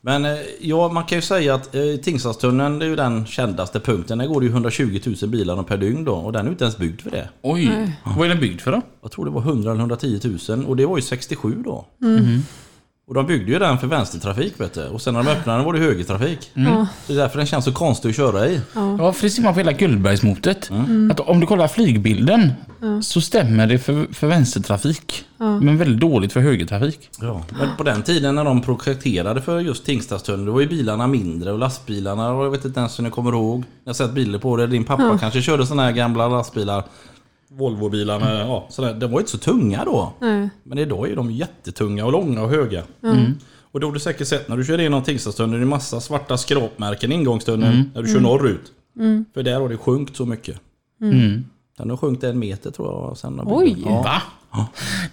Men 0.00 0.24
eh, 0.24 0.36
ja, 0.60 0.88
man 0.88 1.04
kan 1.04 1.18
ju 1.18 1.22
säga 1.22 1.54
att 1.54 1.74
eh, 1.74 1.82
Tingstadstunneln 2.02 2.82
är 2.82 2.86
ju 2.86 2.96
den 2.96 3.26
kändaste 3.26 3.80
punkten. 3.80 4.18
Där 4.18 4.26
går 4.26 4.40
det 4.40 4.46
ju 4.46 4.52
120 4.52 5.00
000 5.22 5.30
bilar 5.30 5.62
per 5.62 5.76
dygn 5.76 6.04
då 6.04 6.12
och 6.14 6.32
den 6.32 6.40
är 6.40 6.44
ju 6.44 6.50
inte 6.50 6.64
ens 6.64 6.78
byggd 6.78 7.00
för 7.00 7.10
det. 7.10 7.28
Oj, 7.42 7.92
vad 8.16 8.24
är 8.24 8.28
den 8.28 8.40
byggd 8.40 8.60
för 8.60 8.72
då? 8.72 8.82
Jag 9.02 9.10
tror 9.10 9.24
det 9.24 9.30
var 9.30 9.40
100 9.40 9.70
eller 9.70 9.80
110 9.80 10.20
000 10.48 10.64
och 10.64 10.76
det 10.76 10.86
var 10.86 10.96
ju 10.96 11.02
67 11.02 11.62
då. 11.64 11.86
Och 13.08 13.14
de 13.14 13.26
byggde 13.26 13.52
ju 13.52 13.58
den 13.58 13.78
för 13.78 13.86
vänstertrafik 13.86 14.60
vet 14.60 14.74
du. 14.74 14.86
Och 14.86 15.02
sen 15.02 15.14
när 15.14 15.22
de 15.22 15.30
öppnade 15.30 15.58
den 15.58 15.66
var 15.66 15.72
det 15.72 15.78
högertrafik. 15.78 16.50
Så 16.54 16.86
det 17.06 17.12
är 17.12 17.16
därför 17.16 17.38
den 17.38 17.46
känns 17.46 17.64
så 17.64 17.72
konstig 17.72 18.08
att 18.08 18.16
köra 18.16 18.46
i. 18.46 18.60
Ja, 18.74 19.12
för 19.12 19.22
det 19.22 19.30
ser 19.30 19.42
man 19.42 19.52
på 19.52 19.60
hela 19.60 19.72
Gullbergsmotet. 19.72 20.70
Att 21.10 21.20
om 21.20 21.40
du 21.40 21.46
kollar 21.46 21.68
flygbilden 21.68 22.52
så 23.02 23.20
stämmer 23.20 23.66
det 23.66 23.78
för, 23.78 24.14
för 24.14 24.26
vänstertrafik. 24.26 25.24
Men 25.38 25.78
väldigt 25.78 26.00
dåligt 26.00 26.32
för 26.32 26.40
högertrafik. 26.40 27.10
Ja, 27.20 27.42
men 27.58 27.76
på 27.76 27.82
den 27.82 28.02
tiden 28.02 28.34
när 28.34 28.44
de 28.44 28.62
projekterade 28.62 29.42
för 29.42 29.60
just 29.60 29.86
Tingstadstunneln 29.86 30.46
då 30.46 30.52
var 30.52 30.60
ju 30.60 30.68
bilarna 30.68 31.06
mindre 31.06 31.52
och 31.52 31.58
lastbilarna, 31.58 32.32
och 32.32 32.44
jag 32.44 32.50
vet 32.50 32.64
inte 32.64 32.80
ens 32.80 32.98
om 32.98 33.04
ni 33.04 33.10
kommer 33.10 33.32
ihåg. 33.32 33.64
Jag 33.84 33.90
har 33.90 33.94
sett 33.94 34.12
bilder 34.12 34.38
på 34.38 34.56
det. 34.56 34.66
Din 34.66 34.84
pappa 34.84 35.18
kanske 35.20 35.42
körde 35.42 35.66
sådana 35.66 35.82
här 35.82 35.92
gamla 35.92 36.28
lastbilar. 36.28 36.84
Volvobilarna, 37.50 38.38
ja, 38.38 38.66
sådär. 38.70 38.94
De 38.94 39.10
var 39.10 39.18
inte 39.20 39.30
så 39.30 39.38
tunga 39.38 39.84
då. 39.84 40.12
Nej. 40.20 40.48
Men 40.62 40.78
idag 40.78 41.10
är 41.10 41.16
de 41.16 41.30
jättetunga 41.30 42.04
och 42.04 42.12
långa 42.12 42.42
och 42.42 42.50
höga. 42.50 42.82
Och 43.72 43.80
då 43.80 43.86
har 43.86 43.94
du 43.94 44.00
säkert 44.00 44.26
sett 44.26 44.48
när 44.48 44.56
du 44.56 44.64
kör 44.64 44.80
igenom 44.80 45.02
Tingstadstunneln, 45.02 45.60
det 45.60 45.64
är 45.64 45.68
massa 45.68 46.00
svarta 46.00 46.36
skrapmärken 46.36 47.12
i 47.12 47.14
ingångstunneln 47.14 47.90
när 47.94 48.02
du 48.02 48.12
kör 48.12 48.20
norrut. 48.20 48.72
För 49.34 49.42
där 49.42 49.60
har 49.60 49.68
det 49.68 49.76
sjunkit 49.76 50.16
så 50.16 50.26
mycket. 50.26 50.60
Mm. 51.00 51.44
Den 51.78 51.90
har 51.90 51.96
sjunkit 51.96 52.24
en 52.24 52.38
meter 52.38 52.70
tror 52.70 52.88
jag. 52.88 53.16
Sen 53.16 53.38
har 53.38 53.58
Oj. 53.58 53.76
Ja. 53.86 54.02
Va? 54.02 54.22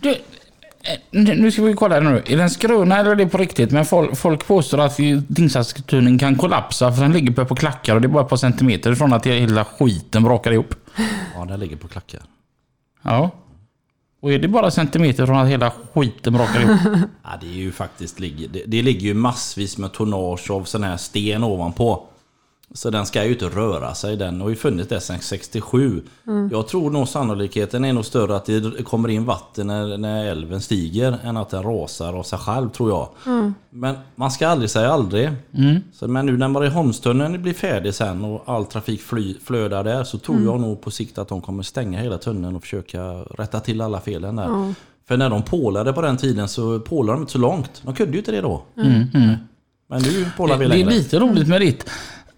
Du, 0.02 0.10
eh, 0.10 1.36
nu 1.38 1.52
ska 1.52 1.62
vi 1.62 1.74
kolla 1.74 1.96
här 1.96 2.02
nu. 2.02 2.24
Är 2.26 2.38
den 2.38 2.50
skröna 2.50 2.98
eller 2.98 3.12
är 3.12 3.16
det 3.16 3.28
på 3.28 3.38
riktigt? 3.38 3.72
Men 3.72 3.86
folk, 3.86 4.18
folk 4.18 4.48
påstår 4.48 4.78
att 4.78 4.98
Tingstadstunneln 5.36 6.20
kan 6.20 6.36
kollapsa 6.36 6.94
för 6.94 7.02
den 7.02 7.14
ligger 7.14 7.34
på, 7.34 7.46
på 7.46 7.56
klackar 7.56 7.96
och 7.96 8.02
det 8.02 8.08
är 8.08 8.10
bara 8.10 8.24
ett 8.24 8.30
par 8.30 8.38
centimeter 8.38 8.92
ifrån 8.92 9.14
att 9.14 9.26
hela 9.26 9.66
skiten 9.66 10.24
brakar 10.24 10.52
ihop. 10.52 10.76
Ja, 11.36 11.46
den 11.46 11.60
ligger 11.60 11.76
på 11.76 11.88
klackar. 11.88 12.22
Ja. 13.02 13.32
Och 14.20 14.34
är 14.34 14.40
det 14.40 14.48
bara 14.48 14.72
centimeter 14.72 15.26
från 15.26 15.38
att 15.38 15.48
hela 15.48 15.72
skiten 15.94 16.34
brakar 16.34 16.62
ihop? 16.62 16.80
Ja, 17.24 17.30
det 17.42 17.48
är 17.48 17.54
ju 17.54 17.72
faktiskt 17.72 18.18
det 18.66 18.82
ligger 18.82 19.02
ju 19.02 19.14
massvis 19.14 19.78
med 19.78 19.94
tonnage 19.94 20.52
av 20.52 20.64
sån 20.64 20.84
här 20.84 20.98
sten 20.98 21.44
ovanpå. 21.44 22.08
Så 22.74 22.90
den 22.90 23.06
ska 23.06 23.24
ju 23.26 23.32
inte 23.34 23.46
röra 23.46 23.94
sig. 23.96 24.18
Den 24.18 24.42
har 24.42 24.50
ju 24.50 24.56
funnits 24.56 24.90
där 24.90 25.00
sedan 25.00 25.20
67. 25.22 26.02
Jag 26.52 26.68
tror 26.68 26.90
nog 26.92 27.08
sannolikheten 27.08 27.86
är 27.86 27.94
nog 27.94 28.06
större 28.06 28.36
att 28.36 28.46
det 28.46 28.84
kommer 28.84 29.10
in 29.10 29.26
vatten 29.26 29.68
när, 29.68 29.98
när 29.98 30.26
älven 30.26 30.62
stiger 30.62 31.18
än 31.24 31.38
att 31.38 31.50
den 31.50 31.64
rasar 31.64 32.14
av 32.14 32.24
sig 32.24 32.40
själv 32.40 32.70
tror 32.70 32.90
jag. 32.90 33.10
Men 33.70 33.96
man 34.16 34.32
ska 34.32 34.48
aldrig 34.48 34.70
säga 34.70 34.90
aldrig. 34.92 35.30
Så, 35.94 36.08
men 36.08 36.26
nu 36.26 36.38
när 36.38 36.48
Marieholmstunneln 36.48 37.42
blir 37.42 37.54
färdig 37.54 37.94
sen 37.94 38.26
och 38.26 38.44
all 38.46 38.66
trafik 38.66 39.02
fly, 39.02 39.36
flödar 39.44 39.84
där 39.84 40.04
så 40.04 40.18
tror 40.18 40.42
jag 40.44 40.60
nog 40.60 40.82
på 40.82 40.92
sikt 40.92 41.18
att 41.18 41.28
de 41.28 41.42
kommer 41.42 41.64
stänga 41.64 42.00
hela 42.02 42.18
tunneln 42.18 42.56
och 42.56 42.62
försöka 42.62 43.04
rätta 43.14 43.60
till 43.60 43.82
alla 43.82 44.00
felen 44.00 44.36
där. 44.36 44.74
För 45.08 45.18
när 45.18 45.30
de 45.30 45.44
pålade 45.44 45.94
på 45.94 46.02
den 46.02 46.18
tiden 46.18 46.48
så 46.48 46.80
pålade 46.80 47.16
de 47.18 47.22
inte 47.22 47.32
så 47.32 47.38
långt. 47.40 47.82
De 47.86 47.94
kunde 47.96 48.12
ju 48.12 48.18
inte 48.18 48.32
det 48.32 48.42
då. 48.42 48.64
Men 49.88 50.02
nu 50.02 50.26
pålar 50.38 50.58
vi 50.58 50.66
Det 50.66 50.74
är 50.74 50.78
längre. 50.78 50.90
lite 50.90 51.20
roligt 51.20 51.48
med 51.48 51.62
ditt. 51.62 51.90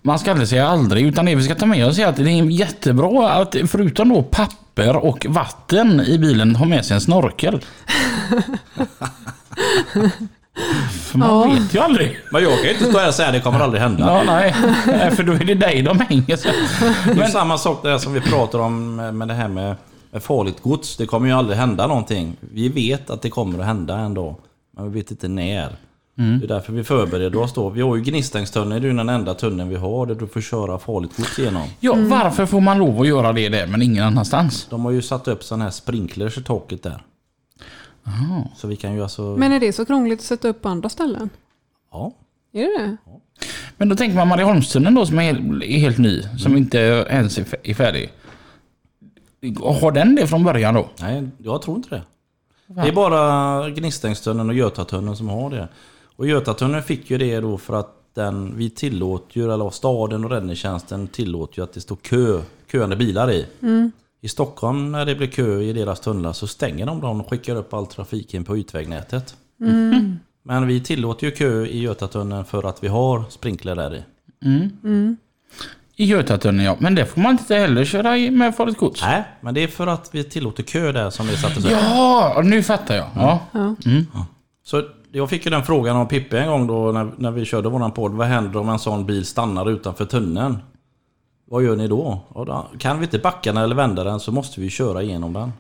Man 0.08 0.20
ska 0.20 0.32
aldrig 0.32 0.50
säga 0.50 0.67
aldrig, 0.67 1.06
utan 1.06 1.26
det 1.26 1.36
vi 1.36 1.43
ska 1.43 1.56
ta 1.56 1.65
med 1.65 1.88
oss 1.88 2.00
är 2.00 2.08
att 2.08 2.15
det 2.15 2.22
är 2.32 2.43
jättebra 2.43 3.30
att 3.30 3.56
förutom 3.67 4.10
då 4.10 4.24
papper 4.24 4.96
och 4.96 5.26
vatten 5.30 6.02
i 6.02 6.17
bilen 6.20 6.56
ha 6.56 6.65
med 6.65 6.86
sig 6.86 6.96
en 6.96 7.02
snorkel. 7.02 7.60
För 11.02 11.17
man 11.17 11.30
Ja. 11.30 11.48
vet 11.48 11.74
ju 11.76 11.80
aldrig. 11.80 12.20
Men 12.32 12.43
jag 12.43 12.54
kan 12.54 12.63
ju 12.63 12.72
inte 12.72 12.86
stå 12.86 12.98
här 13.00 13.08
och 13.08 13.13
säga 13.13 13.28
att 13.28 13.34
det 13.34 13.39
kommer 13.41 13.60
aldrig 13.60 13.82
hända. 13.84 14.06
Ja, 14.13 14.24
nej, 14.26 15.12
för 15.15 15.24
då 15.24 15.34
är 15.34 15.38
det 15.46 15.54
dig 15.56 15.82
de 15.82 16.00
hänger 16.00 16.38
sig. 16.38 16.52
Det 17.15 17.22
är 17.22 17.28
samma 17.28 17.58
sak 17.58 17.84
där 17.84 17.98
som 17.98 18.13
vi 18.13 18.22
pratar 18.22 18.60
om 18.60 18.96
med 18.96 19.28
det 19.28 19.34
här 19.34 19.48
med, 19.48 19.76
med 20.12 20.24
farligt 20.24 20.62
gods. 20.62 20.98
Det 20.98 21.06
kommer 21.06 21.28
ju 21.28 21.34
aldrig 21.34 21.58
hända 21.58 21.88
någonting. 21.88 22.36
Vi 22.39 22.70
vet 22.70 23.10
att 23.10 23.22
det 23.22 23.30
kommer 23.30 23.60
att 23.60 23.65
hända 23.65 23.96
en 23.98 24.13
dag. 24.13 24.36
Men 24.78 24.91
vi 24.91 25.00
vet 25.00 25.12
inte 25.12 25.28
när. 25.28 25.76
Det 26.17 26.23
är 26.45 26.47
därför 26.47 26.73
vi 26.73 26.84
förbereder 26.84 27.39
oss 27.39 27.53
då. 27.53 27.69
Vi 27.69 27.82
har 27.82 27.95
ju 27.95 28.01
Gnistängstunneln, 28.01 28.82
det 28.82 28.88
är 28.88 28.91
ju 28.91 28.97
den 28.97 29.10
enda 29.10 29.34
tunneln 29.34 29.69
vi 29.69 29.75
har 29.75 30.06
där 30.06 30.15
du 30.15 30.27
får 30.27 30.41
köra 30.41 30.80
farligt 30.80 31.17
gods 31.17 31.39
igenom. 31.39 31.67
Ja, 31.80 31.95
varför 32.10 32.45
får 32.45 32.62
man 32.62 32.77
lov 32.77 33.01
att 33.01 33.08
göra 33.08 33.34
det 33.34 33.49
där 33.49 33.67
men 33.67 33.82
ingen 33.82 34.03
annanstans? 34.03 34.67
De 34.69 34.86
har 34.86 34.91
ju 34.91 35.01
satt 35.01 35.27
upp 35.27 35.43
sådana 35.43 35.63
här 35.63 35.71
sprinklers 35.71 36.38
i 36.38 36.43
taket 36.43 36.84
där. 36.84 37.03
Så 38.56 38.67
vi 38.67 38.75
kan 38.75 38.93
ju 38.93 39.03
alltså... 39.03 39.21
Men 39.21 39.51
är 39.51 39.60
det 39.60 39.73
så 39.73 39.86
krångligt 39.86 40.19
att 40.19 40.25
sätta 40.25 40.47
upp 40.47 40.62
på 40.62 40.69
andra 40.69 40.89
ställen? 40.89 41.30
Ja. 41.91 42.12
Är 42.53 42.62
det 42.80 42.84
det? 42.86 42.97
Men 43.77 43.89
då 43.89 43.95
tänker 43.95 44.15
man 44.15 44.27
Marieholmstunneln 44.27 44.95
då 44.95 45.06
som 45.06 45.19
är 45.19 45.23
helt, 45.23 45.63
är 45.63 45.77
helt 45.80 45.97
ny, 45.97 46.21
som 46.38 46.58
inte 46.58 46.77
ens 47.10 47.38
är 47.38 47.43
fär- 47.43 47.60
är 47.63 47.73
färdig. 47.73 48.12
Har 49.82 49.91
den 49.91 50.15
det 50.15 50.27
från 50.27 50.43
början 50.43 50.73
då? 50.73 50.89
Nej, 51.01 51.27
jag 51.38 51.62
tror 51.62 51.77
inte 51.77 51.89
det. 51.89 52.01
Det 52.67 52.88
är 52.88 52.91
bara 52.91 53.69
Gnistängstunneln 53.69 54.49
och 54.49 54.56
Götatunneln 54.56 55.15
som 55.15 55.30
har 55.30 55.49
det. 55.49 55.67
Och 56.17 56.27
Götatunneln 56.27 56.84
fick 56.84 57.12
ju 57.12 57.17
det 57.17 57.39
då 57.39 57.58
för 57.58 57.80
att 57.80 57.93
den, 58.13 58.58
vi 58.58 58.69
tillåter 58.69 59.39
ju, 59.39 59.53
eller 59.53 59.69
staden 59.69 60.25
och 60.25 60.32
räddningstjänsten 60.32 61.08
tillåter 61.08 61.60
ju 61.60 61.63
att 61.63 61.73
det 61.73 61.82
står 61.82 61.95
kö, 61.95 62.41
köande 62.71 62.95
bilar 62.95 63.32
i. 63.32 63.45
I 64.21 64.27
Stockholm 64.27 64.91
när 64.91 65.06
det 65.06 65.15
blir 65.15 65.27
kö 65.27 65.62
i 65.62 65.73
deras 65.73 65.99
tunnlar 65.99 66.34
så 66.34 66.47
stänger 66.47 66.86
de 66.86 67.01
dem 67.01 67.21
och 67.21 67.30
skickar 67.30 67.56
upp 67.56 67.73
all 67.73 67.88
trafiken 67.88 68.43
på 68.43 68.58
ytvägnätet. 68.58 69.36
Men 70.43 70.67
vi 70.67 70.82
tillåter 70.82 71.27
ju 71.27 71.32
kö 71.32 71.65
i 71.65 71.80
Götatunneln 71.80 72.45
för 72.45 72.63
att 72.63 72.84
vi 72.84 72.88
har 72.88 73.23
sprinkler 73.30 73.75
där 73.75 73.95
i. 73.95 74.03
I 75.95 76.06
Götatunneln 76.06 76.65
ja, 76.65 76.77
men 76.80 76.95
det 76.95 77.06
får 77.06 77.21
man 77.21 77.32
inte 77.32 77.56
heller 77.56 77.86
köra 77.86 78.17
i 78.17 78.32
med 78.32 78.56
farligt 78.56 78.77
gods. 78.77 79.01
Nej, 79.01 79.23
men 79.41 79.53
det 79.53 79.63
är 79.63 79.67
för 79.67 79.88
att 79.88 80.10
vi 80.12 80.23
tillåter 80.23 80.63
kö 80.63 80.91
där 80.91 81.10
som 81.10 81.27
det 81.27 81.38
sattes 81.38 81.65
upp. 81.65 81.71
Ja, 81.71 82.41
nu 82.43 82.63
fattar 82.63 82.95
jag. 82.95 83.08
Ja. 83.15 83.39
Så 84.63 84.84
jag 85.17 85.30
fick 85.30 85.45
ju 85.45 85.51
den 85.51 85.63
frågan 85.63 85.97
av 85.97 86.06
Pippi 86.06 86.38
en 86.38 86.47
gång 86.47 86.67
då 86.67 86.91
när, 86.91 87.12
när 87.17 87.32
vi 87.32 87.45
körde 87.45 87.69
våran 87.69 87.91
podd. 87.91 88.12
Vad 88.12 88.27
händer 88.27 88.60
om 88.60 88.69
en 88.69 88.80
sån 88.80 89.06
bil 89.06 89.25
stannar 89.25 89.69
utanför 89.69 90.06
tunneln? 90.06 90.58
Vad 91.49 91.63
gör 91.63 91.75
ni 91.75 91.88
då? 91.88 92.19
Ja, 92.36 92.43
då 92.45 92.77
kan 92.77 92.99
vi 92.99 93.06
inte 93.06 93.19
backa 93.19 93.53
den 93.53 93.63
eller 93.63 93.75
vända 93.75 94.03
den 94.03 94.19
så 94.19 94.32
måste 94.32 94.62
vi 94.62 94.69
köra 94.69 95.03
igenom 95.03 95.34
den. 95.34 95.51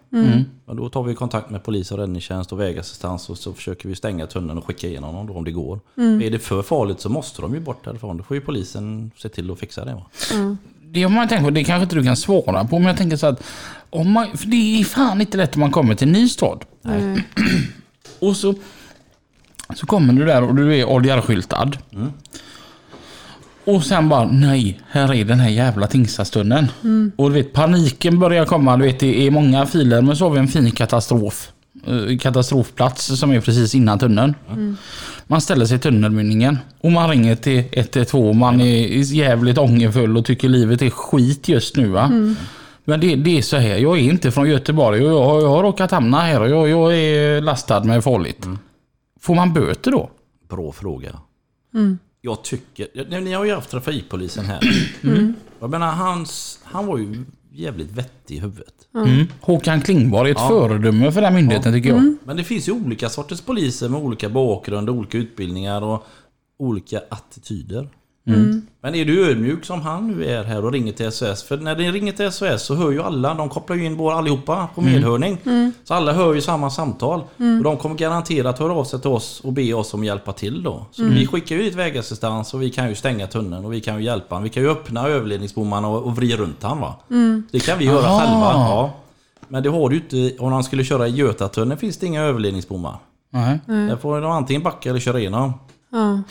Men 0.65 0.75
då 0.75 0.89
tar 0.89 1.03
vi 1.03 1.15
kontakt 1.15 1.49
med 1.49 1.63
polis 1.63 1.91
och 1.91 1.97
räddningstjänst 1.97 2.51
och 2.51 2.59
vägassistans 2.59 3.29
och 3.29 3.37
så 3.37 3.53
försöker 3.53 3.89
vi 3.89 3.95
stänga 3.95 4.27
tunneln 4.27 4.57
och 4.57 4.65
skicka 4.65 4.87
igenom 4.87 5.15
dem 5.15 5.27
då 5.27 5.33
om 5.33 5.43
det 5.43 5.51
går. 5.51 5.79
Är 5.95 6.31
det 6.31 6.39
för 6.39 6.61
farligt 6.61 6.99
så 6.99 7.09
måste 7.09 7.41
de 7.41 7.53
ju 7.53 7.59
bort 7.59 7.85
därifrån. 7.85 8.17
Då 8.17 8.23
får 8.23 8.37
ju 8.37 8.41
polisen 8.41 9.11
se 9.17 9.29
till 9.29 9.51
att 9.51 9.59
fixa 9.59 9.85
det. 9.85 9.93
Va? 9.93 10.05
Det 10.83 11.03
har 11.03 11.09
man 11.09 11.27
tänkt 11.27 11.43
på, 11.43 11.49
det 11.49 11.63
kanske 11.63 11.83
inte 11.83 11.95
du 11.95 12.03
kan 12.03 12.17
svara 12.17 12.65
på, 12.65 12.79
men 12.79 12.87
jag 12.87 12.97
tänker 12.97 13.17
så 13.17 13.27
att 13.27 13.43
om 13.89 14.11
man, 14.11 14.37
för 14.37 14.47
det 14.47 14.79
är 14.79 14.83
fan 14.83 15.21
inte 15.21 15.37
lätt 15.37 15.55
om 15.55 15.59
man 15.59 15.71
kommer 15.71 15.95
till 15.95 16.07
en 16.07 16.13
ny 16.13 16.27
stad. 16.27 16.65
Nej. 16.81 17.25
Och 18.19 18.35
så, 18.35 18.53
så 19.75 19.85
kommer 19.85 20.13
du 20.13 20.25
där 20.25 20.43
och 20.43 20.55
du 20.55 20.75
är 20.75 20.85
oljarskyltad. 20.85 21.71
Och 23.65 23.83
sen 23.83 24.09
bara, 24.09 24.25
nej, 24.31 24.79
här 24.89 25.13
är 25.13 25.25
den 25.25 25.39
här 25.39 25.49
jävla 25.49 25.87
Tingstadstunneln. 25.87 26.67
Och 27.15 27.29
du 27.29 27.33
vet, 27.35 27.53
paniken 27.53 28.19
börjar 28.19 28.45
komma. 28.45 28.77
Du 28.77 28.83
vet, 28.85 28.99
det 28.99 29.27
är 29.27 29.31
många 29.31 29.65
filer, 29.65 30.01
men 30.01 30.15
så 30.15 30.25
har 30.25 30.29
vi 30.31 30.39
en 30.39 30.47
fin 30.47 30.71
katastrof. 30.71 31.51
eh, 31.87 32.17
Katastrofplats 32.17 33.19
som 33.19 33.31
är 33.31 33.41
precis 33.41 33.75
innan 33.75 33.99
tunneln. 33.99 34.33
Man 35.27 35.41
ställer 35.41 35.65
sig 35.65 35.77
i 35.77 35.79
tunnelmynningen 35.79 36.57
och 36.81 36.91
man 36.91 37.09
ringer 37.09 37.35
till 37.35 37.63
112. 37.71 38.35
Man 38.35 38.61
är 38.61 38.87
jävligt 39.13 39.57
ångerfull 39.57 40.17
och 40.17 40.25
tycker 40.25 40.49
livet 40.49 40.81
är 40.81 40.89
skit 40.89 41.47
just 41.49 41.75
nu. 41.75 41.87
Va? 41.87 42.11
Men 42.85 42.99
det, 42.99 43.15
det 43.15 43.37
är 43.37 43.41
så 43.41 43.57
här, 43.57 43.75
jag 43.77 43.97
är 43.97 44.01
inte 44.01 44.31
från 44.31 44.49
Göteborg 44.49 45.05
och 45.05 45.11
jag, 45.11 45.41
jag 45.43 45.49
har 45.49 45.63
råkat 45.63 45.91
hamna 45.91 46.19
här 46.21 46.41
och 46.41 46.49
jag, 46.49 46.69
jag 46.69 46.97
är 46.99 47.41
lastad 47.41 47.83
med 47.83 48.03
farligt. 48.03 48.45
Får 49.19 49.35
man 49.35 49.53
böter 49.53 49.91
då? 49.91 50.09
Bra 50.49 50.71
fråga. 50.71 51.19
Mm. 51.73 51.97
Jag 52.21 52.43
tycker... 52.43 52.87
ja, 52.93 53.19
Ni 53.19 53.33
har 53.33 53.45
ju 53.45 53.53
haft 53.53 53.69
trafikpolisen 53.69 54.45
här. 54.45 54.59
Mm. 55.03 55.33
Jag 55.59 55.69
menar, 55.69 55.91
hans, 55.91 56.59
han 56.63 56.85
var 56.87 56.97
ju 56.97 57.23
jävligt 57.51 57.91
vettig 57.91 58.35
i 58.35 58.39
huvudet. 58.39 58.73
Mm. 58.95 59.25
Håkan 59.41 59.81
Klingborg 59.81 60.29
är 60.31 60.35
ett 60.35 60.41
Ja. 60.41 60.47
föredöme 60.47 61.11
för 61.11 61.21
den 61.21 61.33
myndigheten 61.33 61.73
tycker 61.73 61.89
jag. 61.89 62.15
Men 62.23 62.37
det 62.37 62.43
finns 62.43 62.67
ju 62.67 62.71
olika 62.71 63.09
sorters 63.09 63.41
poliser 63.41 63.89
med 63.89 64.01
olika 64.01 64.29
bakgrund, 64.29 64.89
olika 64.89 65.17
utbildningar 65.17 65.81
och 65.81 66.07
olika 66.59 67.01
attityder. 67.09 67.89
Men 68.81 68.95
är 68.95 69.05
du 69.05 69.29
ödmjuk 69.29 69.65
som 69.65 69.81
han 69.81 70.07
nu 70.07 70.25
är 70.25 70.43
här 70.43 70.65
och 70.65 70.71
ringer 70.71 70.93
till 70.93 71.11
SOS? 71.11 71.43
För 71.43 71.57
när 71.57 71.75
det 71.75 71.91
ringer 71.91 72.11
till 72.11 72.31
SOS 72.31 72.63
så 72.63 72.75
hör 72.75 72.91
ju 72.91 73.01
alla, 73.03 73.33
de 73.33 73.49
kopplar 73.49 73.75
ju 73.75 73.85
in 73.85 73.97
båda 73.97 74.15
allihopa 74.15 74.67
på 74.75 74.81
medhörning. 74.81 75.37
Så 75.83 75.93
alla 75.93 76.13
hör 76.13 76.33
ju 76.33 76.41
samma 76.41 76.69
samtal. 76.69 77.19
Och 77.19 77.63
de 77.63 77.77
kommer 77.77 77.95
garanterat 77.95 78.59
höra 78.59 78.73
av 78.73 78.83
sig 78.83 79.01
till 79.01 79.09
oss 79.09 79.39
och 79.39 79.53
be 79.53 79.73
oss 79.73 79.93
om 79.93 79.99
att 79.99 80.05
hjälpa 80.05 80.33
till 80.33 80.63
då. 80.63 80.85
Så 80.91 81.03
vi 81.03 81.27
skickar 81.27 81.55
ju 81.55 81.61
dit 81.61 81.75
vägassistans 81.75 82.53
och 82.53 82.61
vi 82.61 82.69
kan 82.69 82.89
ju 82.89 82.95
stänga 82.95 83.27
tunneln 83.27 83.65
och 83.65 83.73
vi 83.73 83.81
kan 83.81 83.97
ju 83.97 84.03
hjälpa 84.03 84.35
honom. 84.35 84.43
Vi 84.43 84.49
kan 84.49 84.63
ju 84.63 84.69
öppna 84.69 85.07
överledningsbommarna 85.07 85.87
och, 85.87 86.03
och 86.03 86.15
vrida 86.15 86.37
runt 86.37 86.63
han 86.63 86.79
va. 86.79 86.95
Det 87.51 87.59
kan 87.59 87.79
vi 87.79 87.85
göra 87.85 88.05
Aha. 88.07 88.19
själva. 88.19 88.51
Ja. 88.53 88.93
Men 89.47 89.63
det 89.63 89.69
har 89.69 89.89
du 89.89 89.95
ju 89.95 90.01
inte, 90.01 90.43
om 90.43 90.53
han 90.53 90.63
skulle 90.63 90.83
köra 90.83 91.07
i 91.07 91.11
Götatunneln 91.11 91.79
finns 91.79 91.97
det 91.97 92.05
inga 92.05 92.21
överledningsbommar. 92.21 92.97
Nej. 93.29 93.59
Där 93.65 93.95
får 93.95 94.21
de 94.21 94.31
antingen 94.31 94.63
backa 94.63 94.89
eller 94.89 94.99
köra 94.99 95.19
igenom. 95.19 95.53
Ja. 95.97 96.21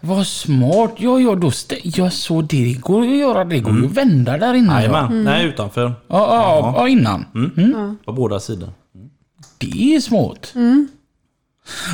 Vad 0.00 0.26
smart. 0.26 0.92
Ja, 0.96 1.20
ja, 1.20 1.34
då 1.34 1.48
stä- 1.50 1.80
ja, 1.82 2.10
så 2.10 2.42
det 2.42 2.72
går 2.80 3.04
ju 3.06 3.12
att 3.12 3.18
göra. 3.18 3.44
Det 3.44 3.60
går 3.60 3.76
ju 3.78 3.86
att 3.86 3.92
vända 3.92 4.38
där 4.38 4.54
inne. 4.54 4.72
Ja, 4.72 4.80
Jajamän, 4.80 5.24
nej 5.24 5.46
utanför. 5.46 5.82
ja, 5.82 5.94
ja, 6.08 6.74
ja 6.76 6.88
innan. 6.88 7.24
Mm. 7.34 7.96
På 8.04 8.12
båda 8.12 8.40
sidor. 8.40 8.68
Det 9.58 9.94
är 9.94 10.00
smart. 10.00 10.54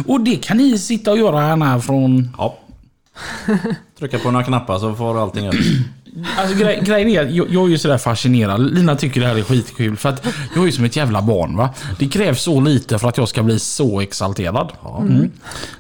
Och 0.07 0.21
det 0.21 0.37
kan 0.37 0.57
ni 0.57 0.79
sitta 0.79 1.11
och 1.11 1.19
göra 1.19 1.41
här 1.41 1.79
från... 1.79 2.31
Ja. 2.39 2.59
Trycka 3.99 4.19
på 4.19 4.31
några 4.31 4.45
knappar 4.45 4.79
så 4.79 4.95
får 4.95 5.23
allting 5.23 5.49
upp. 5.49 5.55
Alltså 6.39 6.57
grej, 6.57 6.81
grejen 6.85 7.09
är 7.09 7.15
jag, 7.37 7.51
jag 7.51 7.65
är 7.65 7.69
ju 7.69 7.79
sådär 7.79 7.99
fascinerad. 7.99 8.75
Lina 8.75 8.97
tycker 8.97 9.21
det 9.21 9.27
här 9.27 9.37
är 9.39 9.43
skitkul 9.43 9.97
för 9.97 10.09
att 10.09 10.27
jag 10.55 10.63
är 10.63 10.67
ju 10.67 10.73
som 10.73 10.85
ett 10.85 10.97
jävla 10.97 11.23
barn 11.23 11.57
va. 11.57 11.71
Det 11.99 12.09
krävs 12.09 12.43
så 12.43 12.61
lite 12.61 12.99
för 12.99 13.09
att 13.09 13.19
jag 13.19 13.29
ska 13.29 13.43
bli 13.43 13.59
så 13.59 14.01
exalterad. 14.01 14.73
Mm. 15.01 15.31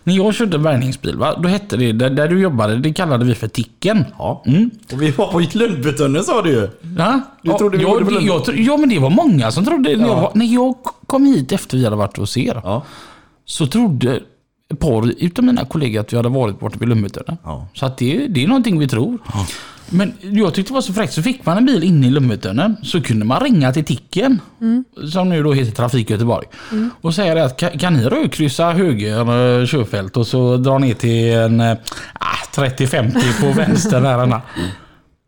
När 0.04 0.14
jag 0.16 0.34
körde 0.34 0.58
bärgningsbil 0.58 1.16
va, 1.16 1.36
då 1.42 1.48
hette 1.48 1.76
det, 1.76 1.92
där, 1.92 2.10
där 2.10 2.28
du 2.28 2.40
jobbade, 2.40 2.76
det 2.76 2.92
kallade 2.92 3.24
vi 3.24 3.34
för 3.34 3.48
Ticken. 3.48 4.04
Ja. 4.18 4.42
Och 4.92 5.02
vi 5.02 5.10
var 5.10 5.26
på 5.32 5.42
Lundbytunneln 5.58 6.24
sa 6.24 6.42
du 6.42 6.50
ju. 6.50 6.68
Ja, 6.98 7.20
Du 7.42 7.52
trodde 7.52 7.76
vi 7.78 7.82
ja, 7.84 7.90
på 7.92 8.00
det- 8.10 8.24
jag, 8.26 8.44
tro- 8.44 8.54
ja 8.54 8.76
men 8.76 8.88
det 8.88 8.98
var 8.98 9.10
många 9.10 9.50
som 9.50 9.64
trodde, 9.64 9.96
när, 9.96 10.06
jag, 10.08 10.16
var- 10.16 10.32
när 10.34 10.46
jag 10.46 10.74
kom 11.06 11.26
hit 11.26 11.52
efter 11.52 11.76
vi 11.78 11.84
hade 11.84 11.96
varit 11.96 12.16
hos 12.16 12.36
er, 12.36 12.60
Ja. 12.64 12.82
så 13.44 13.66
trodde 13.66 14.20
ett 14.72 14.78
par 14.80 15.12
utav 15.24 15.44
mina 15.44 15.64
kollegor 15.64 16.00
att 16.00 16.12
vi 16.12 16.16
hade 16.16 16.28
varit 16.28 16.60
borta 16.60 16.76
vid 16.80 16.88
Lummetörnen. 16.88 17.36
Ja. 17.44 17.68
Så 17.74 17.86
att 17.86 17.98
det, 17.98 18.26
det 18.28 18.44
är 18.44 18.48
någonting 18.48 18.78
vi 18.78 18.88
tror. 18.88 19.18
Men 19.90 20.12
jag 20.20 20.54
tyckte 20.54 20.70
det 20.70 20.74
var 20.74 20.80
så 20.80 20.92
fräckt, 20.92 21.12
så 21.12 21.22
fick 21.22 21.46
man 21.46 21.56
en 21.58 21.66
bil 21.66 21.84
inne 21.84 22.06
i 22.06 22.10
Lummetörnen 22.10 22.76
så 22.82 23.02
kunde 23.02 23.24
man 23.24 23.40
ringa 23.40 23.72
till 23.72 23.84
Ticken, 23.84 24.40
som 25.12 25.28
nu 25.28 25.42
då 25.42 25.52
heter 25.52 25.72
Trafik 25.72 26.10
Göteborg, 26.10 26.46
och 27.00 27.14
säga 27.14 27.44
att 27.44 27.56
kan, 27.56 27.78
kan 27.78 27.94
ni 27.94 28.04
rödkryssa 28.04 28.72
höger 28.72 29.18
eh, 29.18 29.66
körfält 29.66 30.16
och 30.16 30.26
så 30.26 30.56
dra 30.56 30.78
ner 30.78 30.94
till 30.94 31.32
en 31.32 31.60
eh, 31.60 31.76
ah, 32.12 32.36
30-50 32.54 33.40
på 33.40 33.52
vänster 33.60 34.00
där. 34.00 34.18
Anna. 34.18 34.42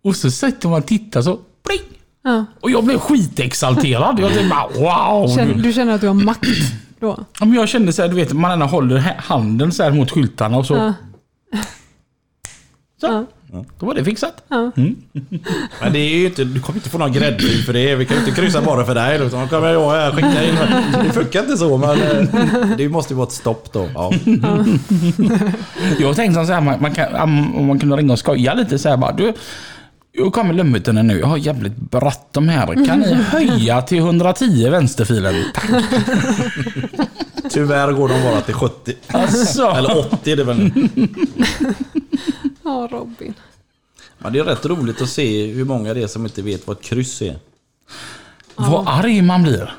Och 0.04 0.16
så 0.16 0.30
sätter 0.30 0.68
man 0.68 0.78
och 0.78 0.86
tittar 0.86 1.22
så, 1.22 1.38
pling! 1.66 1.98
Ja. 2.24 2.44
Och 2.60 2.70
jag 2.70 2.84
blev 2.84 2.98
skitexalterad. 2.98 4.20
Jag 4.20 4.32
tänkte 4.32 4.48
bara 4.48 4.68
wow! 4.68 5.36
Känn, 5.36 5.62
du 5.62 5.72
känner 5.72 5.94
att 5.94 6.00
du 6.00 6.06
har 6.06 6.14
makt 6.14 6.48
då? 7.00 7.24
Ja, 7.40 7.46
men 7.46 7.54
jag 7.54 7.68
kände 7.68 7.92
så 7.92 8.02
här, 8.02 8.08
du 8.08 8.14
vet, 8.14 8.32
man 8.32 8.50
ändå 8.50 8.66
håller 8.66 8.98
handen 9.18 9.72
så 9.72 9.82
här 9.82 9.90
mot 9.90 10.10
skyltarna 10.10 10.58
och 10.58 10.66
så. 10.66 10.74
Ja. 10.74 10.94
Så. 13.00 13.26
Då 13.78 13.86
var 13.86 13.94
det 13.94 14.04
fixat. 14.04 14.42
Men 15.80 15.92
det 15.92 15.98
är 15.98 16.18
ju 16.18 16.26
inte, 16.26 16.44
du 16.44 16.60
kommer 16.60 16.78
inte 16.78 16.88
få 16.90 16.98
någon 16.98 17.12
gräddfil 17.12 17.64
för 17.64 17.72
det. 17.72 17.94
Vi 17.94 18.06
kan 18.06 18.16
ju 18.16 18.24
inte 18.24 18.40
kryssa 18.40 18.62
bara 18.62 18.84
för 18.84 18.94
dig. 18.94 19.16
Utan 19.16 19.40
då 19.40 19.46
kommer 19.46 19.68
jag 19.68 19.90
här 19.90 20.12
skicka 20.12 20.44
in. 20.44 20.56
Det 21.04 21.12
funkar 21.12 21.40
inte 21.40 21.56
så 21.56 21.76
men 21.76 22.02
eh, 22.02 22.76
det 22.76 22.88
måste 22.88 23.12
ju 23.12 23.16
vara 23.16 23.26
ett 23.26 23.32
stopp 23.32 23.72
då. 23.72 23.88
Ja. 23.94 24.12
Jag 25.98 26.16
tänkte 26.16 26.46
så 26.46 26.52
här, 26.52 26.60
man, 26.60 26.80
man, 26.80 26.94
kan, 26.94 27.14
om 27.54 27.66
man 27.66 27.78
kunde 27.78 27.96
ringa 27.96 28.12
och 28.12 28.18
skoja 28.18 28.54
lite 28.54 28.78
så 28.78 28.88
här 28.88 28.96
bara. 28.96 29.12
Du, 29.12 29.32
jag 30.12 30.32
kommer 30.32 30.54
Lummetörnen 30.54 31.06
nu. 31.06 31.18
Jag 31.18 31.26
har 31.26 31.36
jävligt 31.36 31.76
bråttom 31.76 32.48
här. 32.48 32.86
Kan 32.86 33.00
ni 33.00 33.14
höja 33.14 33.82
till 33.82 33.98
110 33.98 34.68
vänsterfilen? 34.70 35.34
Tack. 35.54 35.70
Tyvärr 37.50 37.92
går 37.92 38.08
de 38.08 38.22
bara 38.22 38.40
till 38.40 38.54
70. 38.54 38.94
Alltså. 39.06 39.68
Eller 39.68 39.98
80 39.98 40.32
är 40.32 40.36
det 40.36 40.44
väl 40.44 40.58
nu. 40.58 40.88
Ja, 42.68 42.88
Robin. 42.90 43.34
Men 44.18 44.32
det 44.32 44.38
är 44.38 44.44
rätt 44.44 44.66
roligt 44.66 45.02
att 45.02 45.08
se 45.08 45.46
hur 45.46 45.64
många 45.64 45.94
det 45.94 46.02
är 46.02 46.06
som 46.06 46.24
inte 46.26 46.42
vet 46.42 46.66
vad 46.66 46.76
ett 46.76 46.82
kryss 46.82 47.22
är. 47.22 47.36
Vad 48.56 48.88
arg 48.88 49.22
man 49.22 49.42
blir. 49.42 49.70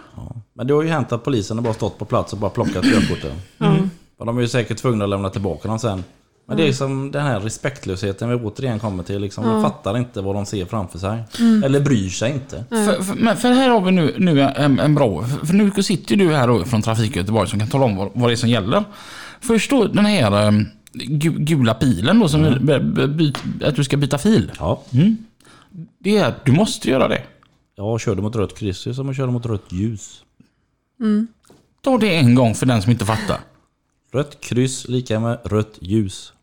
Men 0.54 0.68
det 0.68 0.74
har 0.74 0.84
ju 0.84 0.90
hänt 0.90 1.12
att 1.12 1.24
polisen 1.24 1.58
har 1.58 1.64
bara 1.64 1.74
stått 1.74 1.98
på 2.00 2.06
plats 2.06 2.34
och 2.34 2.40
bara 2.40 2.50
plockat 2.52 2.84
körkorten. 2.84 3.32
Och 4.18 4.26
de 4.26 4.38
är 4.38 4.42
ju 4.42 4.48
säkert 4.48 4.78
tvungna 4.78 5.04
att 5.04 5.10
lämna 5.10 5.30
tillbaka 5.30 5.68
dem 5.68 5.80
sen. 5.80 6.04
Men 6.48 6.58
det 6.58 6.68
är 6.68 6.74
som 6.74 7.12
den 7.12 7.22
här 7.26 7.40
respektlösheten 7.40 8.30
vi 8.30 8.36
återigen 8.36 8.80
kommer 8.80 9.04
till. 9.04 9.22
Liksom, 9.22 9.44
De 9.46 9.64
fattar 9.64 9.98
inte 9.98 10.22
vad 10.22 10.36
de 10.36 10.46
ser 10.46 10.66
framför 10.66 11.00
sig. 11.00 11.24
Eller 11.66 11.80
bryr 11.80 12.10
sig 12.10 12.32
inte. 12.32 12.64
För, 12.70 13.04
för, 13.04 13.16
men 13.16 13.38
för 13.38 13.52
här 13.52 13.70
har 13.70 13.82
vi 13.82 13.92
nu, 13.92 14.16
nu 14.18 14.42
en, 14.42 14.80
en 14.80 14.96
bra... 14.96 15.24
För, 15.24 15.46
för 15.46 15.54
nu 15.54 15.72
sitter 15.84 16.16
du 16.16 16.34
här 16.36 16.48
då 16.48 16.64
från 16.66 16.82
Trafik 16.82 17.16
Göteborg 17.16 17.50
som 17.50 17.60
kan 17.60 17.68
tala 17.70 17.86
om 17.86 17.96
vad, 17.96 18.10
vad 18.14 18.30
det 18.30 18.34
är 18.34 18.36
som 18.36 18.50
gäller. 18.50 18.84
Först 19.42 19.70
då 19.70 19.88
den 19.88 20.06
här 20.06 20.32
gu- 20.32 20.66
gula 20.94 21.74
pilen 21.74 22.20
då 22.20 22.30
som 22.30 22.68
byt, 23.18 23.38
att 23.64 23.76
du 23.76 23.84
ska 23.84 23.98
byta 23.98 24.18
fil. 24.18 24.52
Ja. 24.60 24.84
Det 26.00 26.18
är 26.18 26.26
att 26.26 26.46
du 26.46 26.52
måste 26.52 26.90
göra 26.90 27.08
det. 27.08 27.22
Jag 27.76 28.02
körde 28.02 28.22
mot 28.22 28.36
rött 28.36 28.58
kryss 28.58 28.88
är 28.88 28.94
som 28.94 29.10
att 29.10 29.18
köra 29.18 29.32
mot 29.32 29.46
rött 29.46 29.72
ljus. 29.72 30.24
Ta 31.82 31.98
det 31.98 32.16
en 32.16 32.36
gång 32.36 32.56
för 32.56 32.66
den 32.66 32.82
som 32.82 32.92
inte 32.92 33.06
fattar. 33.06 33.38
Rött 34.14 34.40
kryss 34.42 34.88
lika 34.88 35.20
med 35.20 35.40
rött 35.44 35.78
ljus. 35.82 36.34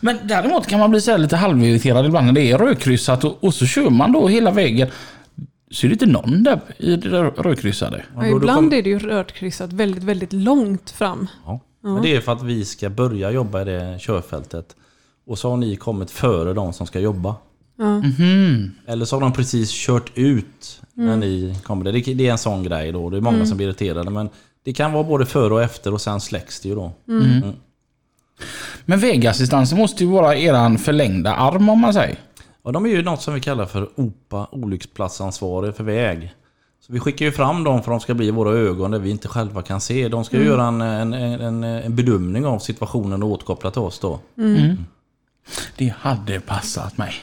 Men 0.00 0.18
däremot 0.24 0.66
kan 0.66 0.80
man 0.80 0.90
bli 0.90 1.00
så 1.00 1.10
här 1.10 1.18
lite 1.18 1.36
halvirriterad 1.36 2.06
ibland 2.06 2.26
när 2.26 2.32
det 2.32 2.50
är 2.50 2.58
rödkryssat 2.58 3.24
och, 3.24 3.44
och 3.44 3.54
så 3.54 3.66
kör 3.66 3.90
man 3.90 4.12
då 4.12 4.28
hela 4.28 4.50
vägen. 4.50 4.88
Så 5.70 5.86
är 5.86 5.88
det 5.88 5.92
inte 5.92 6.06
någon 6.06 6.42
där 6.42 6.60
i 6.78 6.96
det 6.96 7.08
där 7.10 7.24
rödkryssade. 7.24 8.04
Ja, 8.14 8.26
ibland 8.26 8.74
är 8.74 8.82
det 8.82 8.90
ju 8.90 8.98
rödkryssat 8.98 9.72
väldigt, 9.72 10.02
väldigt 10.02 10.32
långt 10.32 10.90
fram. 10.90 11.26
Ja. 11.46 11.60
Men 11.94 12.02
det 12.02 12.16
är 12.16 12.20
för 12.20 12.32
att 12.32 12.42
vi 12.42 12.64
ska 12.64 12.90
börja 12.90 13.30
jobba 13.30 13.62
i 13.62 13.64
det 13.64 13.98
körfältet. 14.00 14.76
Och 15.26 15.38
så 15.38 15.50
har 15.50 15.56
ni 15.56 15.76
kommit 15.76 16.10
före 16.10 16.52
de 16.52 16.72
som 16.72 16.86
ska 16.86 17.00
jobba. 17.00 17.36
Eller 18.86 19.04
så 19.04 19.16
har 19.16 19.20
de 19.20 19.32
precis 19.32 19.70
kört 19.72 20.10
ut 20.14 20.80
när 20.94 21.16
ni 21.16 21.58
kommer. 21.62 21.84
Det 21.84 22.14
det 22.14 22.26
är 22.26 22.32
en 22.32 22.38
sån 22.38 22.62
grej 22.62 22.92
då. 22.92 23.10
Det 23.10 23.16
är 23.16 23.20
många 23.20 23.46
som 23.46 23.56
blir 23.56 23.66
irriterade. 23.66 24.10
Men 24.10 24.28
det 24.64 24.72
kan 24.72 24.92
vara 24.92 25.04
både 25.04 25.26
före 25.26 25.54
och 25.54 25.62
efter 25.62 25.92
och 25.94 26.00
sen 26.00 26.20
släcks 26.20 26.60
det 26.60 26.68
ju 26.68 26.74
då. 26.74 26.92
Men 28.84 29.00
vägassistansen 29.00 29.78
måste 29.78 30.04
ju 30.04 30.10
vara 30.10 30.36
eran 30.36 30.78
förlängda 30.78 31.34
arm 31.34 31.68
om 31.68 31.80
man 31.80 31.92
säger. 31.92 32.18
Och 32.62 32.72
de 32.72 32.86
är 32.86 32.90
ju 32.90 33.02
något 33.02 33.22
som 33.22 33.34
vi 33.34 33.40
kallar 33.40 33.66
för 33.66 33.88
OPA, 33.94 34.48
olycksplatsansvarig 34.52 35.74
för 35.74 35.84
väg. 35.84 36.34
Så 36.86 36.92
vi 36.92 37.00
skickar 37.00 37.26
ju 37.26 37.32
fram 37.32 37.64
dem 37.64 37.82
för 37.82 37.92
att 37.92 38.00
de 38.00 38.02
ska 38.02 38.14
bli 38.14 38.30
våra 38.30 38.50
ögon 38.50 38.90
där 38.90 38.98
vi 38.98 39.10
inte 39.10 39.28
själva 39.28 39.62
kan 39.62 39.80
se. 39.80 40.08
De 40.08 40.24
ska 40.24 40.36
ju 40.36 40.44
göra 40.44 40.66
en, 40.66 40.80
en, 40.80 41.12
en, 41.14 41.64
en 41.64 41.96
bedömning 41.96 42.46
av 42.46 42.58
situationen 42.58 43.22
och 43.22 43.28
återkoppla 43.28 43.70
till 43.70 43.80
oss 43.80 43.98
då. 43.98 44.20
Det 45.76 45.94
hade 45.98 46.40
passat 46.40 46.98
mig. 46.98 47.14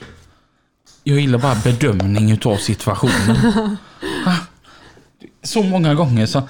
Jag 1.03 1.19
gillar 1.19 1.39
bara 1.39 1.55
bedömning 1.63 2.31
utav 2.31 2.57
situationen. 2.57 3.37
Ah, 4.25 4.37
så 5.43 5.63
många 5.63 5.95
gånger 5.95 6.25
så... 6.25 6.41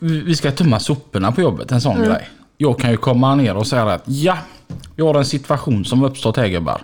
Vi 0.00 0.36
ska 0.36 0.52
tömma 0.52 0.80
soporna 0.80 1.32
på 1.32 1.40
jobbet, 1.40 1.72
en 1.72 1.80
sån 1.80 2.02
grej. 2.02 2.28
Jag 2.56 2.78
kan 2.78 2.90
ju 2.90 2.96
komma 2.96 3.34
ner 3.34 3.56
och 3.56 3.66
säga 3.66 3.84
att 3.84 4.02
ja, 4.06 4.38
vi 4.96 5.02
har 5.02 5.14
en 5.14 5.24
situation 5.24 5.84
som 5.84 6.04
uppstått 6.04 6.36
här 6.36 6.48
gubbar. 6.48 6.82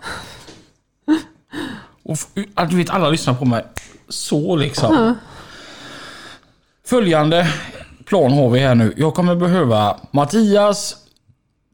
Och 2.02 2.18
du 2.70 2.76
vet, 2.76 2.90
alla 2.90 3.10
lyssnar 3.10 3.34
på 3.34 3.44
mig 3.44 3.64
så 4.09 4.56
liksom. 4.56 5.14
Följande 6.86 7.48
plan 8.04 8.32
har 8.32 8.50
vi 8.50 8.61
här 8.61 8.74
nu. 8.74 8.94
Jag 8.96 9.14
kommer 9.14 9.34
behöva 9.36 9.96
Mattias, 10.11 10.96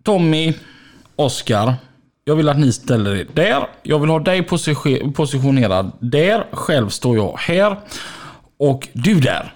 Tommy, 0.04 0.54
Oskar. 1.16 1.74
Jag 2.24 2.36
vill 2.36 2.48
att 2.48 2.58
ni 2.58 2.72
ställer 2.72 3.14
er 3.16 3.26
där. 3.34 3.66
Jag 3.82 3.98
vill 3.98 4.10
ha 4.10 4.18
dig 4.18 4.42
position- 4.42 5.12
positionerad 5.12 5.92
där. 6.00 6.46
Själv 6.52 6.88
står 6.88 7.16
jag 7.16 7.36
här. 7.38 7.80
Och 8.58 8.88
du 8.92 9.20
där. 9.20 9.54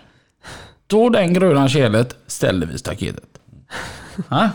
Då 0.87 1.09
den 1.09 1.35
gröna 1.35 1.69
kelet 1.69 2.17
ställer 2.27 2.67
vi 2.67 2.79
staketet. 2.79 3.25
Ha? 4.29 4.51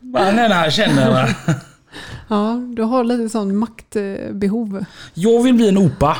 Bara 0.00 0.48
han 0.54 0.70
känner... 0.70 1.34
Ja, 2.28 2.60
du 2.76 2.82
har 2.82 3.04
lite 3.04 3.28
sån 3.28 3.56
maktbehov. 3.56 4.84
Jag 5.14 5.42
vill 5.42 5.54
bli 5.54 5.68
en 5.68 5.78
opa. 5.78 6.16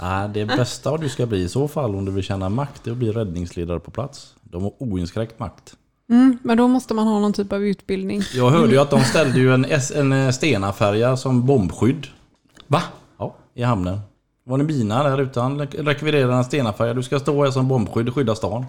Nej, 0.00 0.28
det 0.34 0.44
bästa 0.44 0.96
du 0.96 1.08
ska 1.08 1.26
bli 1.26 1.42
i 1.42 1.48
så 1.48 1.68
fall 1.68 1.94
om 1.94 2.04
du 2.04 2.12
vill 2.12 2.24
känna 2.24 2.48
makt 2.48 2.86
är 2.86 2.90
att 2.90 2.96
bli 2.96 3.12
räddningsledare 3.12 3.80
på 3.80 3.90
plats. 3.90 4.34
De 4.42 4.62
har 4.62 4.72
oinskränkt 4.78 5.38
makt. 5.38 5.74
Mm, 6.10 6.38
men 6.42 6.56
då 6.56 6.68
måste 6.68 6.94
man 6.94 7.06
ha 7.06 7.20
någon 7.20 7.32
typ 7.32 7.52
av 7.52 7.64
utbildning. 7.64 8.22
Jag 8.34 8.50
hörde 8.50 8.72
ju 8.72 8.78
att 8.78 8.90
de 8.90 9.00
ställde 9.00 9.38
ju 9.38 9.54
en, 9.54 9.66
en 9.94 10.12
eh, 10.12 10.30
Stena-färja 10.30 11.16
som 11.16 11.46
bombskydd. 11.46 12.06
Va? 12.66 12.82
Ja, 13.18 13.34
i 13.54 13.62
hamnen. 13.62 14.00
Var 14.44 14.58
det 14.58 14.64
mina 14.64 15.02
där 15.02 15.20
utan 15.20 15.60
rekvirera 15.60 16.36
en 16.36 16.44
Stena-färja. 16.44 16.94
Du 16.94 17.02
ska 17.02 17.18
stå 17.18 17.44
här 17.44 17.50
som 17.50 17.68
bombskydd 17.68 18.08
och 18.08 18.14
skydda 18.14 18.34
stan. 18.34 18.66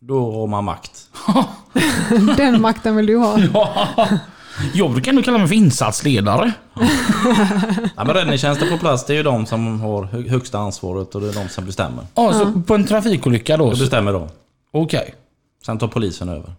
Då 0.00 0.32
har 0.32 0.46
man 0.46 0.64
makt. 0.64 1.08
Den 2.36 2.60
makten 2.60 2.96
vill 2.96 3.06
du 3.06 3.16
ha. 3.16 3.38
Ja. 3.38 3.88
Jag 4.74 4.90
brukar 4.92 5.10
ändå 5.12 5.22
kalla 5.22 5.38
mig 5.38 5.48
för 5.48 5.54
insatsledare. 5.54 6.52
Ja, 7.96 8.04
men 8.04 8.14
räddningstjänsten 8.14 8.68
på 8.68 8.78
plats, 8.78 9.04
det 9.06 9.12
är 9.12 9.16
ju 9.16 9.22
de 9.22 9.46
som 9.46 9.80
har 9.80 10.04
hö- 10.04 10.28
högsta 10.28 10.58
ansvaret 10.58 11.14
och 11.14 11.20
det 11.20 11.28
är 11.28 11.32
de 11.32 11.48
som 11.48 11.66
bestämmer. 11.66 12.04
Ja, 12.14 12.32
så 12.32 12.62
på 12.66 12.74
en 12.74 12.84
trafikolycka 12.86 13.56
då? 13.56 13.70
Det 13.70 13.76
så- 13.76 13.82
bestämmer 13.82 14.12
de. 14.12 14.28
Okej. 14.72 15.14
Sen 15.66 15.78
tar 15.78 15.88
polisen 15.88 16.28
över. 16.28 16.52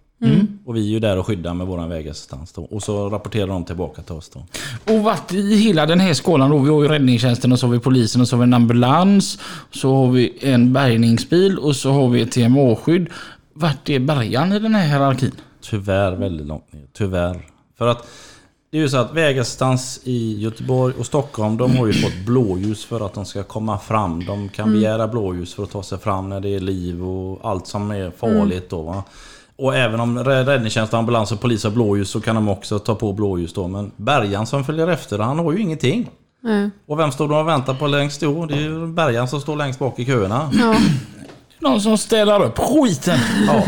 Och 0.65 0.75
vi 0.75 0.79
är 0.79 0.89
ju 0.89 0.99
där 0.99 1.17
och 1.17 1.27
skyddar 1.27 1.53
med 1.53 1.67
våran 1.67 1.89
vägassistans 1.89 2.51
då. 2.53 2.63
Och 2.63 2.83
så 2.83 3.09
rapporterar 3.09 3.47
de 3.47 3.63
tillbaka 3.65 4.01
till 4.01 4.15
oss 4.15 4.29
då. 4.29 4.45
Och 4.93 5.03
vart 5.03 5.33
i 5.33 5.55
hela 5.55 5.85
den 5.85 5.99
här 5.99 6.13
skalan 6.13 6.49
då? 6.49 6.57
Vi 6.57 6.69
har 6.69 6.81
ju 6.81 6.87
räddningstjänsten 6.87 7.51
och 7.51 7.59
så 7.59 7.67
har 7.67 7.71
vi 7.73 7.79
polisen 7.79 8.21
och 8.21 8.27
så 8.27 8.35
har 8.35 8.39
vi 8.41 8.43
en 8.43 8.53
ambulans. 8.53 9.39
Så 9.71 9.95
har 9.95 10.11
vi 10.11 10.37
en 10.41 10.73
bärgningsbil 10.73 11.57
och 11.57 11.75
så 11.75 11.91
har 11.91 12.09
vi 12.09 12.21
ett 12.21 12.31
TMA-skydd. 12.31 13.07
Vart 13.53 13.89
är 13.89 13.99
bärgaren 13.99 14.53
i 14.53 14.59
den 14.59 14.75
här 14.75 14.87
hierarkin? 14.87 15.31
Tyvärr 15.69 16.11
väldigt 16.11 16.47
långt 16.47 16.73
ner. 16.73 16.85
Tyvärr. 16.93 17.41
För 17.81 17.87
att 17.87 18.07
det 18.71 18.77
är 18.77 18.81
ju 18.81 18.89
så 18.89 18.97
att 18.97 19.13
vägassistans 19.13 19.99
i 20.03 20.41
Göteborg 20.41 20.93
och 20.99 21.05
Stockholm, 21.05 21.57
de 21.57 21.77
har 21.77 21.87
ju 21.87 21.93
fått 21.93 22.25
blåljus 22.25 22.85
för 22.85 23.05
att 23.05 23.13
de 23.13 23.25
ska 23.25 23.43
komma 23.43 23.79
fram. 23.79 24.25
De 24.25 24.49
kan 24.49 24.73
begära 24.73 25.07
blåljus 25.07 25.53
för 25.53 25.63
att 25.63 25.71
ta 25.71 25.83
sig 25.83 25.97
fram 25.99 26.29
när 26.29 26.39
det 26.39 26.49
är 26.55 26.59
liv 26.59 27.03
och 27.03 27.39
allt 27.49 27.67
som 27.67 27.91
är 27.91 28.11
farligt 28.11 28.69
då 28.69 28.81
va. 28.81 29.03
Och 29.55 29.75
även 29.75 29.99
om 29.99 30.19
rä- 30.19 30.43
räddningstjänst, 30.45 30.93
ambulans 30.93 31.31
och 31.31 31.41
polis 31.41 31.63
har 31.63 31.71
blåljus 31.71 32.09
så 32.09 32.21
kan 32.21 32.35
de 32.35 32.49
också 32.49 32.79
ta 32.79 32.95
på 32.95 33.13
blåljus 33.13 33.53
då. 33.53 33.67
Men 33.67 33.91
bärgaren 33.95 34.45
som 34.45 34.63
följer 34.63 34.87
efter, 34.87 35.19
han 35.19 35.39
har 35.39 35.51
ju 35.51 35.59
ingenting. 35.59 36.09
Nej. 36.41 36.69
Och 36.87 36.99
vem 36.99 37.11
står 37.11 37.27
de 37.27 37.37
och 37.37 37.47
väntar 37.47 37.73
på 37.73 37.87
längst 37.87 38.21
då? 38.21 38.45
Det 38.45 38.53
är 38.53 38.59
ju 38.61 38.87
bärgaren 38.87 39.27
som 39.27 39.41
står 39.41 39.55
längst 39.55 39.79
bak 39.79 39.99
i 39.99 40.05
köerna. 40.05 40.51
Ja. 40.53 40.75
Någon 41.59 41.81
som 41.81 41.97
städar 41.97 42.43
upp 42.43 42.57
skiten. 42.57 43.19
Ja. 43.47 43.63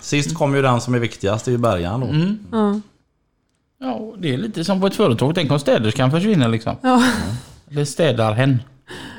Sist 0.00 0.34
kom 0.34 0.54
ju 0.54 0.62
den 0.62 0.80
som 0.80 0.94
är 0.94 0.98
viktigast, 0.98 1.44
det 1.44 1.48
är 1.50 1.52
ju 1.52 1.58
bärgaren 1.58 2.00
då. 2.00 2.06
Ja. 2.58 2.80
Ja, 3.80 4.14
det 4.18 4.34
är 4.34 4.38
lite 4.38 4.64
som 4.64 4.80
på 4.80 4.86
ett 4.86 4.94
företag. 4.94 5.34
Tänk 5.34 5.52
om 5.52 5.58
städerskan 5.58 6.10
försvinner 6.10 6.48
liksom. 6.48 6.76
Ja. 6.82 7.02
Eller 7.70 7.84
städarhen. 7.84 8.58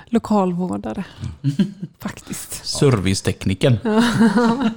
Lokalvårdare. 0.10 1.04
Faktiskt. 2.00 2.66
Servicetekniken. 2.66 3.78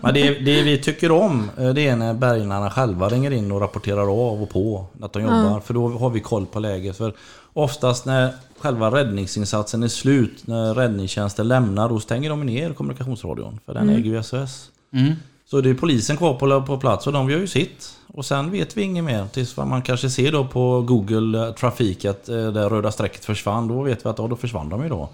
Men 0.01 0.15
det, 0.15 0.39
det 0.39 0.63
vi 0.63 0.79
tycker 0.79 1.11
om 1.13 1.51
eh, 1.59 1.69
det 1.69 1.89
är 1.89 1.97
när 1.97 2.15
bärgarna 2.15 2.71
själva 2.71 3.09
ringer 3.09 3.31
in 3.31 3.53
och 3.53 3.61
rapporterar 3.61 4.03
av 4.03 4.43
och 4.43 4.51
på 4.51 4.87
att 5.03 5.13
de 5.13 5.23
jobbar. 5.23 5.61
För 5.61 5.75
då 5.75 5.89
har 5.89 6.11
vi 6.11 6.21
koll 6.21 6.47
på 6.47 6.61
läget. 6.61 6.97
För 6.97 7.15
oftast 7.53 8.07
när 8.07 8.35
själva 8.59 8.91
räddningsinsatsen 8.91 9.83
är 9.83 9.89
slut, 9.89 10.47
när 10.47 10.75
räddningstjänsten 10.75 11.49
lämnar, 11.49 11.89
då 11.89 12.01
stänger 12.01 12.31
de 12.31 12.47
ner 12.47 12.73
kommunikationsradion. 12.73 13.59
För 13.67 13.75
den 13.75 13.89
äger 13.89 14.11
ju 14.11 14.23
SOS. 14.23 14.71
Mm. 14.93 15.13
Så 15.53 15.61
det 15.61 15.71
är 15.71 15.75
polisen 15.75 16.17
kvar 16.17 16.35
på, 16.35 16.63
på 16.63 16.79
plats 16.79 17.07
och 17.07 17.13
de 17.13 17.31
gör 17.31 17.39
ju 17.39 17.47
sitt. 17.47 17.97
Och 18.07 18.25
sen 18.25 18.51
vet 18.51 18.77
vi 18.77 18.83
inget 18.83 19.05
mer. 19.05 19.27
Tills 19.33 19.57
man 19.57 19.83
kanske 19.83 20.11
ser 20.11 20.33
då 20.33 20.45
på 20.45 20.81
Google 20.83 21.47
eh, 21.47 21.55
Trafik 21.55 22.05
att 22.05 22.29
eh, 22.29 22.37
det 22.37 22.69
röda 22.69 22.93
strecket 22.93 23.25
försvann. 23.25 23.69
Då 23.69 23.83
vet 23.83 24.07
vi 24.07 24.11
att 24.11 24.19
ja, 24.19 24.27
då 24.27 24.37
försvann 24.37 24.69
de 24.69 24.83
ju 24.83 24.89
då. 24.89 25.09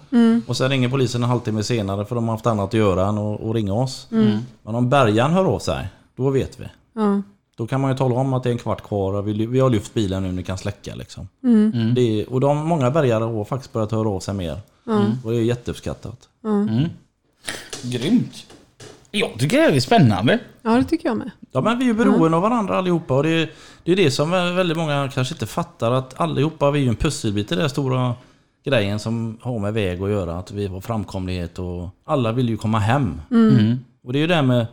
Och 0.47 0.57
sen 0.57 0.69
ringer 0.69 0.89
polisen 0.89 1.23
en 1.23 1.29
halvtimme 1.29 1.63
senare 1.63 2.05
för 2.05 2.15
de 2.15 2.27
har 2.27 2.35
haft 2.35 2.47
annat 2.47 2.67
att 2.67 2.73
göra 2.73 3.07
än 3.07 3.17
att, 3.17 3.41
att 3.41 3.55
ringa 3.55 3.73
oss. 3.73 4.07
Men 4.63 4.75
om 4.75 4.89
bärgaren 4.89 5.31
hör 5.31 5.45
av 5.45 5.59
sig, 5.59 5.87
då 6.15 6.29
vet 6.29 6.59
vi. 6.59 6.65
Ja. 6.95 7.21
Då 7.57 7.67
kan 7.67 7.81
man 7.81 7.91
ju 7.91 7.97
tala 7.97 8.15
om 8.15 8.33
att 8.33 8.43
det 8.43 8.49
är 8.49 8.51
en 8.51 8.57
kvart 8.57 8.83
kvar 8.83 9.13
och 9.13 9.27
vi, 9.27 9.45
vi 9.45 9.59
har 9.59 9.69
lyft 9.69 9.93
bilen 9.93 10.23
nu, 10.23 10.31
ni 10.31 10.43
kan 10.43 10.57
släcka 10.57 10.95
liksom. 10.95 11.27
Mm. 11.43 11.93
Det 11.95 12.01
är, 12.01 12.33
och 12.33 12.39
de, 12.39 12.57
många 12.57 12.91
bärgare 12.91 13.23
har 13.23 13.45
faktiskt 13.45 13.73
börjat 13.73 13.91
höra 13.91 14.09
av 14.09 14.19
sig 14.19 14.33
mer. 14.33 14.59
Och 15.23 15.31
det 15.31 15.37
är 15.37 15.41
jätteuppskattat. 15.41 16.29
Grymt. 17.83 18.45
Jag 19.11 19.39
tycker 19.39 19.57
det 19.57 19.63
här 19.63 19.71
är 19.73 19.79
spännande. 19.79 20.39
ja, 20.61 20.71
det 20.71 20.83
tycker 20.83 21.09
jag 21.09 21.17
med. 21.17 21.31
Ja 21.51 21.61
men 21.61 21.79
vi 21.79 21.85
är 21.85 21.87
ju 21.87 21.93
beroende 21.93 22.37
av 22.37 22.43
varandra 22.43 22.77
allihopa 22.77 23.13
och 23.13 23.23
det 23.23 23.29
är, 23.29 23.49
det 23.83 23.91
är 23.91 23.95
det 23.95 24.11
som 24.11 24.31
väldigt 24.31 24.77
många 24.77 25.09
kanske 25.13 25.33
inte 25.35 25.45
fattar 25.45 25.91
att 25.91 26.19
allihopa 26.19 26.71
vi 26.71 26.79
är 26.79 26.83
ju 26.83 26.89
en 26.89 26.95
pusselbit 26.95 27.51
i 27.51 27.55
den 27.55 27.61
här 27.61 27.69
stora 27.69 28.13
grejen 28.65 28.99
som 28.99 29.37
har 29.41 29.59
med 29.59 29.73
väg 29.73 30.01
att 30.01 30.09
göra. 30.09 30.39
Att 30.39 30.51
vi 30.51 30.67
har 30.67 30.81
framkomlighet 30.81 31.59
och 31.59 31.89
alla 32.05 32.31
vill 32.31 32.49
ju 32.49 32.57
komma 32.57 32.79
hem. 32.79 33.21
Och 34.03 34.13
det 34.13 34.19
är 34.19 34.21
ju 34.21 34.27
det 34.27 34.41
med 34.41 34.65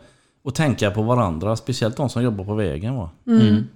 att 0.47 0.55
tänka 0.55 0.91
på 0.91 1.01
varandra, 1.01 1.55
speciellt 1.55 1.97
de 1.97 2.09
som 2.09 2.23
jobbar 2.23 2.45
på 2.45 2.55
vägen. 2.55 2.95
Va? 2.95 3.09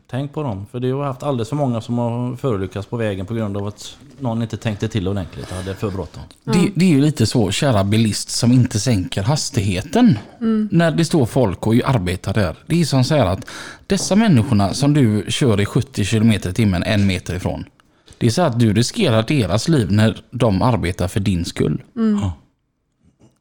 Tänk 0.09 0.33
på 0.33 0.43
dem, 0.43 0.65
för 0.71 0.79
det 0.79 0.91
har 0.91 1.03
haft 1.03 1.23
alldeles 1.23 1.49
för 1.49 1.55
många 1.55 1.81
som 1.81 1.97
har 1.97 2.35
förolyckats 2.35 2.87
på 2.87 2.97
vägen 2.97 3.25
på 3.25 3.33
grund 3.33 3.57
av 3.57 3.67
att 3.67 3.97
någon 4.19 4.41
inte 4.41 4.57
tänkte 4.57 4.87
till 4.87 5.07
ordentligt, 5.07 5.51
hade 5.51 5.75
för 5.75 5.91
bråttom. 5.91 6.23
Det, 6.43 6.71
det 6.75 6.85
är 6.85 6.89
ju 6.89 7.01
lite 7.01 7.25
så, 7.25 7.51
kära 7.51 7.83
bilist 7.83 8.29
som 8.29 8.51
inte 8.51 8.79
sänker 8.79 9.23
hastigheten. 9.23 10.17
När 10.71 10.91
det 10.91 11.05
står 11.05 11.25
folk 11.25 11.67
och 11.67 11.73
arbetar 11.73 12.33
där. 12.33 12.55
Det 12.67 12.81
är 12.81 12.85
som 12.85 13.03
så 13.03 13.15
här 13.15 13.25
att 13.25 13.47
dessa 13.87 14.15
människorna 14.15 14.73
som 14.73 14.93
du 14.93 15.25
kör 15.27 15.61
i 15.61 15.65
70 15.65 16.05
km 16.05 16.31
i 16.31 16.39
timmen 16.39 16.83
en 16.83 17.07
meter 17.07 17.35
ifrån. 17.35 17.65
Det 18.17 18.27
är 18.27 18.31
så 18.31 18.41
att 18.41 18.59
du 18.59 18.73
riskerar 18.73 19.23
deras 19.27 19.67
liv 19.67 19.91
när 19.91 20.17
de 20.31 20.61
arbetar 20.61 21.07
för 21.07 21.19
din 21.19 21.45
skull. 21.45 21.83
Ja, 21.93 22.33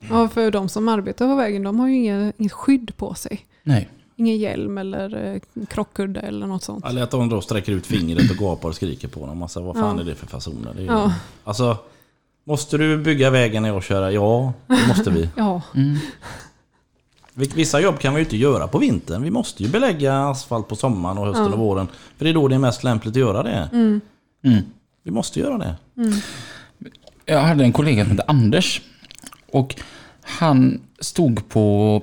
för 0.09 0.51
de 0.51 0.68
som 0.68 0.88
arbetar 0.88 1.26
på 1.28 1.34
vägen, 1.34 1.62
de 1.62 1.80
har 1.80 1.88
ju 1.88 1.94
inget, 1.94 2.34
inget 2.40 2.53
skydd 2.53 2.96
på 2.96 3.14
sig. 3.14 3.40
Nej. 3.62 3.88
Ingen 4.16 4.36
hjälm 4.38 4.78
eller 4.78 5.34
eh, 5.34 5.64
krockkudde 5.66 6.20
eller 6.20 6.46
något 6.46 6.62
sånt. 6.62 6.84
Eller 6.86 7.03
att 7.03 7.11
de 7.11 7.28
då 7.28 7.40
sträcker 7.40 7.72
ut 7.72 7.86
fingret 7.86 8.30
och 8.30 8.36
gapar 8.36 8.68
och 8.68 8.74
skriker 8.74 9.09
på 9.09 9.26
dem. 9.26 9.42
Alltså, 9.42 9.61
vad 9.62 9.74
fan 9.76 9.96
Ja. 9.96 10.03
är 10.03 10.07
det 10.07 10.14
för 10.14 10.26
fasoner? 10.26 10.72
Det 10.74 10.78
är 10.80 10.82
ju, 10.82 10.86
Ja. 10.90 11.12
Alltså, 11.44 11.76
måste 12.44 12.78
du 12.78 12.96
bygga 12.98 13.30
vägen 13.30 13.62
när 13.62 13.68
jag 13.68 13.82
kör? 13.82 14.11
Ja, 14.11 14.53
det 14.66 14.88
måste 14.88 15.11
vi. 15.11 15.28
Ja, 15.36 15.62
Vi- 17.34 17.51
Vissa 17.55 17.80
jobb 17.80 17.98
kan 17.98 18.14
vi 18.14 18.20
ju 18.20 18.24
inte 18.24 18.36
göra 18.36 18.68
på 18.68 18.78
vintern. 18.78 19.22
Vi 19.22 19.30
måste 19.30 19.62
ju 19.62 19.68
belägga 19.68 20.18
asfalt 20.18 20.68
på 20.68 20.76
sommaren 20.76 21.18
och 21.18 21.26
hösten 21.26 21.44
Ja. 21.46 21.53
och 21.53 21.59
våren. 21.59 21.88
För 22.16 22.24
det 22.24 22.30
är 22.30 22.34
då 22.34 22.48
det 22.48 22.55
är 22.55 22.59
mest 22.59 22.84
lämpligt 22.84 23.12
att 23.12 23.20
göra 23.20 23.42
det. 23.42 23.68
Mm. 23.72 24.01
Vi 25.03 25.11
måste 25.11 25.40
göra 25.40 25.59
det. 25.59 25.74
Jag 27.24 27.40
hade 27.40 27.64
en 27.64 27.72
kollega 27.72 28.03
som 28.05 28.11
hette 28.11 28.24
Anders. 28.30 28.82
Och 29.53 29.74
han 30.22 30.80
stod 31.01 31.48
på 31.48 32.03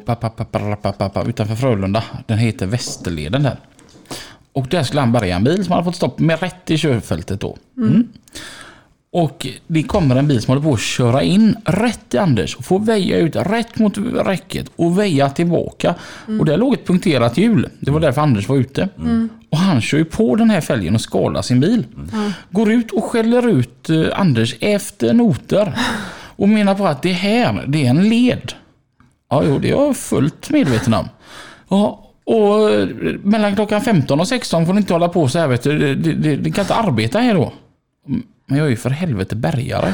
utanför 1.27 1.55
Frölunda. 1.55 2.03
Den 2.25 2.37
heter 2.37 2.65
Västerleden 2.65 3.43
där. 3.43 3.59
Och 4.53 4.67
där 4.67 4.83
skulle 4.83 5.01
han 5.01 5.11
bärga 5.11 5.35
en 5.35 5.43
bil 5.43 5.63
som 5.65 5.71
hade 5.71 5.83
fått 5.83 5.95
stopp 5.95 6.19
med 6.19 6.39
rätt 6.39 6.71
i 6.71 6.77
körfältet 6.77 7.41
då. 7.41 7.57
Mm. 7.77 8.07
Och 9.11 9.47
det 9.67 9.83
kommer 9.83 10.15
en 10.15 10.27
bil 10.27 10.41
som 10.41 10.51
håller 10.51 10.63
på 10.63 10.73
att 10.73 10.81
köra 10.81 11.23
in 11.23 11.55
rätt 11.65 12.13
i 12.13 12.17
Anders 12.17 12.55
och 12.55 12.65
får 12.65 12.79
väja 12.79 13.17
ut 13.17 13.35
rätt 13.35 13.79
mot 13.79 13.97
räcket 14.25 14.71
och 14.75 14.99
väja 14.99 15.29
tillbaka. 15.29 15.95
Och 16.39 16.45
där 16.45 16.57
låg 16.57 16.73
ett 16.73 16.87
punkterat 16.87 17.37
hjul. 17.37 17.69
Det 17.79 17.91
var 17.91 17.99
därför 17.99 18.21
Anders 18.21 18.49
var 18.49 18.57
ute. 18.57 18.89
Och 19.49 19.57
han 19.57 19.81
kör 19.81 19.97
ju 19.97 20.05
på 20.05 20.35
den 20.35 20.49
här 20.49 20.61
fälgen 20.61 20.95
och 20.95 21.01
skadar 21.01 21.41
sin 21.41 21.59
bil. 21.59 21.85
Går 22.51 22.71
ut 22.71 22.91
och 22.91 23.03
skäller 23.03 23.47
ut 23.47 23.89
eh, 23.89 24.05
Anders 24.13 24.55
efter 24.59 25.13
noter. 25.13 25.73
Och 26.38 26.49
menar 26.49 26.75
på 26.75 26.88
att 26.88 27.01
det 27.01 27.11
här, 27.11 27.65
det 27.67 27.85
är 27.85 27.89
en 27.89 28.09
led. 28.09 28.53
Ja, 29.29 29.43
jo, 29.45 29.59
det 29.59 29.67
är 29.69 29.71
jag 29.71 29.97
fullt 29.97 30.49
medveten 30.49 30.93
om. 30.93 31.09
Ja, 31.69 32.03
och 32.25 32.69
eh, 32.71 32.88
mellan 33.23 33.55
klockan 33.55 33.81
15 33.81 34.19
och 34.19 34.27
16 34.27 34.65
får 34.65 34.73
ni 34.73 34.79
inte 34.79 34.93
hålla 34.93 35.09
på 35.09 35.27
så 35.27 35.39
här 35.39 35.47
vet 35.47 35.63
du. 35.63 35.79
Det, 35.79 35.95
det, 35.95 36.13
det, 36.13 36.35
det 36.35 36.51
kan 36.51 36.63
inte 36.63 36.75
arbeta 36.75 37.19
här 37.19 37.33
då. 37.33 37.53
Men 38.45 38.57
jag 38.57 38.67
är 38.67 38.69
ju 38.69 38.75
för 38.75 38.89
helvete 38.89 39.35
bärgare. 39.35 39.93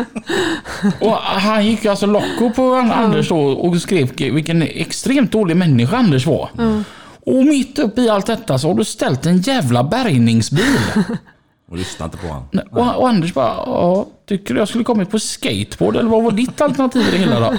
och 1.00 1.14
han 1.16 1.66
gick 1.66 1.86
alltså 1.86 2.06
locko 2.06 2.50
på 2.56 2.74
Anders 2.74 3.28
då 3.28 3.38
och 3.38 3.80
skrev 3.80 4.10
vilken 4.16 4.62
extremt 4.62 5.32
dålig 5.32 5.56
människa 5.56 5.96
Anders 5.96 6.26
var. 6.26 6.50
Och 7.26 7.44
mitt 7.44 7.78
uppe 7.78 8.00
i 8.00 8.10
allt 8.10 8.26
detta 8.26 8.58
så 8.58 8.68
har 8.68 8.74
du 8.74 8.84
ställt 8.84 9.26
en 9.26 9.38
jävla 9.38 9.84
bärgningsbil. 9.84 10.76
Och 11.70 11.76
lyssna 11.76 12.04
inte 12.04 12.16
på 12.16 12.26
honom. 12.26 12.48
Och, 12.70 12.96
och 12.96 13.08
Anders 13.08 13.34
bara, 13.34 13.54
ja, 13.66 14.06
tycker 14.30 14.54
du 14.54 14.60
jag 14.60 14.68
skulle 14.68 14.84
kommit 14.84 15.10
på 15.10 15.18
skateboard 15.18 15.96
eller 15.96 16.10
vad 16.10 16.22
var 16.24 16.30
ditt 16.30 16.60
alternativ 16.60 17.02
i 17.08 17.10
det 17.10 17.18
hela 17.18 17.40
då? 17.40 17.56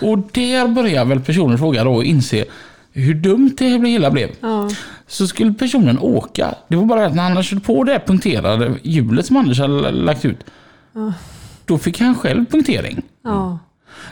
Och 0.08 0.18
där 0.32 0.68
börjar 0.68 1.04
väl 1.04 1.20
personen 1.20 1.58
fråga 1.58 1.84
då 1.84 1.94
och 1.94 2.04
inse 2.04 2.44
hur 2.92 3.14
dumt 3.14 3.54
det 3.58 3.64
hela 3.88 4.10
blev. 4.10 4.30
ja, 4.40 4.70
Så 5.06 5.26
skulle 5.26 5.52
personen 5.52 5.98
åka. 5.98 6.54
Det 6.68 6.76
var 6.76 6.84
bara 6.84 7.06
att 7.06 7.14
när 7.14 7.22
han 7.22 7.32
hade 7.32 7.44
kört 7.44 7.64
på 7.64 7.84
det 7.84 8.00
punkterade 8.06 8.74
hjulet 8.82 9.26
som 9.26 9.36
Anders 9.36 9.58
hade 9.60 9.90
lagt 9.90 10.24
ut. 10.24 10.38
Då 11.64 11.78
fick 11.78 12.00
han 12.00 12.14
själv 12.14 12.44
punktering. 12.46 13.02
ja. 13.24 13.58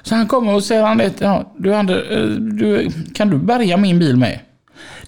Så 0.03 0.15
han 0.15 0.27
kommer 0.27 0.55
och 0.55 0.65
säger 0.65 0.83
han 0.83 0.99
det, 0.99 1.13
ja, 1.21 1.53
du, 1.59 1.75
Anders, 1.75 2.11
eh, 2.11 2.27
du, 2.29 2.91
kan 3.15 3.31
du 3.31 3.39
bärga 3.39 3.77
min 3.77 3.99
bil 3.99 4.17
med? 4.17 4.41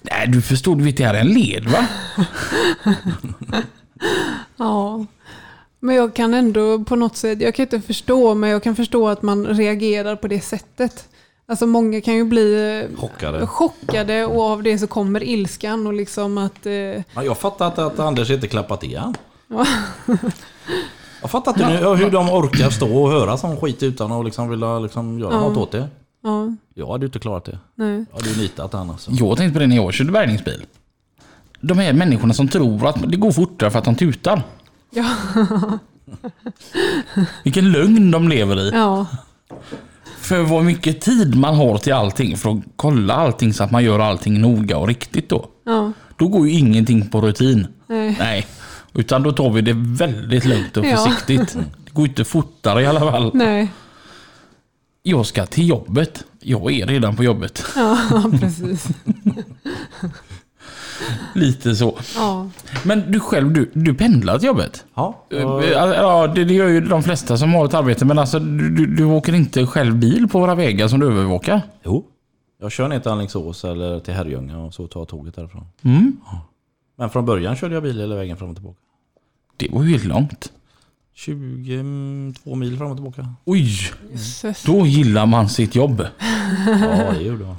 Nej, 0.01 0.27
du 0.27 0.41
förstår, 0.41 0.75
du 0.75 0.83
vet 0.83 0.97
det 0.97 1.05
här 1.05 1.13
är 1.13 1.19
en 1.19 1.27
led 1.27 1.65
va? 1.65 1.85
Ja. 4.57 5.05
Men 5.85 5.95
jag 5.95 6.13
kan 6.13 6.33
ändå 6.33 6.83
på 6.83 6.95
något 6.95 7.17
sätt, 7.17 7.41
jag 7.41 7.55
kan 7.55 7.63
inte 7.63 7.81
förstå, 7.81 8.35
men 8.35 8.49
jag 8.49 8.63
kan 8.63 8.75
förstå 8.75 9.07
att 9.07 9.21
man 9.21 9.45
reagerar 9.45 10.15
på 10.15 10.27
det 10.27 10.41
sättet. 10.41 11.07
Alltså 11.47 11.67
många 11.67 12.01
kan 12.01 12.15
ju 12.15 12.23
bli 12.23 12.79
eh, 12.91 12.97
Chockade. 12.99 13.47
chockade 13.47 14.25
och 14.25 14.41
av 14.43 14.63
det 14.63 14.77
så 14.79 14.87
kommer 14.87 15.23
ilskan 15.23 15.87
och 15.87 15.93
liksom 15.93 16.37
att... 16.37 16.65
Eh, 16.65 16.71
Ja, 16.73 17.03
jag 17.23 17.37
fattar 17.37 17.67
att, 17.67 17.79
att 17.79 17.99
Anders 17.99 18.29
inte 18.31 18.47
klappat 18.47 18.83
igen. 18.83 19.15
Jag 21.21 21.31
fattar 21.31 21.51
inte 21.51 21.67
nu 21.69 21.95
hur 21.95 22.11
de 22.11 22.29
orkar 22.29 22.69
stå 22.69 23.03
och 23.03 23.11
höra 23.11 23.37
sån 23.37 23.57
skit 23.57 23.83
utan 23.83 24.11
att 24.11 24.25
liksom 24.25 24.49
vilja 24.49 24.79
liksom 24.79 25.19
göra 25.19 25.39
något 25.39 25.57
åt 25.57 25.71
det. 25.71 25.87
ja, 26.23 26.55
Jag 26.73 26.87
hade 26.87 27.01
ju 27.01 27.07
inte 27.07 27.19
klarat 27.19 27.45
det. 27.45 27.59
nej. 27.75 28.05
Jag 28.11 28.17
hade 28.19 28.29
ju 28.29 28.41
nitat 28.41 28.73
han 28.73 28.89
alltså. 28.89 29.11
Jag 29.11 29.37
tänkte 29.37 29.53
på 29.53 29.59
det 29.59 29.67
när 29.67 29.75
jag 29.75 29.93
körde 29.93 30.11
bärgningsbil. 30.11 30.65
De 31.61 31.77
här 31.77 31.93
människorna 31.93 32.33
som 32.33 32.47
tror 32.47 32.87
att 32.87 33.11
det 33.11 33.17
går 33.17 33.31
fortare 33.31 33.71
för 33.71 33.79
att 33.79 33.85
de 33.85 33.95
tutar. 33.95 34.43
Ja, 34.95 35.09
Vilken 37.43 37.71
lögn 37.71 38.11
de 38.11 38.29
lever 38.29 38.59
i. 38.59 38.69
ja, 38.73 39.05
För 40.17 40.41
vad 40.41 40.63
mycket 40.63 41.01
tid 41.01 41.35
man 41.35 41.55
har 41.55 41.77
till 41.77 41.93
allting 41.93 42.37
för 42.37 42.49
att 42.49 42.59
kolla 42.75 43.13
allting 43.13 43.53
så 43.53 43.63
att 43.63 43.71
man 43.71 43.83
gör 43.83 43.99
allting 43.99 44.41
noga 44.41 44.77
och 44.77 44.87
riktigt 44.87 45.29
då. 45.29 45.49
ja, 45.65 45.91
Då 46.17 46.27
går 46.27 46.47
ju 46.47 46.53
ingenting 46.53 47.09
på 47.09 47.21
rutin. 47.21 47.67
nej. 47.87 48.15
Nej. 48.19 48.47
Utan 48.93 49.23
då 49.23 49.31
tar 49.31 49.49
vi 49.51 49.61
det 49.61 49.73
väldigt 49.75 50.45
lugnt 50.45 50.77
och 50.77 50.85
Ja. 50.85 50.97
försiktigt. 50.97 51.53
Det 51.85 51.91
går 51.93 52.07
inte 52.07 52.25
fortare 52.25 52.81
i 52.81 52.85
alla 52.85 52.99
fall. 52.99 53.31
Nej, 53.33 53.71
Jag 55.03 55.25
ska 55.25 55.45
till 55.45 55.67
jobbet. 55.69 56.23
Jag 56.41 56.71
är 56.71 56.87
redan 56.87 57.15
på 57.15 57.23
jobbet. 57.23 57.63
ja, 57.75 57.97
precis. 58.39 58.87
Lite 61.35 61.75
så. 61.75 61.97
Ja, 62.15 62.49
Men 62.85 63.11
du 63.11 63.19
själv, 63.19 63.53
du, 63.53 63.71
du 63.73 63.93
pendlar 63.93 64.39
till 64.39 64.47
jobbet? 64.47 64.85
Ja, 64.93 65.25
Eh, 65.29 65.51
och, 65.51 65.63
Ja, 65.63 66.27
det, 66.27 66.43
det 66.45 66.53
gör 66.53 66.67
ju 66.67 66.81
de 66.81 67.03
flesta 67.03 67.37
som 67.37 67.53
har 67.53 67.65
ett 67.65 67.73
arbete. 67.73 68.05
Men 68.05 68.19
alltså, 68.19 68.39
du, 68.39 68.69
du, 68.69 68.85
du 68.85 69.03
åker 69.05 69.33
inte 69.33 69.65
själv 69.65 69.95
bil 69.95 70.27
på 70.27 70.39
våra 70.39 70.55
vägar 70.55 70.87
som 70.87 70.99
du 70.99 71.07
övervakar? 71.07 71.61
jo. 71.83 72.05
Jag 72.61 72.71
kör 72.71 72.87
ner 72.87 72.99
till 72.99 73.11
Alingsås 73.11 73.65
eller 73.65 73.99
till 73.99 74.13
Herrljunga 74.13 74.59
och 74.59 74.73
så 74.73 74.87
tar 74.87 74.99
jag 74.99 75.07
tåget 75.07 75.35
därifrån. 75.35 75.65
Mm. 75.81 76.17
Men 76.97 77.09
från 77.09 77.25
början 77.25 77.55
körde 77.55 77.73
jag 77.73 77.83
bil 77.83 77.99
hela 77.99 78.15
vägen 78.15 78.37
fram 78.37 78.49
och 78.49 78.55
tillbaka. 78.55 78.79
Det 79.57 79.69
var 79.71 79.83
ju 79.83 79.91
helt 79.91 80.05
långt. 80.05 80.51
22 81.15 82.55
mil 82.55 82.77
fram 82.77 82.91
och 82.91 82.97
tillbaka. 82.97 83.33
Oj! 83.45 83.69
jösses. 84.11 84.63
Då 84.63 84.85
gillar 84.85 85.25
man 85.25 85.49
sitt 85.49 85.75
jobb. 85.75 86.05
Ja, 86.81 87.11
det 87.17 87.23
gjorde 87.23 87.43
jag. 87.43 87.55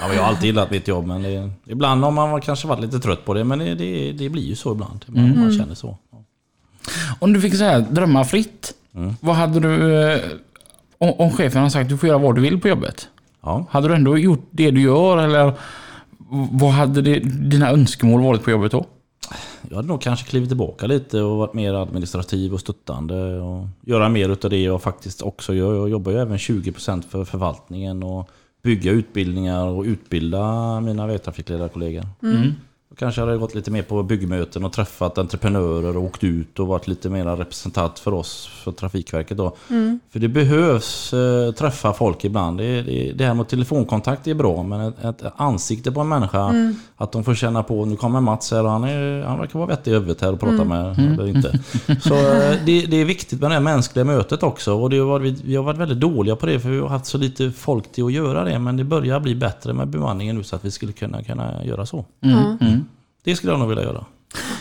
Ja, 0.00 0.06
men 0.08 0.16
jag 0.16 0.22
har 0.22 0.28
alltid 0.28 0.44
gillat 0.46 0.70
mitt 0.70 0.88
jobb 0.88 1.06
men 1.06 1.22
det, 1.22 1.50
ibland 1.66 2.04
har 2.04 2.10
man 2.10 2.40
kanske 2.40 2.68
varit 2.68 2.80
lite 2.80 2.98
trött 2.98 3.24
på 3.24 3.34
det 3.34 3.44
men 3.44 3.58
det, 3.58 3.74
det, 3.74 4.12
det 4.12 4.28
blir 4.28 4.42
ju 4.42 4.54
så 4.56 4.72
ibland. 4.72 5.04
Man, 5.08 5.38
man 5.40 5.52
känner 5.58 5.74
så. 5.74 5.98
Ja. 6.12 6.18
Om 7.18 7.32
du 7.32 7.40
fick 7.40 7.54
så 7.56 7.64
här, 7.64 7.80
drömma 7.80 8.24
fritt. 8.24 8.74
Vad 9.20 9.36
hade 9.36 9.60
du... 9.60 10.02
eh, 10.12 10.20
Om, 10.98 11.10
om 11.18 11.30
chefen 11.32 11.62
har 11.62 11.68
sagt 11.68 11.82
att 11.82 11.88
du 11.88 11.98
får 11.98 12.08
göra 12.08 12.18
vad 12.18 12.34
du 12.34 12.40
vill 12.40 12.60
på 12.60 12.68
jobbet. 12.68 13.08
Ja. 13.42 13.66
Hade 13.70 13.88
du 13.88 13.94
ändå 13.94 14.18
gjort 14.18 14.48
det 14.50 14.70
du 14.70 14.80
gör 14.80 15.18
eller 15.18 15.52
vad 16.52 16.70
hade 16.70 17.02
det, 17.02 17.18
dina 17.50 17.70
önskemål 17.70 18.22
varit 18.22 18.44
på 18.44 18.50
jobbet 18.50 18.72
då? 18.72 18.86
Jag 19.68 19.76
hade 19.76 19.88
nog 19.88 20.00
kanske 20.00 20.30
klivit 20.30 20.48
tillbaka 20.48 20.86
lite 20.86 21.20
och 21.20 21.36
varit 21.36 21.54
mer 21.54 21.74
administrativ 21.74 22.54
och 22.54 22.60
stöttande. 22.60 23.40
Och 23.40 23.66
göra 23.80 24.08
mer 24.08 24.28
utav 24.28 24.50
det 24.50 24.62
jag 24.62 24.82
faktiskt 24.82 25.22
också 25.22 25.54
gör. 25.54 25.74
Jag 25.74 25.88
jobbar 25.88 26.12
ju 26.12 26.18
även 26.18 26.36
20% 26.36 27.02
för 27.08 27.24
förvaltningen 27.24 28.02
och 28.02 28.30
bygga 28.62 28.92
utbildningar 28.92 29.66
och 29.66 29.84
utbilda 29.84 30.80
mina 30.80 31.06
vägtrafikledarkollegor. 31.06 32.06
Mm 32.22 32.52
kanske 33.00 33.20
hade 33.20 33.32
jag 33.32 33.40
gått 33.40 33.54
lite 33.54 33.70
mer 33.70 33.82
på 33.82 34.02
byggmöten 34.02 34.64
och 34.64 34.72
träffat 34.72 35.18
entreprenörer 35.18 35.96
och 35.96 36.02
åkt 36.02 36.24
ut 36.24 36.58
och 36.58 36.66
varit 36.66 36.86
lite 36.86 37.10
mer 37.10 37.24
representant 37.24 37.98
för 37.98 38.14
oss, 38.14 38.50
för 38.64 38.72
Trafikverket 38.72 39.36
då. 39.36 39.56
För 40.10 40.18
det 40.18 40.28
behövs 40.28 41.12
eh, 41.12 41.52
träffa 41.52 41.92
folk 41.92 42.24
ibland. 42.24 42.58
Det, 42.58 42.82
det, 42.82 43.12
det 43.12 43.24
här 43.24 43.34
med 43.34 43.48
telefonkontakt 43.48 44.26
är 44.26 44.34
bra 44.34 44.62
men 44.62 44.80
ett, 44.80 45.04
ett 45.04 45.32
ansikte 45.36 45.92
på 45.92 46.00
en 46.00 46.08
människa, 46.08 46.54
att 46.96 47.12
de 47.12 47.24
får 47.24 47.34
känna 47.34 47.62
på, 47.62 47.84
nu 47.84 47.96
kommer 47.96 48.20
Mats 48.20 48.50
här 48.50 48.64
och 48.64 48.70
han, 48.70 48.84
är, 48.84 49.22
han 49.22 49.38
verkar 49.38 49.58
vara 49.58 49.68
vettig 49.68 49.90
i 49.90 49.94
huvudet 49.94 50.20
här 50.20 50.32
och 50.32 50.40
prata 50.40 50.64
med, 50.64 50.98
eller 50.98 51.26
inte. 51.26 51.58
Så 52.00 52.14
eh, 52.14 52.56
det, 52.66 52.86
det 52.86 52.96
är 52.96 53.04
viktigt 53.04 53.40
med 53.40 53.50
det 53.50 53.54
här 53.54 53.60
mänskliga 53.60 54.04
mötet 54.04 54.42
också 54.42 54.74
och 54.74 54.90
det 54.90 54.98
har 54.98 55.06
varit, 55.06 55.40
vi 55.44 55.56
har 55.56 55.64
varit 55.64 55.78
väldigt 55.78 56.00
dåliga 56.00 56.36
på 56.36 56.46
det 56.46 56.60
för 56.60 56.68
vi 56.68 56.80
har 56.80 56.88
haft 56.88 57.06
så 57.06 57.18
lite 57.18 57.50
folk 57.50 57.92
till 57.92 58.04
att 58.04 58.12
göra 58.12 58.44
det 58.44 58.58
men 58.58 58.76
det 58.76 58.84
börjar 58.84 59.20
bli 59.20 59.34
bättre 59.34 59.72
med 59.72 59.88
bemanningen 59.88 60.36
nu 60.36 60.42
så 60.42 60.56
att 60.56 60.64
vi 60.64 60.70
skulle 60.70 60.92
kunna, 60.92 61.22
kunna 61.22 61.64
göra 61.64 61.86
så. 61.86 62.04
Det 63.24 63.36
skulle 63.36 63.52
jag 63.52 63.58
nog 63.58 63.68
vilja 63.68 63.84
göra. 63.84 64.04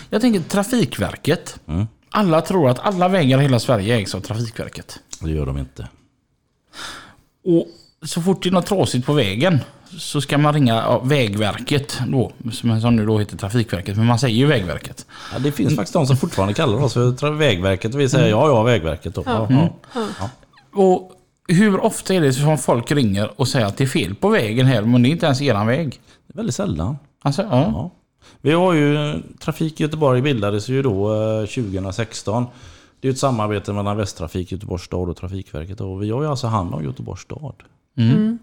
Jag 0.09 0.21
tänker 0.21 0.39
Trafikverket. 0.39 1.59
Mm. 1.65 1.87
Alla 2.09 2.41
tror 2.41 2.69
att 2.69 2.79
alla 2.79 3.07
vägar 3.07 3.39
i 3.39 3.41
hela 3.41 3.59
Sverige 3.59 3.95
ägs 3.95 4.15
av 4.15 4.19
Trafikverket. 4.19 4.99
Det 5.21 5.31
gör 5.31 5.45
de 5.45 5.57
inte. 5.57 5.87
Och 7.45 7.67
så 8.07 8.21
fort 8.21 8.43
det 8.43 8.49
är 8.49 8.51
något 8.51 8.65
trasigt 8.65 9.05
på 9.05 9.13
vägen 9.13 9.59
så 9.97 10.21
ska 10.21 10.37
man 10.37 10.53
ringa 10.53 10.75
ja, 10.75 10.99
Vägverket 10.99 11.99
då, 12.07 12.31
som 12.51 12.81
som 12.81 12.95
nu 12.95 13.05
då 13.05 13.19
heter 13.19 13.37
Trafikverket, 13.37 13.97
men 13.97 14.05
man 14.05 14.19
säger 14.19 14.35
ju 14.35 14.45
Vägverket. 14.45 15.05
Ja, 15.33 15.39
det 15.39 15.51
finns 15.51 15.75
faktiskt 15.75 15.93
de 15.93 16.07
som 16.07 16.17
fortfarande 16.17 16.53
kallar 16.53 16.83
oss 16.83 16.93
för 16.93 17.31
Vägverket 17.31 17.93
och 17.93 17.99
vi 17.99 18.09
säger 18.09 18.29
ja, 18.29 18.47
ja, 18.47 18.63
Vägverket 18.63 19.15
då. 19.15 19.23
Ja, 19.25 19.47
ja. 19.93 20.29
Och 20.73 21.11
hur 21.47 21.79
ofta 21.79 22.13
är 22.13 22.21
det 22.21 22.33
som 22.33 22.57
folk 22.57 22.91
ringer 22.91 23.41
och 23.41 23.47
säger 23.47 23.65
att 23.65 23.77
det 23.77 23.83
är 23.83 23.87
fel 23.87 24.15
på 24.15 24.29
vägen 24.29 24.65
här, 24.65 24.81
men 24.81 25.03
det 25.03 25.09
är 25.09 25.11
inte 25.11 25.25
ens 25.25 25.41
eran 25.41 25.67
väg? 25.67 25.99
Det 26.27 26.33
är 26.33 26.37
väldigt 26.37 26.55
sällan. 26.55 26.97
Alltså, 27.21 27.41
ja. 27.41 27.91
Vi 28.41 28.51
har 28.51 28.73
ju, 28.73 29.21
Trafik 29.39 29.79
Göteborg 29.79 30.21
bildades 30.21 30.69
ju 30.69 30.81
då 30.81 31.13
eh, 31.13 31.45
2016. 31.45 32.45
Det 33.01 33.07
är 33.07 33.11
ett 33.11 33.17
samarbete 33.17 33.73
mellan 33.73 33.97
Västtrafik, 33.97 34.51
Göteborgs 34.51 34.83
stad 34.83 35.09
och 35.09 35.17
Trafikverket. 35.17 35.81
Och 35.81 36.03
vi 36.03 36.09
har 36.09 36.21
ju 36.21 36.27
alltså 36.27 36.47
hand 36.47 36.73
om 36.73 36.83
Göteborgs 36.83 37.21
stad. 37.21 37.53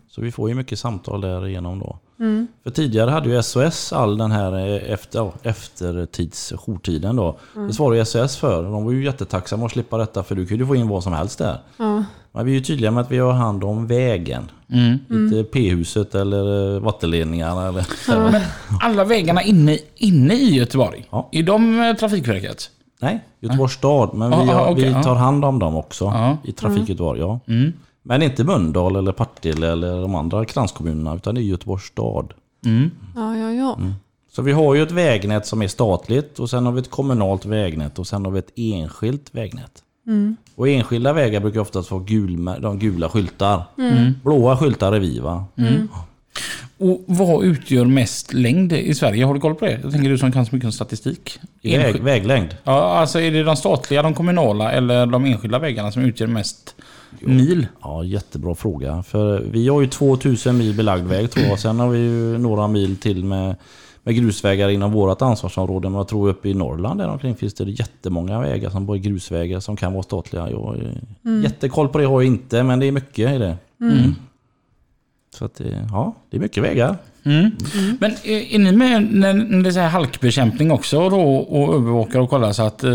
Så 0.09 0.21
vi 0.21 0.33
får 0.33 0.49
ju 0.49 0.55
mycket 0.55 0.79
samtal 0.79 1.21
därigenom 1.21 1.79
då. 1.79 1.99
För 2.63 2.71
tidigare 2.71 3.11
hade 3.11 3.29
ju 3.29 3.43
SOS 3.43 3.93
all 3.93 4.19
den 4.19 4.31
här 4.31 4.53
eh, 4.53 4.93
efter, 4.93 5.33
eftertids, 5.43 6.53
jourtiden 6.67 7.17
då. 7.17 7.39
Det 7.55 7.73
svarade 7.73 7.99
ju 7.99 8.05
SOS 8.05 8.37
för. 8.37 8.63
De 8.63 8.85
var 8.85 8.93
ju 8.93 9.05
jättetacksamma 9.05 9.67
att 9.67 9.73
slippa 9.73 9.99
detta 9.99 10.23
för 10.23 10.35
du 10.35 10.47
kunde 10.47 10.65
ju 10.65 10.69
få 10.69 10.77
in 10.77 10.89
vad 10.89 11.03
som 11.03 11.13
helst 11.13 11.39
där. 11.39 11.59
Ja, 11.77 12.05
Men 12.37 12.47
vi 12.47 12.53
är 12.53 12.55
ju 12.55 12.61
tydliga 12.61 12.91
med 12.91 13.01
att 13.01 13.11
vi 13.11 13.19
har 13.19 13.33
hand 13.33 13.65
om 13.65 13.87
vägen. 13.87 14.51
Mm. 14.73 14.99
Inte 15.11 15.45
P-huset 15.45 16.15
eller 16.15 16.75
eh, 16.77 16.81
vattenledningarna. 16.83 17.69
Eller, 17.69 17.85
Men 18.09 18.43
alla 18.83 19.05
vägarna 19.05 19.43
inne, 19.43 19.79
inne 19.97 20.35
i 20.35 20.55
Göteborg, 20.55 21.07
Ja. 21.11 21.29
är 21.33 21.43
de 21.43 21.81
eh, 21.81 21.95
Trafikverket? 21.97 22.71
Nej, 23.01 23.25
Göteborgs 23.41 23.73
stad. 23.73 24.11
Men 24.15 24.31
vi, 24.31 24.37
Ja, 24.37 24.43
har, 24.43 24.53
ja, 24.53 24.69
okej, 24.71 24.85
vi 24.85 24.91
ja. 24.91 25.03
tar 25.03 25.15
hand 25.15 25.45
om 25.45 25.59
dem 25.59 25.77
också 25.77 26.05
Ja. 26.05 26.37
i 26.45 26.53
Trafik 26.53 26.89
Göteborg. 26.89 27.21
Ja. 27.21 27.41
Mm. 27.49 27.73
Men 28.03 28.23
inte 28.23 28.45
Mölndal 28.45 28.97
eller 28.97 29.13
Partille 29.13 29.73
eller 29.73 30.01
de 30.01 30.15
andra 30.15 30.45
kranskommunerna 30.45 31.15
utan 31.17 31.35
det 31.35 31.41
är 31.41 31.43
Göteborgs 31.43 31.85
stad. 31.85 32.33
Mm. 32.65 32.91
ja, 33.17 33.37
ja. 33.37 33.53
ja. 33.53 33.79
Så 34.33 34.43
vi 34.43 34.53
har 34.53 34.75
ju 34.75 34.83
ett 34.83 34.91
vägnät 34.91 35.47
som 35.47 35.63
är 35.63 35.69
statligt 35.69 36.39
och 36.39 36.51
sen 36.51 36.67
har 36.67 36.73
vi 36.73 36.81
ett 36.81 36.91
kommunalt 36.91 37.45
vägnät 37.47 37.99
och 37.99 38.07
sen 38.07 38.25
har 38.25 38.33
vi 38.33 38.39
ett 38.39 38.53
enskilt 38.57 39.29
vägnät. 39.35 39.83
Och 40.55 40.69
enskilda 40.69 41.13
vägar 41.13 41.41
brukar 41.41 41.61
oftast 41.61 41.89
få 41.89 41.99
gul, 41.99 42.45
de 42.61 42.79
gula 42.79 43.09
skyltar. 43.09 43.63
Blåa 44.25 44.57
skyltar 44.57 44.93
är 44.93 45.01
vi 45.01 45.19
va? 45.19 45.45
Och 46.79 47.05
vad 47.07 47.45
utgör 47.45 47.85
mest 47.85 48.33
längd 48.33 48.73
i 48.73 48.95
Sverige? 48.95 49.25
Har 49.25 49.35
du 49.35 49.41
koll 49.41 49.55
på 49.55 49.65
det? 49.65 49.81
Jag 49.83 49.93
tänker 49.93 50.09
du 50.09 50.19
som 50.19 50.33
kan 50.33 50.47
så 50.47 50.55
mycket 50.55 50.67
om 50.67 50.73
statistik. 50.73 51.39
Väg, 51.63 52.03
väglängd. 52.03 52.57
Ja, 52.65 52.99
alltså 52.99 53.21
är 53.21 53.31
det 53.31 53.43
de 53.43 53.57
statliga, 53.57 54.03
de 54.03 54.15
kommunala 54.15 54.73
eller 54.73 55.07
de 55.07 55.25
enskilda 55.25 55.59
vägarna 55.59 55.93
som 55.93 56.03
utgör 56.03 56.27
mest 56.27 56.75
mil? 57.21 57.67
Ja, 57.83 58.05
jättebra 58.05 58.55
fråga. 58.55 59.03
För 59.03 59.41
vi 59.41 59.69
har 59.69 59.81
ju 59.81 59.87
2000 59.87 60.59
mil 60.59 60.75
belagd 60.75 61.07
väg 61.07 61.31
tror 61.31 61.47
jag. 61.47 61.59
Sen 61.59 61.81
har 61.81 61.89
vi 61.89 61.99
ju 61.99 62.39
några 62.39 62.69
mil 62.69 62.97
till 62.97 63.25
med, 63.25 63.57
med 64.07 64.15
grusvägar 64.17 64.69
inom 64.69 64.93
vårt 64.93 65.23
ansvarsområde. 65.23 65.89
Men 65.89 65.97
jag 65.99 66.09
tror 66.09 66.29
uppe 66.29 66.49
i 66.49 66.55
Norrland 66.55 67.01
där 67.01 67.09
omkring 67.09 67.35
finns 67.35 67.55
det 67.55 67.65
jättemånga 67.65 68.41
vägar 68.41 68.71
som 68.71 68.87
bara 68.87 68.97
grusvägar 68.99 69.61
som 69.61 69.77
kan 69.77 69.93
vara 69.93 70.03
statliga. 70.03 70.51
Jag, 70.51 70.59
har 70.63 70.75
ju- 70.77 70.83
Jättekoll 71.43 71.89
på 71.89 71.99
det 71.99 72.05
har 72.05 72.21
jag 72.23 72.27
inte, 72.27 72.63
men 72.63 72.79
det 72.79 72.87
är 72.87 72.93
mycket 72.93 73.33
i 73.35 73.39
det. 73.39 73.57
Så 75.39 75.45
att, 75.45 75.55
det- 75.55 75.87
ja, 75.93 76.15
det 76.31 76.37
är 76.37 76.41
mycket 76.41 76.63
vägar. 76.63 76.97
Mm. 77.25 77.51
Men 78.01 78.11
är, 78.25 78.55
är 78.55 78.59
ni 78.59 78.73
med 78.73 79.09
när, 79.15 79.35
när 79.35 79.63
det 79.71 79.81
är 79.81 79.89
halkbekämpning 79.89 80.71
också 80.71 81.11
då 81.11 81.21
och 81.37 81.75
övervakar 81.75 82.21
och 82.21 82.31
kollar 82.31 82.53
så 82.53 82.63
att... 82.63 82.85
eh, 82.85 82.91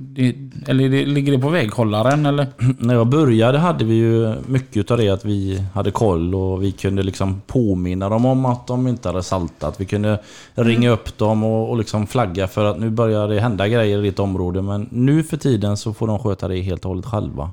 det, 0.00 0.34
eller 0.66 0.88
det, 0.88 1.06
ligger 1.06 1.32
det 1.32 1.38
på 1.38 1.48
väghållaren 1.48 2.26
eller? 2.26 2.46
När 2.78 2.94
jag 2.94 3.06
började 3.06 3.58
hade 3.58 3.84
vi 3.84 3.94
ju 3.94 4.34
mycket 4.46 4.90
av 4.90 4.98
det 4.98 5.08
att 5.08 5.24
vi 5.24 5.62
hade 5.74 5.90
koll 5.90 6.34
och 6.34 6.62
vi 6.62 6.72
kunde 6.72 7.02
liksom 7.02 7.40
påminna 7.46 8.08
dem 8.08 8.24
om 8.26 8.46
att 8.46 8.66
de 8.66 8.86
inte 8.88 9.08
hade 9.08 9.22
saltat. 9.22 9.80
Vi 9.80 9.84
kunde 9.84 10.20
ringa 10.54 10.90
upp 10.90 11.18
dem 11.18 11.44
och, 11.44 11.70
och 11.70 11.78
liksom 11.78 12.06
flagga 12.06 12.48
för 12.48 12.64
att 12.64 12.78
nu 12.80 12.90
börjar 12.90 13.28
det 13.28 13.40
hända 13.40 13.68
grejer 13.68 13.98
i 13.98 14.02
ditt 14.02 14.18
område. 14.18 14.62
Men 14.62 14.88
nu 14.92 15.22
för 15.22 15.36
tiden 15.36 15.76
så 15.76 15.94
får 15.94 16.06
de 16.06 16.18
sköta 16.18 16.48
det 16.48 16.60
helt 16.60 16.84
och 16.84 16.88
hållet 16.88 17.06
själva. 17.06 17.50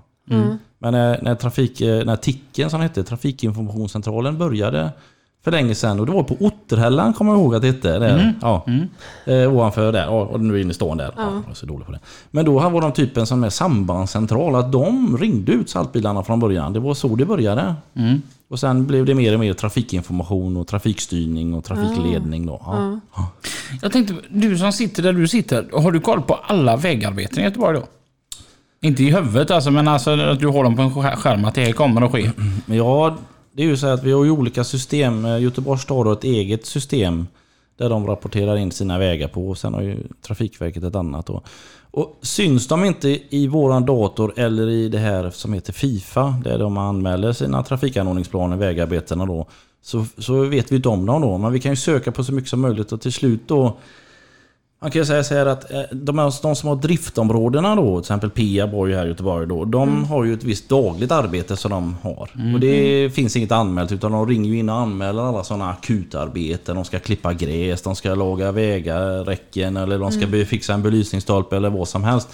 Men 0.80 0.94
när, 0.94 1.22
när, 1.22 1.36
trafik, 1.36 1.80
när 1.80 2.16
TICen 2.16 2.70
som 2.70 2.82
hette, 2.82 3.04
Trafikinformationscentralen 3.04 4.38
började 4.38 4.90
För 5.44 5.52
länge 5.52 5.76
sedan 5.76 6.00
och 6.00 6.06
det 6.06 6.12
var 6.12 6.24
på 6.24 6.38
Otterhällan 6.40 7.14
kommer 7.14 7.32
jag 7.32 7.40
ihåg 7.40 7.56
att 7.56 7.62
det 7.62 7.68
hette. 7.68 8.00
Där. 8.00 8.34
Ja. 8.42 8.66
Eh, 9.26 9.54
ovanför 9.54 9.92
där, 9.92 10.06
ja, 10.06 10.22
och 10.22 10.40
nu 10.40 10.56
är 10.56 10.62
inne 10.62 10.72
i 10.72 10.74
stan 10.74 10.98
där. 10.98 11.14
Ja. 11.18 11.32
jag 11.44 11.52
är 11.52 11.54
så 11.54 11.66
dålig 11.66 11.86
på 11.86 11.92
det. 11.92 12.00
Men 12.32 12.46
då 12.46 12.70
var 12.70 12.82
de 12.82 12.92
typen 12.92 13.26
som 13.26 13.44
är 13.44 13.50
sambandscentral, 13.50 14.56
att 14.56 14.72
de 14.72 15.18
ringde 15.18 15.52
ut 15.52 15.70
saltbilarna 15.70 16.24
från 16.24 16.40
början. 16.40 16.74
Det 16.74 16.80
var 16.80 16.94
så 16.94 17.16
det 17.16 17.26
började. 17.26 17.76
Och 18.48 18.60
sen 18.60 18.86
blev 18.86 19.06
det 19.06 19.14
mer 19.16 19.34
och 19.34 19.40
mer 19.40 19.54
trafikinformation 19.54 20.58
och 20.58 20.68
trafikstyrning 20.68 21.54
och 21.54 21.64
trafikledning. 21.64 22.46
Då. 22.46 22.62
Ja. 22.66 23.00
Ja. 23.16 23.30
Jag 23.82 23.92
tänkte, 23.92 24.16
du 24.30 24.58
som 24.58 24.72
sitter 24.72 25.04
där 25.04 25.14
du 25.14 25.28
sitter, 25.28 25.82
har 25.82 25.92
du 25.92 26.00
koll 26.00 26.22
på 26.22 26.34
alla 26.34 26.78
vägarbeten 26.78 27.40
i 27.40 27.44
Göteborg 27.44 27.80
då? 27.80 27.86
Inte 28.86 29.04
i 29.04 29.12
huvudet 29.12 29.52
alltså, 29.52 29.72
men 29.72 29.88
alltså 29.88 30.12
att 30.12 30.40
du 30.40 30.48
har 30.48 30.64
dem 30.64 30.76
på 30.76 30.82
en 30.82 30.92
skärm 31.18 31.46
att 31.46 31.56
det 31.56 31.66
här 31.66 31.72
kommer 31.72 32.02
att 32.02 32.12
ske. 32.12 32.32
Mm. 32.38 32.78
Ja, 32.78 33.18
det 33.54 33.64
är 33.64 33.68
ju 33.68 33.78
så 33.78 33.88
att 33.88 34.04
vi 34.04 34.12
har 34.12 34.24
ju 34.24 34.32
olika 34.32 34.64
system. 34.64 35.26
Eh, 35.26 35.42
Göteborgs 35.42 35.82
stad 35.82 36.06
har 36.06 36.14
ett 36.14 36.24
eget 36.24 36.66
system 36.66 37.28
där 37.78 37.90
de 37.90 38.08
rapporterar 38.08 38.58
in 38.58 38.72
sina 38.72 38.98
vägar 38.98 39.28
på. 39.28 39.50
Och 39.50 39.58
sen 39.58 39.74
har 39.74 39.82
ju 39.82 39.98
Trafikverket 40.28 40.84
ett 40.84 40.96
annat. 40.96 41.26
Då. 41.26 41.42
Och 41.92 42.20
syns 42.22 42.68
de 42.68 42.86
inte 42.86 43.20
i 43.30 43.48
våran 43.48 43.86
dator 43.86 44.34
eller 44.36 44.70
i 44.70 44.90
det 44.90 45.00
här 45.00 45.30
som 45.30 45.54
heter 45.54 45.74
Fifa, 45.74 46.36
där 46.44 46.60
de 46.60 46.78
anmäler 46.78 47.34
sina 47.34 47.64
trafikanordningsplaner, 47.64 48.58
vägarbetena 48.58 49.26
då, 49.26 49.48
så, 49.82 50.06
så 50.18 50.44
vet 50.44 50.72
vi 50.72 50.76
inte 50.76 50.90
om 50.90 51.06
dem 51.06 51.22
då. 51.22 51.38
Men 51.38 51.52
vi 51.52 51.60
kan 51.60 51.72
ju 51.72 51.76
söka 51.76 52.12
på 52.12 52.24
så 52.24 52.34
mycket 52.34 52.50
som 52.50 52.62
möjligt 52.62 52.92
och 52.92 53.02
till 53.02 53.14
slut 53.14 53.42
då 53.48 53.78
man 54.86 54.92
kan 54.92 55.02
ju 55.02 55.06
säga 55.06 55.24
så 55.24 55.34
här 55.36 55.46
att 55.46 55.72
eh, 55.72 55.80
de, 55.92 56.20
här- 56.20 56.42
de 56.42 56.56
som 56.56 56.70
har 56.70 56.76
driftområdena 56.76 57.76
då, 57.76 57.92
till 57.92 58.00
exempel 58.00 58.30
Peab 58.30 58.72
har 58.74 58.88
ju 58.88 58.96
här 58.96 59.06
i 59.06 59.10
Göteborg 59.10 59.48
då, 59.48 59.66
de 59.66 60.04
har 60.06 60.24
ju 60.24 60.34
ett 60.34 60.44
visst 60.44 60.70
dagligt 60.70 61.12
arbete 61.12 61.58
som 61.58 61.72
de 61.72 61.96
har. 62.02 62.30
Och 62.54 62.60
det 62.60 63.10
finns 63.16 63.36
inget 63.36 63.52
anmält 63.52 63.92
utan 63.92 64.12
de 64.12 64.28
ringer 64.28 64.50
ju 64.50 64.58
in 64.60 64.70
och 64.70 64.76
anmäler 64.76 65.22
alla 65.22 65.44
sådana 65.44 65.70
akutarbeten. 65.70 66.76
De 66.76 66.86
ska 66.86 67.00
klippa 67.00 67.34
gräs, 67.34 67.82
de 67.82 67.96
ska 67.96 68.16
laga 68.16 68.52
vägar, 68.52 69.24
räcken 69.24 69.78
eller 69.78 70.00
de 70.00 70.12
ska 70.12 70.28
be- 70.28 70.46
fixa 70.46 70.74
en 70.74 70.84
belysningsstolpe 70.84 71.56
eller 71.56 71.70
vad 71.70 71.88
som 71.88 72.04
helst. 72.04 72.30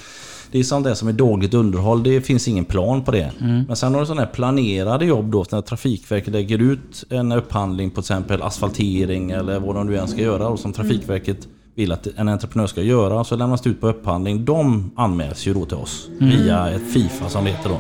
Det 0.52 0.60
är 0.60 0.64
sånt 0.64 0.86
där 0.86 0.94
som 0.94 1.08
är 1.08 1.14
dagligt 1.14 1.54
underhåll, 1.54 2.04
det 2.04 2.22
finns 2.22 2.48
ingen 2.48 2.66
plan 2.66 3.04
på 3.04 3.12
det. 3.12 3.32
Men 3.68 3.76
sen 3.76 3.94
har 3.94 4.00
du 4.02 4.06
sådana 4.08 4.22
här 4.22 4.30
planerade 4.32 5.06
jobb 5.06 5.32
då, 5.32 5.46
när 5.52 5.62
Trafikverket 5.62 6.34
lägger 6.34 6.58
ut 6.60 7.04
en 7.10 7.32
upphandling 7.32 7.90
på 7.90 8.02
till 8.02 8.14
exempel 8.14 8.42
asfaltering 8.42 9.32
eller 9.32 9.60
vad 9.60 9.76
de 9.76 9.88
nu 9.88 9.98
än 9.98 10.08
ska 10.08 10.22
göra 10.22 10.48
och 10.48 10.60
som 10.60 10.74
Trafikverket 10.74 11.48
vill 11.76 11.92
att 11.92 12.08
en 12.16 12.30
entreprenör 12.30 12.68
ska 12.68 12.82
göra 12.82 13.24
så 13.24 13.36
lämnas 13.36 13.62
det 13.62 13.70
ut 13.70 13.82
på 13.82 13.88
upphandling. 13.88 14.46
De 14.46 14.92
anmäls 14.96 15.48
ju 15.48 15.54
då 15.54 15.66
till 15.66 15.78
oss 15.78 16.08
via 16.20 16.70
ett 16.70 16.94
Fifa 16.94 17.30
som 17.30 17.44
det 17.44 17.50
heter 17.52 17.70
då. 17.70 17.78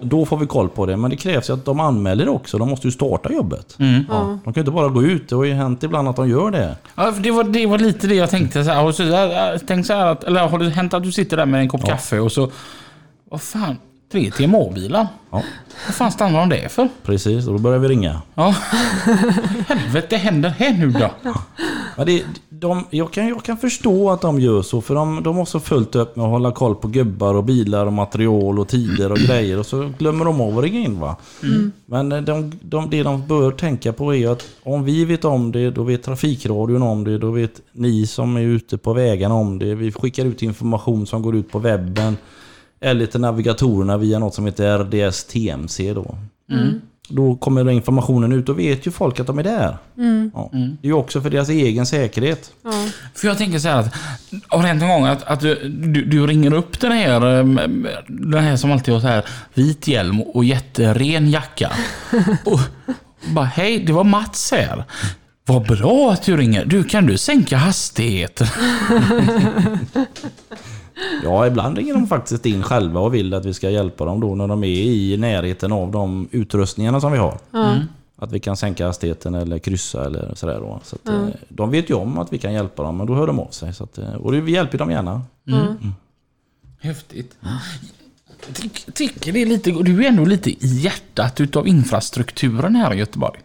Så 0.00 0.06
Då 0.06 0.26
får 0.26 0.36
vi 0.36 0.46
koll 0.46 0.68
på 0.68 0.86
det, 0.86 0.96
men 0.96 1.10
det 1.10 1.16
krävs 1.16 1.50
ju 1.50 1.54
att 1.54 1.64
de 1.64 1.80
anmäler 1.80 2.28
också. 2.28 2.58
De 2.58 2.68
måste 2.68 2.86
ju 2.86 2.90
starta 2.90 3.32
jobbet. 3.32 3.74
Ja, 3.78 4.38
de 4.44 4.44
kan 4.44 4.52
ju 4.54 4.60
inte 4.60 4.70
bara 4.70 4.88
gå 4.88 5.02
ut. 5.02 5.28
Det 5.28 5.36
har 5.36 5.44
ju 5.44 5.52
hänt 5.52 5.82
ibland 5.82 6.08
att 6.08 6.16
de 6.16 6.28
gör 6.28 6.50
det. 6.50 6.76
Ja, 6.94 7.12
för 7.12 7.22
det, 7.22 7.30
var, 7.30 7.44
det 7.44 7.66
var 7.66 7.78
lite 7.78 8.06
det 8.06 8.14
jag 8.14 8.30
tänkte. 8.30 8.64
Så 8.64 8.70
här, 8.70 8.92
så, 8.92 9.02
jag 9.02 9.66
tänkte 9.66 9.84
så 9.84 9.92
här 9.92 10.06
att, 10.06 10.24
eller 10.24 10.48
har 10.48 10.58
det 10.58 10.70
hänt 10.70 10.94
att 10.94 11.02
du 11.02 11.12
sitter 11.12 11.36
där 11.36 11.46
med 11.46 11.60
en 11.60 11.68
kopp 11.68 11.84
kaffe 11.84 12.20
och 12.20 12.32
så... 12.32 12.50
Vad 13.30 13.42
fan? 13.42 13.76
Tre 14.14 14.30
TMA-bilar? 14.30 15.06
Ja, 15.30 15.42
Vad 15.86 15.94
fan 15.94 16.12
stannar 16.12 16.40
de 16.40 16.48
där 16.48 16.68
för? 16.68 16.88
precis. 17.02 17.46
Och 17.46 17.52
då 17.52 17.58
börjar 17.58 17.78
vi 17.78 17.88
ringa. 17.88 18.22
Ja. 18.34 18.54
Helvete 19.68 20.16
händer 20.16 20.48
här 20.48 20.72
nu 20.72 20.90
då? 20.90 21.10
Men 21.96 22.06
det, 22.06 22.22
de, 22.48 22.84
jag, 22.90 23.12
kan, 23.12 23.28
jag 23.28 23.42
kan 23.44 23.56
förstå 23.56 24.10
att 24.10 24.20
de 24.20 24.40
gör 24.40 24.62
så, 24.62 24.80
för 24.80 24.94
de, 24.94 25.22
de 25.22 25.36
har 25.36 25.44
så 25.44 25.60
fullt 25.60 25.94
upp 25.94 26.16
med 26.16 26.24
att 26.24 26.30
hålla 26.30 26.52
koll 26.52 26.74
på 26.74 26.88
gubbar 26.88 27.34
och 27.34 27.44
bilar 27.44 27.86
och 27.86 27.92
material 27.92 28.58
och 28.58 28.68
tider 28.68 29.12
och 29.12 29.18
grejer. 29.18 29.58
Och 29.58 29.66
så 29.66 29.90
glömmer 29.98 30.24
de 30.24 30.40
av 30.40 30.58
att 30.58 30.64
ringa 30.64 30.80
in 30.80 31.00
va. 31.00 31.16
Men 31.86 32.12
eh, 32.12 32.20
de, 32.20 32.52
de, 32.62 32.90
det 32.90 33.02
de 33.02 33.26
bör 33.26 33.50
tänka 33.50 33.92
på 33.92 34.14
är 34.14 34.28
att 34.28 34.44
om 34.62 34.84
vi 34.84 35.04
vet 35.04 35.24
om 35.24 35.52
det, 35.52 35.70
då 35.70 35.82
vet 35.82 36.02
Trafikradion 36.02 36.82
om 36.82 37.04
det, 37.04 37.18
då 37.18 37.30
vet 37.30 37.60
ni 37.72 38.06
som 38.06 38.36
är 38.36 38.42
ute 38.42 38.78
på 38.78 38.92
vägarna 38.92 39.34
om 39.34 39.58
det. 39.58 39.74
Vi 39.74 39.92
skickar 39.92 40.24
ut 40.24 40.42
information 40.42 41.06
som 41.06 41.22
går 41.22 41.36
ut 41.36 41.50
på 41.52 41.58
webben. 41.58 42.16
Eller 42.80 43.06
till 43.06 43.20
navigatorerna 43.20 43.96
via 43.96 44.18
något 44.18 44.34
som 44.34 44.46
heter 44.46 44.78
RDS 44.78 45.24
TMC 45.24 45.94
då. 45.94 46.16
Då 47.08 47.36
kommer 47.36 47.64
den 47.64 47.74
informationen 47.74 48.32
ut 48.32 48.48
och 48.48 48.58
vet 48.58 48.86
ju 48.86 48.90
folk 48.90 49.20
att 49.20 49.26
de 49.26 49.38
är 49.38 49.42
där. 49.42 49.78
Ja. 50.34 50.50
Det 50.52 50.58
är 50.58 50.86
ju 50.86 50.92
också 50.92 51.20
för 51.20 51.30
deras 51.30 51.48
egen 51.48 51.86
säkerhet. 51.86 52.52
För 53.14 53.28
jag 53.28 53.38
tänker 53.38 53.58
så 53.58 53.68
här 53.68 53.80
att, 53.80 53.94
har 54.48 54.62
det 54.62 54.68
hänt 54.68 54.80
någon 54.80 54.90
gång 54.90 55.06
att, 55.06 55.22
att 55.22 55.40
du, 55.40 55.68
du, 55.68 56.04
du 56.04 56.26
ringer 56.26 56.54
upp 56.54 56.80
den 56.80 56.92
här, 56.92 57.38
eh, 57.38 57.44
den 58.08 58.44
här 58.44 58.56
som 58.56 58.72
alltid 58.72 58.94
har 58.94 59.00
så 59.00 59.06
här 59.06 59.24
vit 59.54 59.88
hjälm 59.88 60.20
och 60.20 60.44
jätteren 60.44 61.30
jacka. 61.30 61.72
Och 62.44 62.60
bara, 63.34 63.44
hej, 63.44 63.78
det 63.78 63.92
var 63.92 64.04
Mats 64.04 64.52
här. 64.52 64.84
Vad 65.46 65.66
bra 65.66 66.12
att 66.12 66.22
du 66.22 66.36
ringer. 66.36 66.64
Du, 66.64 66.84
kan 66.84 67.06
du 67.06 67.18
sänka 67.18 67.56
hastigheten? 67.56 68.46
Ja, 71.24 71.46
ibland 71.46 71.76
ringer 71.78 71.94
de 71.94 72.06
faktiskt 72.06 72.46
in 72.46 72.62
själva 72.62 73.00
och 73.00 73.14
vill 73.14 73.34
att 73.34 73.44
vi 73.44 73.54
ska 73.54 73.70
hjälpa 73.70 74.04
dem 74.04 74.20
då 74.20 74.34
när 74.34 74.48
de 74.48 74.64
är 74.64 74.68
i 74.68 75.16
närheten 75.16 75.72
av 75.72 75.90
de 75.90 76.28
utrustningarna 76.30 77.00
som 77.00 77.12
vi 77.12 77.18
har. 77.18 77.38
Att 78.16 78.32
vi 78.32 78.40
kan 78.40 78.56
sänka 78.56 78.86
hastigheten 78.86 79.34
eller 79.34 79.58
kryssa 79.58 80.04
eller 80.06 80.34
sådär 80.34 80.60
då. 80.60 80.80
Så 80.84 80.96
att, 80.96 81.08
eh, 81.08 81.26
De 81.48 81.70
vet 81.70 81.90
ju 81.90 81.94
om 81.94 82.18
att 82.18 82.32
vi 82.32 82.38
kan 82.38 82.52
hjälpa 82.52 82.82
dem, 82.82 82.96
men 82.96 83.06
då 83.06 83.14
hör 83.14 83.26
de 83.26 83.38
av 83.38 83.48
sig. 83.50 83.74
Så 83.74 83.84
att, 83.84 83.98
eh, 83.98 84.14
och 84.14 84.34
vi 84.34 84.52
hjälper 84.52 84.78
dem 84.78 84.90
gärna. 84.90 85.22
Häftigt. 86.80 87.36
Jag 88.46 88.54
tyck- 88.56 88.92
tycker 88.94 89.32
det 89.32 89.42
är 89.42 89.46
lite, 89.46 89.70
du 89.70 90.04
är 90.04 90.08
ändå 90.08 90.24
lite 90.24 90.50
i 90.50 90.56
hjärtat 90.60 91.40
utav 91.40 91.68
infrastrukturen 91.68 92.76
här 92.76 92.94
i 92.94 92.96
Göteborg. 92.98 93.40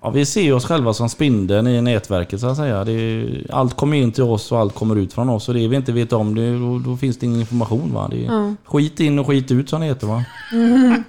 Ja, 0.00 0.10
vi 0.10 0.26
ser 0.26 0.52
oss 0.52 0.64
själva 0.66 0.94
som 0.94 1.08
spindeln 1.08 1.66
i 1.66 1.80
nätverket 1.82 2.40
så 2.40 2.46
att 2.46 2.56
säga. 2.56 2.84
Det 2.84 2.92
är, 2.92 3.46
allt 3.50 3.74
kommer 3.74 3.96
in 3.96 4.12
till 4.12 4.22
oss 4.22 4.52
och 4.52 4.58
allt 4.58 4.74
kommer 4.74 4.96
ut 4.96 5.12
från 5.12 5.28
oss. 5.28 5.48
Och 5.48 5.54
det 5.54 5.68
vi 5.68 5.76
inte 5.76 5.92
vet 5.92 6.12
om, 6.12 6.34
det, 6.34 6.58
då, 6.58 6.78
då 6.78 6.96
finns 6.96 7.18
det 7.18 7.26
ingen 7.26 7.40
information. 7.40 7.92
Va? 7.94 8.08
Det 8.10 8.24
är 8.26 8.56
Skit 8.64 9.00
in 9.00 9.18
och 9.18 9.26
skit 9.26 9.50
ut 9.50 9.68
som 9.68 9.80
det 9.80 9.86
heter. 9.86 10.06
Va? 10.06 10.24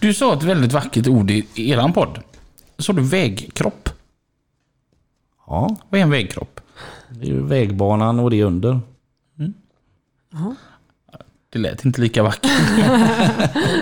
Du 0.00 0.14
sa 0.14 0.34
ett 0.34 0.42
väldigt 0.42 0.72
vackert 0.72 1.06
ord 1.08 1.30
i, 1.30 1.46
i 1.54 1.70
eran 1.70 1.92
podd. 1.92 2.18
Sa 2.78 2.92
du 2.92 3.02
vägkropp? 3.02 3.88
Ja, 5.46 5.76
Vad 5.88 5.98
är 6.00 6.02
en 6.02 6.10
vägkropp? 6.10 6.60
det 7.10 7.26
är 7.26 7.30
ju 7.30 7.42
vägbanan 7.46 8.20
och 8.20 8.30
det 8.30 8.42
under. 8.42 8.80
Det 11.62 11.70
lät 11.70 11.84
inte 11.84 12.00
lika 12.00 12.22
vackert. 12.22 12.50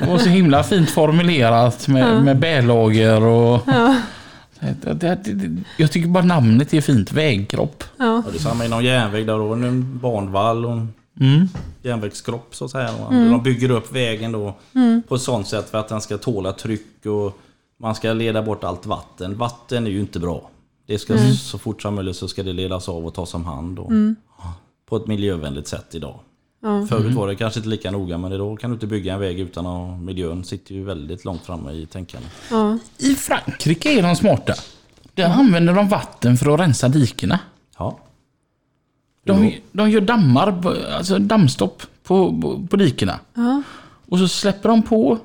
Det 0.01 0.07
var 0.09 0.19
så 0.19 0.29
himla 0.29 0.63
fint 0.65 0.91
formulerat 0.91 1.89
med, 1.89 2.25
med 2.25 2.39
bälager 2.39 3.23
och... 3.23 3.61
Det, 4.61 4.93
det, 4.95 5.15
det, 5.25 5.63
jag 5.77 5.93
tycker 5.93 6.09
bara 6.09 6.25
namnet 6.25 6.75
är 6.75 6.81
fint. 6.81 7.13
Vägkropp. 7.13 7.85
Ja, 7.97 8.23
det 8.33 8.39
är 8.39 8.43
samma 8.43 8.65
inom 8.65 8.85
järnväg. 8.85 9.27
Där 9.27 9.39
då 9.39 9.53
är 9.55 9.57
en 9.67 9.99
banvall 9.99 10.67
och 10.67 10.73
en 10.73 10.93
Mm. 11.21 11.49
järnvägskropp 11.83 12.55
så 12.55 12.65
att 12.65 12.71
säga. 12.71 12.91
va. 12.93 13.07
De 13.11 13.43
bygger 13.43 13.71
upp 13.71 13.93
vägen 13.95 14.33
då 14.33 14.55
på 15.09 15.15
ett 15.15 15.23
sånt 15.23 15.49
sätt 15.49 15.71
för 15.71 15.79
att 15.79 15.89
den 15.89 16.01
ska 16.01 16.19
tåla 16.19 16.53
tryck 16.53 17.07
och 17.07 17.39
man 17.81 17.95
ska 17.95 18.13
leda 18.13 18.43
bort 18.43 18.65
allt 18.65 18.87
vatten. 18.87 19.39
Vatten 19.39 19.87
är 19.87 19.91
ju 19.91 20.01
inte 20.01 20.19
bra. 20.19 20.51
Det 20.87 20.99
ska 20.99 21.19
så 21.19 21.59
fort 21.59 21.83
som 21.83 21.95
möjligt 21.95 22.17
så 22.17 22.29
ska 22.29 22.43
det 22.43 22.53
ledas 22.53 22.89
av 22.89 23.07
och 23.07 23.15
tas 23.15 23.35
om 23.35 23.45
hand 23.45 23.77
då. 23.77 23.91
På 24.89 24.97
ett 24.97 25.07
miljövänligt 25.07 25.69
sätt 25.69 25.87
idag. 25.95 26.19
Förut 26.89 27.15
var 27.15 27.29
det 27.29 27.37
kanske 27.37 27.59
inte 27.61 27.69
lika 27.69 27.91
noga 27.91 28.19
men 28.19 28.33
idag 28.33 28.61
kan 28.61 28.71
du 28.71 28.75
inte 28.75 28.87
bygga 28.87 29.15
en 29.15 29.21
väg 29.21 29.41
utan 29.41 29.67
att 29.67 30.01
miljön 30.01 30.45
sitter 30.45 30.75
ju 30.75 30.85
väldigt 30.85 31.25
långt 31.25 31.43
framme 31.47 31.73
i 31.73 31.87
tänkandet. 31.87 32.31
I 32.99 33.15
Frankrike 33.15 33.99
är 33.99 34.03
de 34.03 34.17
smarta. 34.17 34.55
Där 35.15 35.29
använder 35.29 35.75
de 35.75 35.89
vatten 35.89 36.37
för 36.37 36.55
att 36.55 36.61
rensa 36.61 36.89
dikena. 36.89 37.39
Ja. 37.79 37.99
De, 39.25 39.55
de 39.73 39.91
gör 39.91 40.01
dammar, 40.01 40.63
alltså 40.97 41.19
dammstopp 41.19 41.83
på, 42.03 42.41
på, 42.43 42.67
på 42.71 42.77
dikena. 42.77 43.19
Ja, 43.35 43.63
Och 44.09 44.19
så 44.19 44.29
släpper 44.29 44.69
de 44.69 44.83
på 44.83 45.19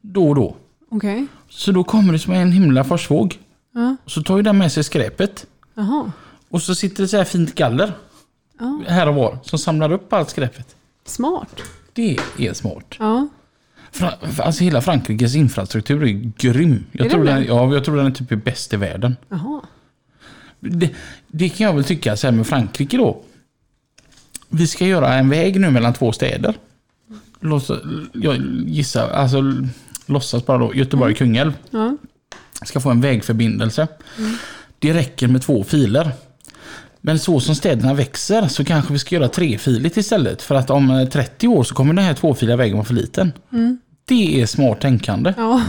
då 0.00 0.28
och 0.28 0.34
då. 0.34 0.56
okej. 0.90 1.26
Så 1.48 1.72
då 1.72 1.84
kommer 1.84 2.12
det 2.12 2.18
som 2.18 2.32
en 2.32 2.52
himla 2.52 2.84
forsvåg. 2.84 3.38
Ja, 3.74 3.96
Så 4.06 4.22
tar 4.22 4.36
ju 4.36 4.42
den 4.42 4.58
med 4.58 4.72
sig 4.72 4.84
skräpet. 4.84 5.46
jaha. 5.74 6.12
Och 6.50 6.62
så 6.62 6.74
sitter 6.74 7.02
det 7.02 7.08
så 7.08 7.16
här 7.16 7.24
fint 7.24 7.54
galler. 7.54 7.92
Ja. 8.60 8.80
Här 8.88 9.08
och 9.08 9.14
var. 9.14 9.38
Som 9.42 9.58
samlar 9.58 9.92
upp 9.92 10.12
allt 10.12 10.30
skräpet. 10.30 10.76
Smart. 11.04 11.60
Det 11.92 12.18
är 12.38 12.52
smart. 12.52 12.94
Ja. 12.98 13.28
Fra, 13.92 14.14
alltså 14.38 14.64
hela 14.64 14.80
Frankrikes 14.80 15.34
infrastruktur 15.34 16.02
är 16.02 16.32
grym. 16.36 16.84
Jag, 16.92 17.06
Är 17.06 17.10
tror 17.10 17.24
den 17.24 17.44
ja, 17.44 17.74
jag 17.74 17.84
tror 17.84 17.96
den 17.96 18.06
är 18.06 18.10
typ 18.10 18.32
är 18.32 18.36
bäst 18.36 18.72
i 18.72 18.76
världen. 18.76 19.16
Jaha. 19.28 19.60
Det, 20.60 20.90
det 21.28 21.48
kan 21.48 21.66
jag 21.66 21.74
väl 21.74 21.84
tycka 21.84 22.16
så 22.16 22.26
här 22.26 22.32
med 22.32 22.46
Frankrike 22.46 22.96
då. 22.96 23.22
Vi 24.48 24.66
ska 24.66 24.86
göra 24.86 25.14
en 25.14 25.28
väg 25.28 25.60
nu 25.60 25.70
mellan 25.70 25.92
två 25.92 26.12
städer. 26.12 26.54
Låt, 27.40 27.70
jag 28.12 28.36
gissar, 28.66 29.08
alltså 29.10 29.42
låtsas 30.06 30.46
bara 30.46 30.58
då, 30.58 30.74
Göteborg-Kungälv. 30.74 31.52
Ja. 31.70 31.96
Ska 32.62 32.80
få 32.80 32.90
en 32.90 33.00
vägförbindelse. 33.00 33.88
Det 34.78 34.94
räcker 34.94 35.28
med 35.28 35.42
två 35.42 35.64
filer. 35.64 36.12
Men 37.00 37.18
så 37.18 37.40
som 37.40 37.54
städerna 37.54 37.94
växer 37.94 38.48
så 38.48 38.64
kanske 38.64 38.92
vi 38.92 38.98
ska 38.98 39.14
göra 39.14 39.28
trefiligt 39.28 39.96
istället. 39.96 40.42
För 40.42 40.54
att 40.54 40.70
om 40.70 40.90
eh, 40.90 41.08
30 41.08 41.48
år 41.48 41.62
så 41.62 41.74
kommer 41.74 41.94
den 41.94 42.04
här 42.04 42.14
tvåfiliga 42.14 42.56
vägen 42.56 42.76
vara 42.76 42.84
för 42.84 42.94
liten. 42.94 43.32
Det 44.08 44.42
är 44.42 44.46
smart 44.46 44.80
tänkande. 44.80 45.34
Ja. 45.36 45.62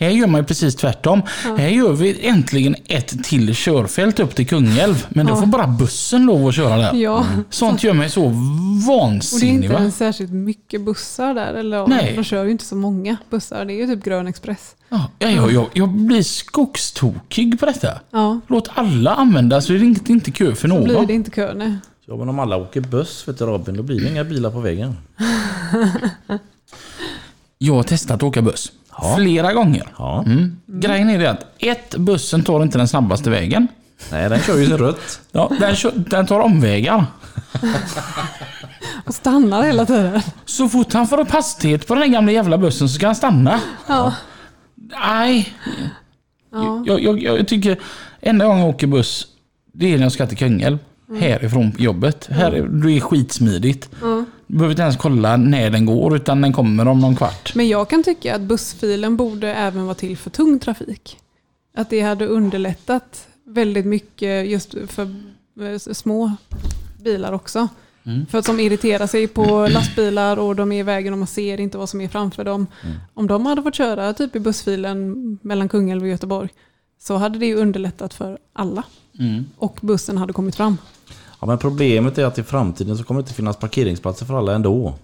Här 0.00 0.08
gör 0.08 0.26
man 0.26 0.40
ju 0.40 0.44
precis 0.46 0.76
tvärtom. 0.76 1.22
Här 1.58 1.68
gör 1.68 1.92
vi 1.92 2.26
äntligen 2.26 2.76
ett 2.86 3.24
till 3.24 3.54
körfält 3.54 4.20
upp 4.20 4.34
till 4.34 4.46
Kungälv. 4.46 5.06
Men 5.08 5.26
då 5.26 5.36
får 5.36 5.46
bara 5.46 5.66
bussen 5.66 6.26
lov 6.26 6.46
att 6.48 6.54
köra 6.54 6.76
där. 6.76 6.94
Ja, 6.94 7.26
Sånt 7.50 7.84
gör 7.84 7.92
mig 7.94 8.10
så 8.10 8.24
och 8.24 8.30
det 8.30 8.36
är 8.36 8.86
vansinnig. 8.86 9.54
inte 9.64 9.68
Va? 9.68 9.90
särskilt 9.90 10.32
mycket 10.32 10.80
bussar 10.80 11.34
där. 11.34 11.54
Eller, 11.54 11.76
ja, 11.76 11.86
Nej. 11.86 12.12
De 12.16 12.24
kör 12.24 12.44
ju 12.44 12.50
inte 12.50 12.64
så 12.64 12.76
många 12.76 13.16
bussar. 13.30 13.64
Det 13.64 13.72
är 13.72 13.86
ju 13.86 13.86
typ 13.94 14.04
Grön 14.04 14.26
Express. 14.26 14.74
Ja, 14.88 15.10
jag, 15.18 15.52
jag, 15.52 15.66
jag 15.72 15.88
blir 15.88 16.22
skogstokig 16.22 17.60
på 17.60 17.66
detta. 17.66 18.00
Ja, 18.10 18.40
Låt 18.46 18.68
alla 18.74 19.14
använda 19.14 19.60
så 19.60 19.72
är 19.72 19.78
det 19.78 19.84
inte, 19.84 20.12
inte 20.12 20.30
kö 20.30 20.54
för 20.54 20.68
blir 20.68 20.94
någon. 20.94 21.06
det 21.06 21.14
inte 21.14 21.30
kö 21.30 21.54
nej. 21.54 21.76
Ja, 22.06 22.16
men 22.16 22.28
om 22.28 22.38
alla 22.38 22.56
åker 22.56 22.80
buss 22.80 23.28
vet 23.28 23.38
du 23.38 23.44
Robin, 23.44 23.76
då 23.76 23.82
blir 23.82 24.00
det 24.00 24.08
inga 24.10 24.24
bilar 24.24 24.50
på 24.50 24.60
vägen. 24.60 24.96
Jag 27.58 27.74
har 27.74 27.82
testat 27.82 28.14
att 28.16 28.22
åka 28.22 28.42
buss. 28.42 28.72
Ja. 28.98 29.14
Flera 29.16 29.52
gånger. 29.52 29.86
Ja. 29.98 30.22
Mm. 30.26 30.56
Grejen 30.66 31.10
är 31.10 31.18
det 31.18 31.30
att 31.30 31.46
ett, 31.58 31.96
bussen 31.96 32.42
tar 32.42 32.62
inte 32.62 32.78
den 32.78 32.88
snabbaste 32.88 33.30
vägen. 33.30 33.68
Nej, 34.12 34.28
den 34.28 34.40
kör 34.40 34.56
ju 34.58 34.66
sin 34.66 34.78
rött. 34.78 35.20
Ja, 35.32 35.50
den, 35.60 35.76
kör, 35.76 35.92
den 35.96 36.26
tar 36.26 36.40
omvägar. 36.40 37.04
Och 39.06 39.14
stannar 39.14 39.62
hela 39.62 39.86
tiden. 39.86 40.20
Så 40.44 40.68
fort 40.68 40.92
han 40.92 41.08
får 41.08 41.20
upp 41.20 41.30
hastighet 41.30 41.86
på 41.86 41.94
den 41.94 42.02
här 42.02 42.10
gamla 42.10 42.32
jävla 42.32 42.58
bussen 42.58 42.88
så 42.88 42.94
ska 42.94 43.06
han 43.06 43.14
stanna. 43.16 43.60
Ja. 43.86 44.14
Nej, 45.10 45.54
Ja. 46.52 46.82
jag, 46.86 47.00
jag, 47.00 47.22
jag 47.22 47.48
tycker 47.48 47.78
enda 48.20 48.44
gången 48.46 48.60
jag 48.60 48.68
åker 48.70 48.86
buss, 48.86 49.26
det 49.72 49.86
är 49.94 49.96
när 49.96 50.02
jag 50.04 50.12
ska 50.12 50.26
till 50.26 50.38
Kungälv. 50.38 50.78
Härifrån 51.20 51.72
jobbet. 51.78 52.28
Här 52.32 52.52
är, 52.52 52.62
det 52.68 52.92
är 52.96 53.00
skitsmidigt. 53.00 53.88
Du 54.00 54.24
behöver 54.50 54.70
inte 54.70 54.82
ens 54.82 54.96
kolla 54.96 55.36
när 55.36 55.70
den 55.70 55.86
går 55.86 56.16
utan 56.16 56.40
den 56.40 56.52
kommer 56.52 56.88
om 56.88 57.00
någon 57.00 57.16
kvart. 57.16 57.54
Men 57.54 57.68
jag 57.68 57.90
kan 57.90 58.02
tycka 58.02 58.34
att 58.34 58.40
bussfilen 58.40 59.16
borde 59.16 59.54
även 59.54 59.84
vara 59.84 59.94
till 59.94 60.16
för 60.16 60.30
tung 60.30 60.58
trafik. 60.58 61.18
Att 61.76 61.90
det 61.90 62.00
hade 62.00 62.26
underlättat 62.26 63.26
väldigt 63.46 63.86
mycket 63.86 64.48
just 64.48 64.74
för 64.86 65.02
eh, 65.60 65.78
små 65.78 66.32
bilar 67.02 67.32
också. 67.32 67.68
För 68.28 68.38
att 68.38 68.44
som 68.44 68.60
irriterar 68.60 69.06
sig 69.06 69.26
på 69.26 69.66
lastbilar 69.70 70.36
och 70.36 70.56
de 70.56 70.72
är 70.72 70.80
i 70.80 70.82
vägen 70.82 71.12
och 71.12 71.18
man 71.18 71.26
ser 71.28 71.60
inte 71.60 71.78
vad 71.78 71.88
som 71.88 72.00
är 72.00 72.08
framför 72.08 72.44
dem. 72.44 72.66
Om 73.14 73.26
de 73.26 73.46
hade 73.46 73.62
fått 73.62 73.74
köra 73.74 74.12
typ 74.12 74.36
i 74.36 74.40
bussfilen 74.40 75.38
mellan 75.42 75.68
Kungälv 75.68 76.02
och 76.02 76.08
Göteborg 76.08 76.48
så 76.98 77.16
hade 77.16 77.38
det 77.38 77.46
ju 77.46 77.54
underlättat 77.54 78.14
för 78.14 78.38
alla. 78.52 78.82
Och 79.56 79.78
bussen 79.82 80.18
hade 80.18 80.32
kommit 80.32 80.56
fram. 80.56 80.76
Ja, 81.40 81.46
men 81.46 81.58
problemet 81.58 82.18
är 82.18 82.24
att 82.24 82.38
i 82.38 82.42
framtiden 82.42 82.98
så 82.98 83.04
kommer 83.04 83.20
det 83.20 83.22
inte 83.22 83.34
finnas 83.34 83.56
parkeringsplatser 83.56 84.26
för 84.26 84.38
alla 84.38 84.54
ändå. 84.54 84.94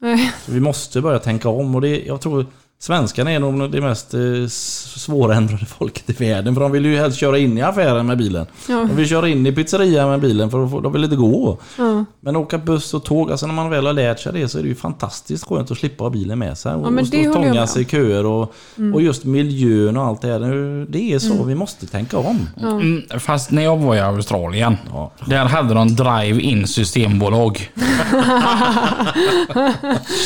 Nej. 0.00 0.32
Så 0.46 0.52
vi 0.52 0.60
måste 0.60 1.00
börja 1.00 1.18
tänka 1.18 1.48
om 1.48 1.74
och 1.74 1.80
det, 1.80 2.04
jag 2.04 2.20
tror 2.20 2.46
svenskarna 2.84 3.30
är 3.30 3.38
nog 3.38 3.72
det 3.72 3.80
mest 3.80 4.14
eh, 4.14 4.20
svårändrade 4.48 5.66
folket 5.66 6.10
i 6.10 6.12
världen. 6.12 6.54
För 6.54 6.60
de 6.62 6.72
vill 6.72 6.84
ju 6.84 6.96
helst 6.96 7.18
köra 7.18 7.38
in 7.38 7.58
i 7.58 7.62
affären 7.62 8.06
med 8.06 8.18
bilen. 8.18 8.46
Ja. 8.68 8.74
De 8.74 8.96
vill 8.96 9.08
köra 9.08 9.28
in 9.28 9.46
i 9.46 9.52
pizzerian 9.52 10.10
med 10.10 10.20
bilen 10.20 10.50
för 10.50 10.80
de 10.82 10.92
vill 10.92 11.04
inte 11.04 11.16
gå. 11.16 11.58
Ja. 11.78 12.04
Men 12.20 12.36
åka 12.36 12.58
buss 12.58 12.94
och 12.94 13.04
tåg, 13.04 13.30
alltså 13.30 13.46
när 13.46 13.54
man 13.54 13.70
väl 13.70 13.86
har 13.86 13.92
lärt 13.92 14.20
sig 14.20 14.32
det 14.32 14.48
så 14.48 14.58
är 14.58 14.62
det 14.62 14.68
ju 14.68 14.74
fantastiskt 14.74 15.44
skönt 15.44 15.70
att 15.70 15.78
slippa 15.78 16.04
ha 16.04 16.10
bilen 16.10 16.38
med 16.38 16.58
sig. 16.58 16.74
Och, 16.74 16.92
men 16.92 16.98
och 16.98 17.06
stå 17.06 17.16
det 17.16 17.28
och 17.28 17.34
stånga 17.34 17.54
med 17.54 17.68
sig 17.68 17.82
i 17.82 17.84
köer 17.84 18.26
och, 18.26 18.54
och 18.94 19.02
just 19.02 19.24
miljön 19.24 19.96
och 19.96 20.04
allt 20.04 20.20
det 20.22 20.28
här. 20.28 20.38
Nu, 20.38 20.86
Det 20.88 21.12
är 21.12 21.18
så, 21.18 21.44
vi 21.44 21.54
måste 21.54 21.86
tänka 21.86 22.18
om. 22.18 22.48
Mm, 22.62 23.02
fast 23.18 23.50
när 23.50 23.62
jag 23.62 23.76
var 23.76 23.94
i 23.94 24.00
Australien, 24.00 24.76
Ja. 24.92 25.12
där 25.26 25.44
hade 25.44 25.74
de 25.74 25.96
drive-in 25.96 26.66
systembolag. 26.66 27.70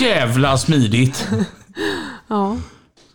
Jävla 0.00 0.58
smidigt. 0.58 1.28
Ja. 2.28 2.56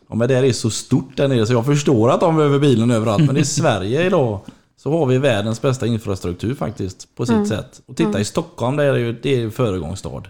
Ja, 0.09 0.15
men 0.15 0.27
det 0.27 0.35
är 0.35 0.53
så 0.53 0.69
stort 0.69 1.17
där 1.17 1.27
nere 1.27 1.45
så 1.45 1.53
jag 1.53 1.65
förstår 1.65 2.11
att 2.11 2.19
de 2.19 2.35
behöver 2.35 2.59
bilen 2.59 2.91
överallt. 2.91 3.25
Men 3.25 3.37
i 3.37 3.45
Sverige 3.59 4.05
idag 4.05 4.39
så 4.77 4.99
har 4.99 5.05
vi 5.05 5.17
världens 5.17 5.61
bästa 5.61 5.87
infrastruktur 5.87 6.55
faktiskt 6.55 7.15
på 7.15 7.25
sitt 7.25 7.47
sätt. 7.47 7.81
Och 7.85 7.95
titta 7.95 8.19
i 8.19 8.25
Stockholm, 8.25 8.77
där 8.77 8.85
är 8.85 8.93
det 8.93 8.99
ju 8.99 9.19
det 9.21 9.41
är 9.41 9.49
föregångsstad. 9.49 10.23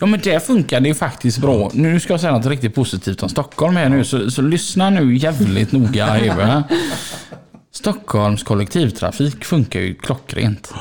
Ja 0.00 0.06
men 0.06 0.20
det 0.22 0.46
funkar 0.46 0.80
det 0.80 0.88
ju 0.88 0.94
faktiskt 0.94 1.38
bra. 1.38 1.70
Nu 1.74 2.00
ska 2.00 2.12
jag 2.12 2.20
säga 2.20 2.32
något 2.32 2.46
riktigt 2.46 2.74
positivt 2.74 3.22
om 3.22 3.28
Stockholm 3.28 3.76
här 3.76 3.88
nu, 3.88 4.04
så, 4.04 4.30
så 4.30 4.42
lyssna 4.42 4.90
nu 4.90 5.16
jävligt 5.16 5.72
noga 5.72 6.18
Eva. 6.20 6.64
Stockholms 7.74 8.42
kollektivtrafik 8.42 9.44
funkar 9.44 9.80
ju 9.80 9.94
klockrent. 9.94 10.74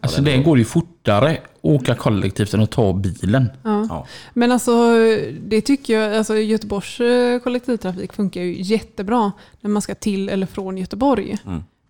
Alltså 0.00 0.22
det 0.22 0.36
går 0.36 0.58
ju 0.58 0.64
fortare 0.64 1.30
att 1.30 1.38
åka 1.62 1.94
kollektivt 1.94 2.54
än 2.54 2.62
att 2.62 2.70
ta 2.70 2.92
bilen. 2.92 3.50
Ja. 3.62 4.06
Men 4.32 4.52
alltså 4.52 4.96
det 5.40 5.60
tycker 5.60 6.00
jag, 6.00 6.16
alltså 6.16 6.36
Göteborgs 6.36 7.00
eh, 7.00 7.40
kollektivtrafik 7.40 8.12
funkar 8.12 8.40
ju 8.40 8.62
jättebra 8.62 9.32
när 9.60 9.70
man 9.70 9.82
ska 9.82 9.94
till 9.94 10.28
eller 10.28 10.46
från 10.46 10.78
Göteborg. 10.78 11.38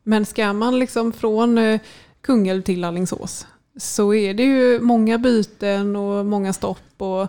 Men 0.03 0.26
ska 0.26 0.53
man 0.53 0.78
liksom 0.78 1.12
från 1.12 1.59
eh, 1.59 1.80
Kungälv 2.20 2.62
till 2.62 2.84
Alingsås 2.84 3.47
så 3.76 4.14
är 4.14 4.34
det 4.34 4.42
ju 4.42 4.80
många 4.80 5.18
byten 5.18 5.97
och 5.97 6.26
många 6.26 6.53
stopp. 6.53 6.92
Och, 6.99 7.22
eh, 7.22 7.28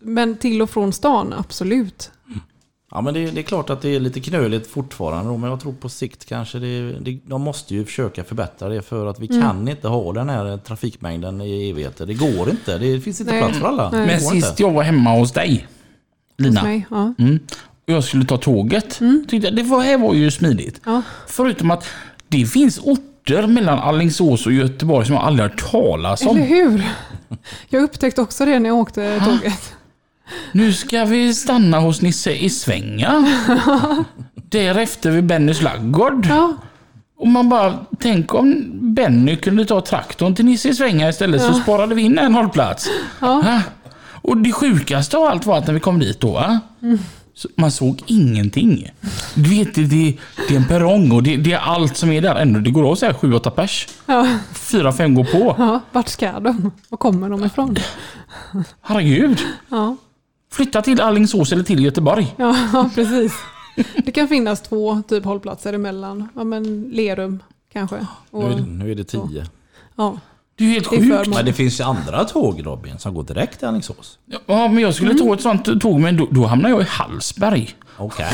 men 0.00 0.36
till 0.36 0.62
och 0.62 0.70
från 0.70 0.92
stan, 0.92 1.34
absolut. 1.38 2.10
Ja 2.98 3.02
men 3.02 3.14
det, 3.14 3.30
det 3.30 3.40
är 3.40 3.42
klart 3.42 3.70
att 3.70 3.82
det 3.82 3.88
är 3.88 4.00
lite 4.00 4.20
knöligt 4.20 4.66
fortfarande 4.66 5.30
då, 5.30 5.36
men 5.36 5.50
jag 5.50 5.60
tror 5.60 5.72
på 5.72 5.88
sikt 5.88 6.24
kanske 6.24 6.58
det, 6.58 6.92
det, 6.92 7.18
de 7.26 7.42
måste 7.42 7.74
ju 7.74 7.84
försöka 7.84 8.24
förbättra 8.24 8.68
det 8.68 8.82
för 8.82 9.06
att 9.06 9.20
vi 9.20 9.28
kan 9.28 9.68
inte 9.68 9.88
ha 9.88 10.12
den 10.12 10.28
här 10.28 10.56
trafikmängden 10.56 11.40
i 11.40 11.70
evigheter. 11.70 12.06
Det 12.06 12.14
går 12.14 12.50
inte, 12.50 12.78
det 12.78 13.00
finns 13.00 13.20
inte 13.20 13.32
Nej. 13.32 13.42
plats 13.42 13.58
för 13.58 13.66
alla. 13.66 13.90
Nej. 13.90 14.06
Men 14.06 14.20
sist 14.20 14.48
inte. 14.48 14.62
jag 14.62 14.70
var 14.70 14.82
hemma 14.82 15.10
hos 15.10 15.32
dig, 15.32 15.66
Lina, 16.38 16.60
Hos 16.60 16.66
mig, 16.66 16.86
ja. 16.90 17.14
mm, 17.18 17.38
och 17.86 17.92
jag 17.92 18.04
skulle 18.04 18.24
ta 18.24 18.36
tåget, 18.36 19.00
tyckte 19.28 19.46
jag, 19.46 19.56
det 19.56 19.62
var, 19.62 19.82
här 19.82 19.98
var 19.98 20.14
ju 20.14 20.30
smidigt. 20.30 20.80
Ja. 20.84 21.02
Förutom 21.26 21.70
att 21.70 21.84
det 22.28 22.46
finns 22.46 22.78
orter 22.78 23.46
mellan 23.46 23.78
Alingsås 23.78 24.46
och 24.46 24.52
Göteborg 24.52 25.06
som 25.06 25.14
jag 25.14 25.24
aldrig 25.24 25.50
hört 25.50 25.70
talas 25.70 26.26
om. 26.26 26.36
Eller 26.36 26.46
hur? 26.46 26.86
Jag 27.68 27.82
upptäckte 27.82 28.20
också 28.20 28.44
det 28.44 28.58
när 28.58 28.68
jag 28.68 28.78
åkte 28.78 29.20
tåget. 29.24 29.74
Nu 30.52 30.72
ska 30.72 31.04
vi 31.04 31.34
stanna 31.34 31.78
hos 31.78 32.02
Nisse 32.02 32.32
i 32.32 32.50
Svänga. 32.50 33.26
Därefter 34.34 35.10
vid 35.10 35.24
Bennys 35.26 35.62
laggård. 35.62 36.26
Ja, 36.30 36.52
Och 37.18 37.26
man 37.28 37.48
bara, 37.48 37.78
tänk 38.00 38.34
om 38.34 38.64
Benny 38.94 39.36
kunde 39.36 39.64
ta 39.64 39.80
traktorn 39.80 40.34
till 40.34 40.44
Nisse 40.44 40.68
i 40.68 40.74
Svänga 40.74 41.08
istället 41.08 41.42
så 41.42 41.52
sparade 41.54 41.94
vi 41.94 42.02
in 42.02 42.18
en 42.18 42.34
hållplats. 42.34 42.88
Ja. 43.20 43.60
Och 44.22 44.36
det 44.36 44.52
sjukaste 44.52 45.16
av 45.16 45.24
allt 45.24 45.46
var 45.46 45.58
att 45.58 45.66
när 45.66 45.74
vi 45.74 45.80
kom 45.80 45.98
dit 45.98 46.20
då? 46.20 46.58
Så 47.34 47.48
man 47.56 47.70
såg 47.70 48.02
ingenting. 48.06 48.90
Du 49.34 49.50
vet, 49.50 49.74
det, 49.74 49.84
det, 49.86 50.16
det 50.48 50.54
är 50.54 50.58
en 50.58 50.64
perrong 50.68 51.12
och 51.12 51.22
det, 51.22 51.36
det 51.36 51.52
är 51.52 51.58
allt 51.58 51.96
som 51.96 52.10
är 52.12 52.20
där 52.20 52.34
ändå. 52.34 52.60
Det 52.60 52.70
går 52.70 52.90
av 52.90 52.94
så 52.94 53.06
här 53.06 53.12
7-8 53.12 53.50
pers. 53.50 53.88
ja, 54.06 54.26
Fyra, 54.54 54.92
fem 54.92 55.14
går 55.14 55.24
på. 55.24 55.54
ja. 55.58 55.80
Vart 55.92 56.08
ska 56.08 56.40
de? 56.40 56.70
Var 56.88 56.98
kommer 56.98 57.28
de 57.30 57.44
ifrån? 57.44 57.76
Herregud. 58.82 59.38
Ja, 59.68 59.96
Flytta 60.58 60.82
till 60.82 61.00
Alingsås 61.00 61.52
eller 61.52 61.62
till 61.62 61.84
Göteborg. 61.84 62.34
ja 62.36 62.90
precis. 62.94 63.32
Det 64.04 64.12
kan 64.12 64.28
finnas 64.28 64.60
två 64.62 65.02
typ 65.08 65.24
hållplatser 65.24 65.72
emellan. 65.72 66.28
Ja, 66.34 66.44
men 66.44 66.82
Lerum 66.92 67.42
kanske. 67.72 68.06
Och, 68.30 68.44
Nu 68.44 68.50
är, 68.52 68.56
det- 68.56 68.62
nu 68.66 68.90
är 68.90 68.94
det 68.94 69.04
tio. 69.04 69.46
ja. 69.96 70.18
Det 70.56 70.64
är 70.64 70.68
ju 70.68 70.74
helt 70.74 70.92
är 70.92 71.18
sjukt. 71.24 71.36
Men 71.36 71.44
det 71.44 71.52
finns 71.52 71.80
ju 71.80 71.84
andra 71.84 72.24
tåg 72.24 72.66
Robin 72.66 72.98
som 72.98 73.14
går 73.14 73.22
direkt 73.22 73.58
till 73.58 73.68
Alingsås. 73.68 74.18
Ja, 74.46 74.68
men 74.68 74.78
jag 74.78 74.94
skulle 74.94 75.14
ta 75.14 75.34
ett 75.34 75.40
sånt 75.40 75.80
tåg, 75.80 76.00
men 76.00 76.16
då, 76.16 76.28
då 76.30 76.46
hamnar 76.46 76.70
jag 76.70 76.80
i 76.82 76.86
Hallsberg. 76.88 77.70
Okej. 77.96 78.26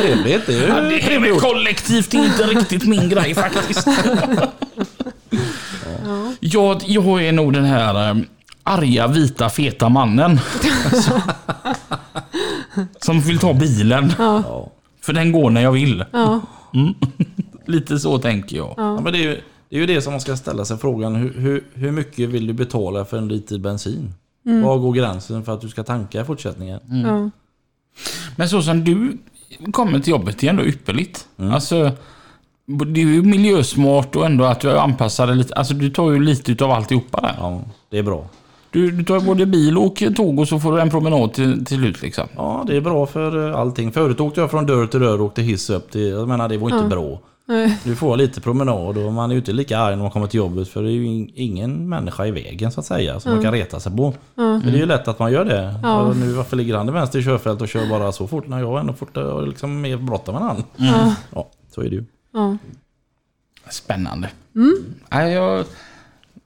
Trevligt. 0.00 0.46
Det 0.46 0.54
är 0.54 0.60
ju 0.60 0.66
Ja, 0.68 0.80
det 0.80 0.96
här 0.96 1.18
med 1.20 1.40
kollektivt 1.40 2.14
är 2.14 2.24
inte 2.24 2.42
riktigt 2.42 2.84
min 2.86 3.08
grej 3.08 3.34
faktiskt. 3.34 3.86
jag, 6.40 6.82
jag 6.86 7.24
är 7.24 7.32
nog 7.32 7.52
den 7.52 7.64
här 7.64 8.10
um, 8.10 8.26
arga, 8.62 9.06
vita, 9.06 9.48
feta 9.48 9.88
mannen. 9.88 10.40
som 13.00 13.20
vill 13.20 13.38
ta 13.38 13.54
bilen. 13.54 14.12
Ja. 14.18 14.70
För 15.00 15.12
den 15.12 15.32
går 15.32 15.50
när 15.50 15.60
jag 15.60 15.72
vill. 15.72 16.04
Ja, 16.12 16.40
Lite 17.66 17.98
så 17.98 18.18
tänker 18.18 18.56
jag. 18.56 18.74
Ja, 18.76 19.00
men 19.00 19.12
det, 19.12 19.18
är 19.18 19.22
ju, 19.22 19.40
det 19.68 19.76
är 19.76 19.80
ju 19.80 19.86
det 19.86 20.02
som 20.02 20.12
man 20.12 20.20
ska 20.20 20.36
ställa 20.36 20.64
sig 20.64 20.78
frågan. 20.78 21.14
Hur, 21.14 21.34
hur, 21.34 21.64
hur 21.74 21.92
mycket 21.92 22.28
vill 22.28 22.46
du 22.46 22.52
betala 22.52 23.04
för 23.04 23.18
en 23.18 23.28
liter 23.28 23.58
bensin? 23.58 24.14
Var 24.42 24.78
går 24.78 24.92
gränsen 24.92 25.44
för 25.44 25.54
att 25.54 25.60
du 25.60 25.68
ska 25.68 25.82
tanka 25.82 26.20
i 26.20 26.24
fortsättningen? 26.24 26.80
ja. 27.04 27.30
Men 28.36 28.48
så 28.48 28.62
som 28.62 28.84
du 28.84 29.18
kommer 29.72 30.00
till 30.00 30.10
jobbet, 30.10 30.38
det 30.38 30.46
är 30.46 30.50
ändå 30.50 30.64
ypperligt. 30.64 31.28
Alltså, 31.36 31.90
det 32.66 33.00
är 33.00 33.04
ju 33.04 33.22
miljösmart 33.22 34.16
och 34.16 34.26
ändå 34.26 34.44
att 34.44 34.60
du 34.60 34.78
anpassar 34.78 35.26
dig 35.26 35.36
lite. 35.36 35.54
Alltså 35.54 35.74
du 35.74 35.90
tar 35.90 36.10
ju 36.10 36.20
lite 36.20 36.52
utav 36.52 36.70
alltihopa 36.70 37.20
där. 37.20 37.34
Ja, 37.38 37.62
det 37.90 37.98
är 37.98 38.02
bra. 38.02 38.28
Du, 38.72 38.90
du 38.90 39.04
tar 39.04 39.20
både 39.20 39.46
bil 39.46 39.78
och 39.78 40.02
tåg 40.16 40.38
och 40.38 40.48
så 40.48 40.60
får 40.60 40.72
du 40.72 40.80
en 40.80 40.90
promenad 40.90 41.32
till, 41.32 41.64
till 41.64 41.76
slut 41.76 42.02
liksom. 42.02 42.28
Ja, 42.36 42.64
det 42.66 42.76
är 42.76 42.80
bra 42.80 43.06
för 43.06 43.48
eh, 43.50 43.56
allting. 43.60 43.92
Förut 43.92 44.20
åkte 44.20 44.40
jag 44.40 44.50
från 44.50 44.66
dörr 44.66 44.86
till 44.86 45.00
dörr 45.00 45.18
och 45.20 45.26
åkte 45.26 45.42
hiss 45.42 45.70
upp 45.70 45.90
till... 45.90 46.08
Jag 46.08 46.28
menar, 46.28 46.48
det 46.48 46.58
var 46.58 46.70
inte 46.74 46.88
bra. 46.88 47.20
Nej. 47.46 47.78
Du 47.84 47.96
får 47.96 48.16
lite 48.16 48.40
promenad 48.40 48.98
och 48.98 49.12
man 49.12 49.30
är 49.30 49.34
ju 49.34 49.38
inte 49.40 49.52
lika 49.52 49.78
arg 49.78 49.96
när 49.96 50.02
man 50.02 50.10
kommer 50.10 50.26
till 50.26 50.38
jobbet 50.38 50.68
för 50.68 50.82
det 50.82 50.88
är 50.88 50.92
ju 50.92 51.06
in- 51.06 51.30
ingen 51.34 51.88
människa 51.88 52.26
i 52.26 52.30
vägen 52.30 52.72
så 52.72 52.80
att 52.80 52.86
säga 52.86 53.20
som 53.20 53.32
man 53.32 53.42
kan 53.42 53.52
reta 53.52 53.80
sig 53.80 53.96
på. 53.96 54.14
För 54.34 54.70
det 54.70 54.76
är 54.76 54.80
ju 54.80 54.86
lätt 54.86 55.08
att 55.08 55.18
man 55.18 55.32
gör 55.32 55.44
det. 55.44 55.74
Ja. 55.82 56.00
Och 56.00 56.16
nu, 56.16 56.32
varför 56.32 56.56
ligger 56.56 56.76
han 56.76 56.88
i 56.88 56.92
vänster 56.92 57.22
körfält 57.22 57.60
och 57.62 57.68
kör 57.68 57.88
bara 57.88 58.12
så 58.12 58.26
fort 58.26 58.48
när 58.48 58.58
jag 58.60 58.76
är 58.76 58.80
ändå 58.80 58.92
fortare 58.92 59.32
och 59.32 59.48
liksom 59.48 59.80
mer 59.80 59.96
bråttom 59.96 60.36
än 60.36 60.42
han? 60.42 60.64
Ja. 60.76 61.14
Ja, 61.34 61.48
så 61.74 61.80
är 61.80 61.84
det 61.84 61.94
ju. 61.96 62.04
Ja. 62.32 62.56
Spännande. 63.70 64.28
Nej, 65.08 65.32
jag, 65.32 65.64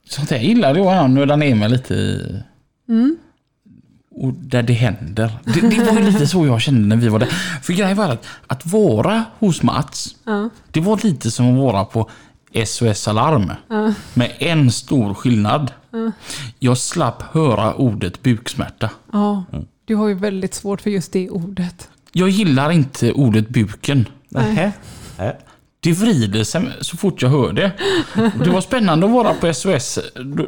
sånt 0.09 0.29
här 0.31 0.39
gillar 0.39 0.75
jag 0.75 0.87
att 0.87 1.09
nörda 1.09 1.35
ner 1.35 1.55
mig 1.55 1.69
lite 1.69 1.93
i. 1.93 2.41
Och 4.17 4.33
där 4.33 4.63
det 4.63 4.73
händer. 4.73 5.31
Det, 5.43 5.61
det 5.61 5.83
var 5.91 5.93
ju 5.99 6.05
lite 6.05 6.27
så 6.27 6.45
jag 6.45 6.61
kände 6.61 6.87
när 6.95 6.95
vi 6.95 7.07
var 7.09 7.19
där. 7.19 7.27
För 7.61 7.73
grejen 7.73 7.97
var 7.97 8.09
att, 8.09 8.25
att 8.47 8.65
vara 8.65 9.23
hos 9.39 9.63
Mats, 9.63 10.15
Ja. 10.25 10.49
det 10.71 10.79
var 10.79 10.99
lite 11.03 11.31
som 11.31 11.53
att 11.53 11.59
vara 11.73 11.85
på 11.85 12.09
SOS 12.65 13.07
Alarm. 13.07 13.51
Med 14.13 14.31
en 14.39 14.71
stor 14.71 15.13
skillnad. 15.13 15.71
Jag 16.59 16.77
slapp 16.77 17.21
höra 17.33 17.73
ordet 17.73 18.21
buksmärta. 18.23 18.89
ja. 19.13 19.43
Du 19.87 19.95
har 19.95 20.07
ju 20.07 20.13
väldigt 20.13 20.53
svårt 20.53 20.81
för 20.81 20.89
just 20.89 21.11
det 21.11 21.29
ordet. 21.29 21.89
Jag 22.11 22.29
gillar 22.29 22.71
inte 22.71 23.11
ordet 23.11 23.49
buken. 23.49 24.05
Nähä. 24.29 24.71
Nej. 25.17 25.37
Det 25.85 25.91
vrider 25.93 26.43
sig 26.43 26.69
så 26.81 26.97
fort 26.97 27.21
jag 27.21 27.29
hör 27.29 27.53
det. 27.53 27.71
Det 28.43 28.49
var 28.49 28.61
spännande 28.61 29.05
att 29.05 29.11
vara 29.11 29.33
på 29.33 29.53
SOS 29.53 29.99
då, 30.15 30.47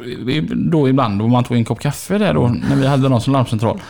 då 0.54 0.88
ibland 0.88 1.18
då 1.18 1.28
man 1.28 1.44
tog 1.44 1.56
en 1.56 1.64
kopp 1.64 1.80
kaffe 1.80 2.18
där 2.18 2.34
då 2.34 2.48
när 2.68 2.76
vi 2.76 2.86
hade 2.86 3.08
någon 3.08 3.20
som 3.20 3.32
larmcentral. 3.32 3.80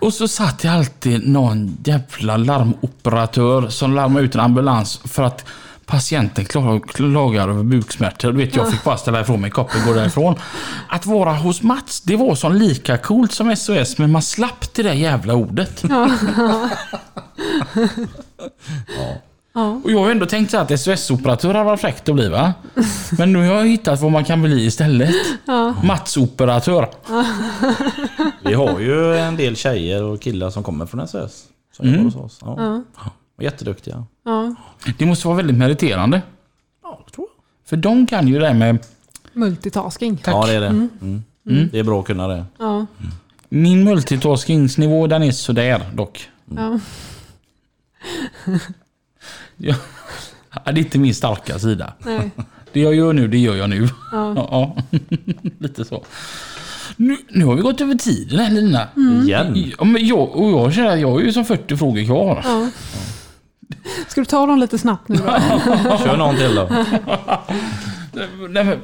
Och 0.00 0.12
så 0.14 0.28
satt 0.28 0.58
det 0.58 0.68
alltid 0.68 1.28
någon 1.28 1.76
jävla 1.84 2.36
larmoperatör 2.36 3.68
som 3.68 3.94
larmade 3.94 4.24
ut 4.24 4.34
en 4.34 4.40
ambulans 4.40 5.00
för 5.04 5.22
att 5.22 5.44
patienten 5.86 6.44
klag- 6.44 6.88
klagar 6.88 7.48
över 7.48 7.62
buksmärtor. 7.62 8.32
Du 8.32 8.38
vet, 8.38 8.56
jag 8.56 8.70
fick 8.70 8.84
bara 8.84 8.96
ställa 8.96 9.20
ifrån 9.20 9.40
mig 9.40 9.50
koppen 9.50 9.80
och 9.82 9.86
gå 9.88 9.94
därifrån. 9.94 10.34
Att 10.88 11.06
vara 11.06 11.32
hos 11.34 11.62
Mats, 11.62 12.00
det 12.00 12.16
var 12.16 12.34
som 12.34 12.52
lika 12.52 12.98
coolt 12.98 13.32
som 13.32 13.56
SOS, 13.56 13.98
men 13.98 14.12
man 14.12 14.22
slapp 14.22 14.74
det 14.74 14.82
där 14.82 14.92
jävla 14.92 15.34
ordet. 15.34 15.84
Ja. 15.88 16.10
Och 19.54 19.90
jag 19.90 19.98
har 19.98 20.10
ändå 20.10 20.26
tänkt 20.26 20.50
så 20.50 20.58
att 20.58 20.80
SOS-operatör 20.80 21.54
hade 21.54 21.64
varit 21.64 21.80
fräckt 21.80 22.08
att 22.08 22.14
bli 22.14 22.28
va? 22.28 22.54
Men 23.18 23.32
nu 23.32 23.38
har 23.38 23.54
jag 23.54 23.66
hittat 23.66 24.00
vad 24.00 24.12
man 24.12 24.24
kan 24.24 24.42
bli 24.42 24.64
istället. 24.66 25.14
Mats-operatör. 25.82 26.88
Vi 28.44 28.54
har 28.54 28.80
ju 28.80 29.16
en 29.16 29.36
del 29.36 29.56
tjejer 29.56 30.02
och 30.02 30.20
killar 30.20 30.50
som 30.50 30.62
kommer 30.62 30.86
från 30.86 31.08
SOS. 31.08 31.44
Som 31.72 31.88
jobbar 31.88 32.04
hos 32.04 32.16
oss. 32.16 32.38
Ja. 32.40 32.82
Och 33.36 33.42
jätteduktiga. 33.42 34.04
Ja. 34.24 34.54
Det 34.98 35.06
måste 35.06 35.26
vara 35.26 35.36
väldigt 35.36 35.56
meriterande. 35.56 36.22
Ja, 36.82 37.00
det 37.06 37.12
tror 37.12 37.26
jag. 37.36 37.68
För 37.68 37.76
de 37.76 38.06
kan 38.06 38.28
ju 38.28 38.38
det 38.38 38.46
här 38.46 38.54
med... 38.54 38.78
Multitasking. 39.32 40.22
Ja, 40.26 40.46
det 40.46 40.52
är 40.52 40.60
det. 40.60 40.66
Mm. 40.66 41.22
Det 41.44 41.78
är 41.78 41.84
bra 41.84 42.00
att 42.00 42.06
kunna 42.06 42.28
det. 42.28 42.44
Ja. 42.58 42.86
Min 43.48 43.84
multitaskingsnivå 43.84 45.06
den 45.06 45.22
är 45.22 45.32
sådär 45.32 45.82
dock. 45.94 46.28
Ja. 46.56 46.80
Ja, 49.56 49.74
det 50.64 50.70
är 50.70 50.78
inte 50.78 50.98
min 50.98 51.14
starka 51.14 51.58
sida. 51.58 51.92
Nej. 51.98 52.30
Det 52.72 52.80
jag 52.80 52.94
gör 52.94 53.12
nu, 53.12 53.28
det 53.28 53.38
gör 53.38 53.56
jag 53.56 53.70
nu. 53.70 53.88
Ja. 54.12 54.34
Ja, 54.50 54.76
lite 55.58 55.84
så. 55.84 56.04
Nu, 56.96 57.16
nu 57.28 57.44
har 57.44 57.54
vi 57.54 57.62
gått 57.62 57.80
över 57.80 57.94
tiden 57.94 58.38
här 58.38 58.50
Lina. 58.50 58.88
Igen. 59.24 59.72
Ja, 59.78 59.84
men 59.84 60.06
jag, 60.06 60.36
och 60.36 60.50
jag 60.50 60.74
känner 60.74 60.90
att 60.94 61.00
jag 61.00 61.10
har 61.10 61.20
ju 61.20 61.32
som 61.32 61.44
40 61.44 61.76
frågor 61.76 62.04
kvar. 62.04 62.40
Ja. 62.44 62.68
Ska 64.08 64.20
du 64.20 64.24
ta 64.24 64.46
dem 64.46 64.58
lite 64.58 64.78
snabbt 64.78 65.08
nu 65.08 65.16
då? 65.16 65.24
Kör 66.04 66.16
någon 66.16 66.36
till 66.36 66.54
då. 66.54 66.68
Nej, 68.48 68.64
men, 68.64 68.78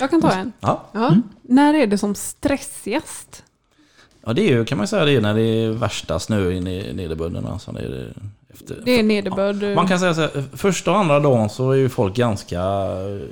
Jag 0.00 0.10
kan 0.10 0.20
ta 0.22 0.32
en. 0.32 0.52
Ja. 0.60 0.84
Ja. 0.92 1.16
När 1.42 1.74
är 1.74 1.86
det 1.86 1.98
som 1.98 2.14
stressigast? 2.14 3.42
Ja, 4.26 4.32
det 4.32 4.42
är 4.42 4.56
ju, 4.56 4.64
kan 4.64 4.78
man 4.78 4.88
säga, 4.88 5.04
det 5.04 5.12
är 5.12 5.20
när 5.20 5.34
det 5.34 5.42
är 5.42 5.70
värsta 5.70 6.18
snö 6.18 6.50
i 6.50 6.60
ne- 6.60 6.92
nederbörden. 6.94 7.46
Alltså, 7.46 7.72
det 7.72 7.80
är 7.80 7.88
det 7.88 8.12
efter. 8.54 8.82
Det 8.84 8.98
är 8.98 9.02
nederbörd. 9.02 9.74
Man 9.76 9.88
kan 9.88 9.98
säga 9.98 10.14
så 10.14 10.20
här, 10.20 10.44
första 10.56 10.90
och 10.90 10.98
andra 10.98 11.20
dagen 11.20 11.48
så 11.48 11.70
är 11.70 11.76
ju 11.76 11.88
folk 11.88 12.16
ganska 12.16 12.60
eh, 12.60 13.28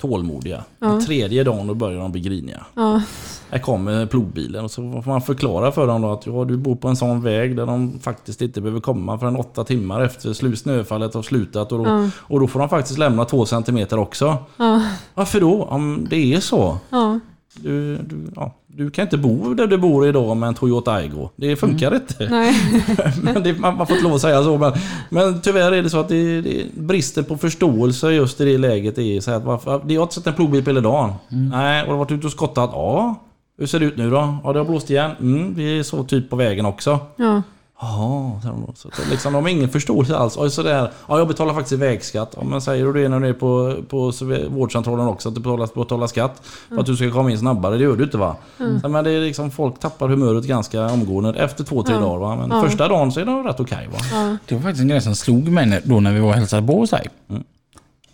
tålmodiga. 0.00 0.64
Ja. 0.78 1.00
Tredje 1.00 1.44
dagen 1.44 1.66
då 1.66 1.74
börjar 1.74 2.00
de 2.00 2.12
bli 2.12 2.20
griniga. 2.20 2.66
Ja. 2.74 3.02
Här 3.50 3.58
kommer 3.58 4.06
plogbilen 4.06 4.64
och 4.64 4.70
så 4.70 5.02
får 5.02 5.10
man 5.10 5.22
förklara 5.22 5.72
för 5.72 5.86
dem 5.86 6.02
då 6.02 6.12
att 6.12 6.26
ja, 6.26 6.44
du 6.44 6.56
bor 6.56 6.76
på 6.76 6.88
en 6.88 6.96
sån 6.96 7.22
väg 7.22 7.56
där 7.56 7.66
de 7.66 7.98
faktiskt 8.02 8.42
inte 8.42 8.60
behöver 8.60 8.80
komma 8.80 9.18
förrän 9.18 9.36
åtta 9.36 9.64
timmar 9.64 10.00
efter 10.00 10.54
snöfallet 10.54 11.14
har 11.14 11.22
slutat. 11.22 11.72
Och 11.72 11.78
då, 11.78 11.84
Ja. 11.84 12.10
och 12.18 12.40
då 12.40 12.46
får 12.46 12.60
de 12.60 12.68
faktiskt 12.68 12.98
lämna 12.98 13.24
två 13.24 13.46
centimeter 13.46 13.98
också. 13.98 14.36
Ja. 14.56 14.82
Varför 15.14 15.40
då? 15.40 15.64
Om 15.64 16.06
det 16.10 16.34
är 16.34 16.40
så. 16.40 16.78
Ja. 16.90 17.20
Du, 17.54 17.96
du, 17.96 18.26
ja, 18.36 18.54
du 18.66 18.90
kan 18.90 19.02
inte 19.02 19.16
bo 19.18 19.54
där 19.54 19.66
du 19.66 19.78
bor 19.78 20.06
idag 20.08 20.36
med 20.36 20.46
en 20.48 20.54
Toyota 20.54 20.92
Aygo. 20.92 21.28
Det 21.36 21.56
funkar 21.56 21.94
inte. 21.94 22.28
Nej. 22.30 22.54
Men 23.22 23.42
det, 23.42 23.58
man, 23.58 23.76
man 23.76 23.86
får 23.86 23.96
inte 23.96 24.04
lov 24.08 24.14
att 24.14 24.20
säga 24.20 24.42
så. 24.42 24.58
Men, 24.58 24.72
men 25.10 25.40
tyvärr 25.40 25.72
är 25.72 25.82
det 25.82 25.90
så 25.90 26.00
att 26.00 26.08
det, 26.08 26.40
det, 26.40 26.64
bristen 26.74 27.24
på 27.24 27.36
förståelse 27.36 28.10
just 28.10 28.40
i 28.40 28.44
det 28.44 28.58
läget 28.58 28.98
är 28.98 29.20
så 29.20 29.30
att 29.30 29.44
varför, 29.44 29.80
det- 29.84 29.94
jag 29.94 30.00
har 30.00 30.04
inte 30.06 30.14
sett 30.14 30.26
en 30.26 30.34
plogbil 30.34 30.64
på 30.64 30.70
hela 30.70 30.80
dagen. 30.80 31.12
Nej, 31.28 31.80
och 31.82 31.86
du 31.86 31.92
har 31.92 31.98
varit 31.98 32.10
ute 32.12 32.26
och 32.26 32.32
skottat? 32.32 32.70
Ja. 32.72 33.14
Hur 33.58 33.66
ser 33.66 33.80
det 33.80 33.84
ut 33.86 33.96
nu 33.96 34.10
då? 34.10 34.36
Ja, 34.44 34.52
det 34.52 34.58
har 34.58 34.66
blåst 34.66 34.90
igen. 34.90 35.10
Mm, 35.20 35.54
vi 35.54 35.78
är 35.78 35.82
så 35.82 36.04
typ 36.04 36.30
på 36.30 36.36
vägen 36.36 36.66
också. 36.66 36.98
Ja. 37.16 37.42
Jaha, 37.82 38.40
säger 38.42 38.54
de 38.54 38.64
då. 38.66 38.72
Så 38.74 38.88
att 38.88 38.94
det 38.96 39.10
liksom, 39.10 39.32
de 39.32 39.42
har 39.44 39.50
ingen 39.50 39.68
förståelse 39.68 40.16
alls. 40.16 40.36
Och 40.36 40.52
sådär, 40.52 40.90
ja, 41.08 41.18
jag 41.18 41.28
betalar 41.28 41.54
faktiskt 41.54 41.80
vägskatt. 41.80 42.34
Ja, 42.36 42.44
men 42.44 42.60
säger 42.60 42.84
du 42.84 42.92
det 43.02 43.08
när 43.08 43.20
du 43.20 43.28
är 43.28 43.32
på, 43.32 43.76
på 43.88 44.12
vårdcentralen 44.50 45.06
också, 45.06 45.28
att 45.28 45.34
du 45.34 45.40
betalar, 45.40 45.68
betalar 45.74 46.06
skatt 46.06 46.42
för 46.68 46.78
att 46.80 46.86
du 46.86 46.96
ska 46.96 47.10
komma 47.12 47.30
in 47.30 47.38
snabbare? 47.38 47.76
Det 47.76 47.82
gör 47.84 47.96
du 47.96 48.04
inte 48.04 48.16
va? 48.18 48.36
Så, 48.82 48.88
men 48.88 49.04
det 49.04 49.10
är 49.10 49.20
liksom, 49.20 49.50
folk 49.50 49.78
tappar 49.78 50.08
humöret 50.08 50.44
ganska 50.44 50.86
omgående 50.86 51.34
efter 51.40 51.64
två, 51.64 51.82
tre 51.82 51.94
dagar. 51.94 52.18
Va? 52.18 52.36
Men 52.36 52.62
första 52.62 52.88
dagen 52.88 53.12
så 53.12 53.20
är 53.20 53.24
de 53.24 53.44
rätt 53.44 53.60
okej. 53.60 53.88
va? 53.92 53.98
det 54.46 54.54
var 54.54 54.62
faktiskt 54.62 54.82
en 54.82 54.88
grej 54.88 55.00
som 55.00 55.14
slog 55.14 55.48
mig 55.48 55.66
när- 55.66 55.80
då 55.84 56.00
när 56.00 56.12
vi 56.12 56.20
var 56.20 56.28
och 56.28 56.34
hälsade 56.34 56.66
på 56.66 56.72
hos 56.78 56.90
dig. 56.90 57.06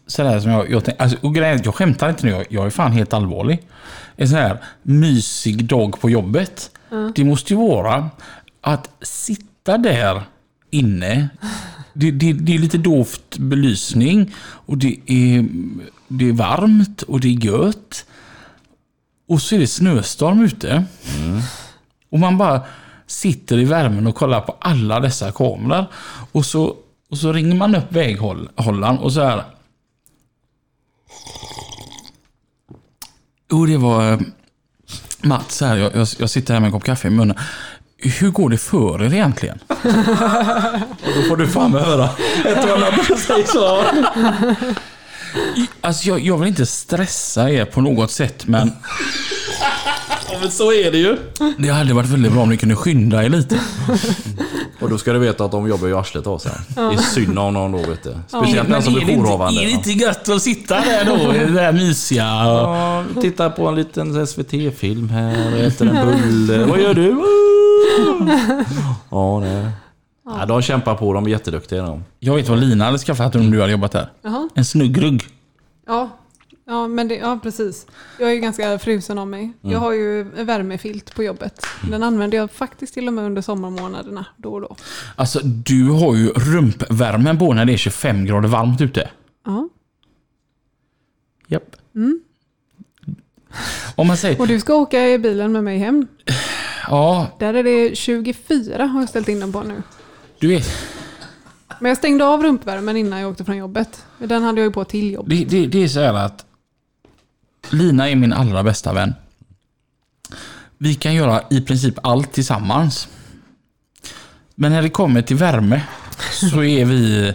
Sådär 0.06 0.40
som 0.40 0.50
jag, 0.50 0.70
jag 0.70 0.84
tänkte, 0.84 1.02
alltså, 1.02 1.18
och 1.22 1.34
grejen 1.34 1.60
jag 1.64 1.74
skämtar 1.74 2.08
inte 2.08 2.26
nu, 2.26 2.32
jag, 2.32 2.46
jag 2.48 2.66
är 2.66 2.70
fan 2.70 2.92
helt 2.92 3.12
allvarlig. 3.12 3.62
En 4.16 4.28
sån 4.28 4.38
här 4.38 4.58
mysig 4.82 5.64
dag 5.64 6.00
på 6.00 6.10
jobbet. 6.10 6.70
Det 7.14 7.24
måste 7.24 7.52
ju 7.54 7.58
vara 7.68 8.10
att 8.60 8.90
sitta 9.02 9.45
där 9.72 10.22
inne. 10.70 11.28
Det, 11.92 12.10
det, 12.10 12.32
det 12.32 12.54
är 12.54 12.58
lite 12.58 12.78
dovt 12.78 13.38
belysning 13.38 14.34
och 14.38 14.78
det 14.78 14.98
är, 15.06 15.46
det 16.08 16.28
är 16.28 16.32
varmt 16.32 17.02
och 17.02 17.20
det 17.20 17.28
är 17.28 17.44
gött. 17.44 18.06
Och 19.28 19.42
så 19.42 19.54
är 19.54 19.58
det 19.58 19.66
snöstorm 19.66 20.42
ute. 20.42 20.84
Och 22.10 22.18
man 22.18 22.38
bara 22.38 22.62
sitter 23.06 23.58
i 23.58 23.64
värmen 23.64 24.06
och 24.06 24.14
kollar 24.14 24.40
på 24.40 24.56
alla 24.60 25.00
dessa 25.00 25.32
kameror. 25.32 25.84
Och 26.32 26.46
så, 26.46 26.76
och 27.10 27.18
så 27.18 27.32
ringer 27.32 27.54
man 27.54 27.74
upp 27.74 27.92
väghållaren 27.92 28.98
och 28.98 29.12
så 29.12 29.22
här. 29.22 29.44
Jo, 33.50 33.66
det 33.66 33.76
var 33.76 34.12
eh, 34.12 34.20
Mats 35.22 35.60
här. 35.60 35.76
Jag, 35.76 35.96
jag, 35.96 36.08
jag 36.18 36.30
sitter 36.30 36.54
här 36.54 36.60
med 36.60 36.66
en 36.66 36.72
kopp 36.72 36.84
kaffe 36.84 37.08
i 37.08 37.10
munnen. 37.10 37.36
Hur 37.98 38.30
går 38.30 38.48
det 38.50 38.58
för 38.58 39.02
er 39.04 39.12
egentligen? 39.14 39.58
Och 39.68 39.76
då 41.16 41.22
får 41.28 41.36
du 41.36 41.46
fan 41.48 41.72
höra 41.72 42.08
ett 42.44 42.64
och 42.64 42.70
annat 42.76 43.18
säger 43.18 43.46
så. 43.46 43.82
Alltså 45.80 46.08
jag, 46.08 46.20
jag 46.20 46.38
vill 46.38 46.48
inte 46.48 46.66
stressa 46.66 47.50
er 47.50 47.64
på 47.64 47.80
något 47.80 48.10
sätt, 48.10 48.46
men 48.46 48.72
Ja, 50.32 50.38
men 50.40 50.50
så 50.50 50.72
är 50.72 50.92
det 50.92 50.98
ju. 50.98 51.16
det 51.58 51.68
hade 51.68 51.94
varit 51.94 52.08
väldigt 52.08 52.32
bra 52.32 52.42
om 52.42 52.48
ni 52.48 52.56
kunde 52.56 52.76
skynda 52.76 53.24
er 53.24 53.28
lite. 53.28 53.60
Och 54.80 54.90
då 54.90 54.98
ska 54.98 55.12
du 55.12 55.18
veta 55.18 55.44
att 55.44 55.50
de 55.50 55.68
jobbar 55.68 55.88
ju 55.88 55.98
arslet 55.98 56.26
av 56.26 56.38
sig. 56.38 56.52
Det 56.74 56.80
är 56.80 56.96
synd 56.96 57.38
om 57.38 57.54
någon 57.54 57.72
då 57.72 57.78
vet 57.78 58.02
du. 58.02 58.14
Speciellt 58.28 58.68
den 58.68 58.82
som 58.82 58.98
inte- 59.00 59.12
jourhavande. 59.12 59.60
Är 59.60 59.64
det 59.64 59.70
inte 59.70 59.90
gött 59.92 60.28
att 60.28 60.42
sitta 60.42 60.80
där 60.80 61.04
då 61.04 61.34
i 61.34 61.38
det 61.38 61.52
där 61.52 61.72
mysiga? 61.72 62.24
Ja, 62.24 63.04
titta 63.20 63.50
på 63.50 63.66
en 63.68 63.74
liten 63.74 64.26
SVT-film 64.26 65.08
här 65.08 65.52
och 65.54 65.58
äter 65.60 65.88
en 65.88 66.06
bulle. 66.06 66.64
Vad 66.64 66.80
gör 66.80 66.94
du? 66.94 67.22
Ja, 69.10 69.40
det. 69.42 69.72
Ja, 70.24 70.46
de 70.46 70.62
kämpar 70.62 70.94
på, 70.94 71.12
de 71.12 71.24
är 71.26 71.30
jätteduktiga 71.30 71.82
de. 71.82 72.04
Jag 72.18 72.34
vet 72.34 72.48
vad 72.48 72.58
Lina 72.58 72.84
hade 72.84 72.98
skaffat 72.98 73.34
om 73.34 73.50
du 73.50 73.60
hade 73.60 73.72
jobbat 73.72 73.92
där. 73.92 74.08
Jaha. 74.22 74.48
En 74.54 74.64
snygg 74.64 75.02
rugg. 75.02 75.24
Ja. 75.86 76.10
Ja, 76.68 76.88
men 76.88 77.08
det, 77.08 77.14
ja, 77.16 77.38
precis. 77.42 77.86
Jag 78.18 78.30
är 78.30 78.34
ju 78.34 78.40
ganska 78.40 78.78
frusen 78.78 79.18
av 79.18 79.28
mig. 79.28 79.52
Jag 79.60 79.78
har 79.78 79.92
ju 79.92 80.22
värmefilt 80.24 81.14
på 81.14 81.22
jobbet. 81.22 81.66
Den 81.90 82.02
använder 82.02 82.38
jag 82.38 82.50
faktiskt 82.50 82.94
till 82.94 83.06
och 83.08 83.14
med 83.14 83.24
under 83.24 83.42
sommarmånaderna 83.42 84.26
då 84.36 84.52
och 84.52 84.60
då. 84.60 84.76
Alltså 85.16 85.40
du 85.44 85.90
har 85.90 86.16
ju 86.16 86.28
rumpvärmen 86.28 87.38
på 87.38 87.52
när 87.52 87.64
det 87.64 87.72
är 87.72 87.76
25 87.76 88.24
grader 88.26 88.48
varmt 88.48 88.80
ute. 88.80 89.10
Ja. 89.44 89.68
Japp. 91.46 91.76
Om 93.94 94.06
man 94.06 94.16
säger, 94.16 94.40
Och 94.40 94.48
du 94.48 94.60
ska 94.60 94.74
åka 94.74 95.08
i 95.08 95.18
bilen 95.18 95.52
med 95.52 95.64
mig 95.64 95.78
hem. 95.78 96.06
ja, 96.88 97.26
Där 97.38 97.54
är 97.54 97.62
det 97.62 97.96
24 97.96 98.86
har 98.86 99.00
jag 99.00 99.08
ställt 99.08 99.28
in 99.28 99.40
den 99.40 99.52
på 99.52 99.62
nu. 99.62 99.82
du 100.38 100.48
vet. 100.48 100.68
Men 101.80 101.88
jag 101.88 101.98
stängde 101.98 102.24
av 102.24 102.42
rumpvärmen 102.42 102.96
innan 102.96 103.20
jag 103.20 103.30
åkte 103.30 103.44
från 103.44 103.56
jobbet. 103.56 104.04
Den 104.18 104.42
hade 104.42 104.60
jag 104.60 104.66
ju 104.66 104.72
på 104.72 104.84
till 104.84 105.12
jobb. 105.12 105.28
Det, 105.28 105.44
det, 105.44 105.66
det 105.66 105.84
är 105.84 105.88
så 105.88 106.00
här 106.00 106.14
att 106.14 106.46
Lina 107.70 108.10
är 108.10 108.16
min 108.16 108.32
allra 108.32 108.62
bästa 108.62 108.92
vän. 108.92 109.14
Vi 110.78 110.94
kan 110.94 111.14
göra 111.14 111.42
i 111.50 111.60
princip 111.60 111.94
allt 112.02 112.32
tillsammans. 112.32 113.08
Men 114.54 114.72
när 114.72 114.82
det 114.82 114.90
kommer 114.90 115.22
till 115.22 115.36
värme 115.36 115.82
så 116.32 116.62
är 116.62 116.84
vi 116.84 117.32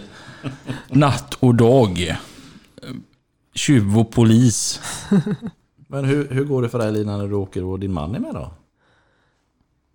natt 0.88 1.34
och 1.34 1.54
dag. 1.54 2.16
Tjuv 3.54 3.98
och 3.98 4.10
polis. 4.10 4.80
Men 5.88 6.04
hur, 6.04 6.28
hur 6.30 6.44
går 6.44 6.62
det 6.62 6.68
för 6.68 6.78
dig 6.78 6.92
Lina 6.92 7.16
när 7.16 7.28
du 7.28 7.34
åker 7.34 7.64
och 7.64 7.78
din 7.78 7.92
man 7.92 8.14
är 8.14 8.18
med 8.18 8.34
då? 8.34 8.54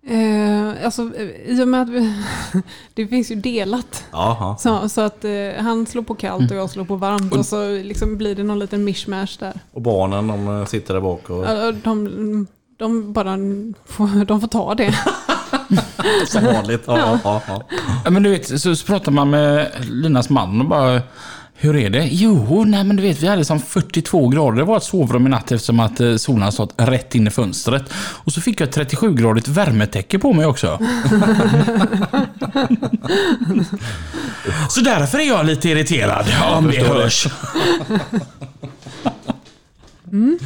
Eh, 0.06 0.84
alltså, 0.84 1.02
eh, 1.16 1.52
I 1.52 1.62
och 1.62 1.68
med 1.68 1.82
att 1.82 1.88
vi, 1.88 2.14
det 2.94 3.06
finns 3.06 3.30
ju 3.30 3.34
delat. 3.34 4.04
Så, 4.58 4.88
så 4.88 5.00
att 5.00 5.24
eh, 5.24 5.30
han 5.58 5.86
slår 5.86 6.02
på 6.02 6.14
kallt 6.14 6.50
och 6.50 6.56
jag 6.56 6.70
slår 6.70 6.84
på 6.84 6.96
varmt. 6.96 7.34
Och 7.34 7.46
så 7.46 7.68
liksom 7.72 8.16
blir 8.16 8.34
det 8.34 8.42
någon 8.42 8.58
liten 8.58 8.84
mishmash 8.84 9.38
där. 9.38 9.60
Och 9.72 9.82
barnen 9.82 10.26
de 10.26 10.48
eh, 10.60 10.64
sitter 10.66 10.94
där 10.94 11.00
bak 11.00 11.30
och... 11.30 11.44
Ja, 11.44 11.72
De, 11.72 12.46
de 12.76 13.12
bara 13.12 13.36
får, 13.86 14.24
de 14.26 14.40
får 14.40 14.48
ta 14.48 14.74
det. 14.74 14.94
Som 16.28 16.44
vanligt. 16.44 16.82
Ja, 16.86 17.18
ja. 17.24 17.42
Ja, 17.48 17.62
Ja, 18.04 18.10
men 18.10 18.22
du 18.22 18.30
vet, 18.30 18.60
så, 18.60 18.76
så 18.76 18.86
pratar 18.86 19.12
man 19.12 19.30
med 19.30 19.70
Linas 19.90 20.30
man 20.30 20.60
och 20.60 20.66
bara 20.68 21.02
hur 21.60 21.76
är 21.76 21.90
det? 21.90 22.08
Jo, 22.10 22.64
nej 22.64 22.84
men 22.84 22.96
du 22.96 23.02
vet, 23.02 23.22
vi 23.22 23.26
hade 23.26 23.44
som 23.44 23.60
42 23.60 24.28
grader 24.28 24.60
i 24.60 24.64
vårt 24.64 24.82
sovrum 24.82 25.26
i 25.26 25.30
natt 25.30 25.52
eftersom 25.52 25.80
att 25.80 26.00
eh, 26.00 26.16
solen 26.16 26.42
har 26.42 26.50
stått 26.50 26.74
rätt 26.76 27.14
in 27.14 27.26
i 27.26 27.30
fönstret. 27.30 27.92
Och 27.94 28.32
så 28.32 28.40
fick 28.40 28.60
jag 28.60 28.68
ett 28.68 28.76
37-gradigt 28.76 29.48
värmetäcke 29.48 30.18
på 30.18 30.32
mig 30.32 30.46
också. 30.46 30.78
så 34.70 34.80
därför 34.80 35.18
är 35.18 35.28
jag 35.28 35.46
lite 35.46 35.68
irriterad 35.68 36.26
om 36.56 36.66
det 36.70 36.82
hörs. 36.82 37.26
Nu 40.10 40.38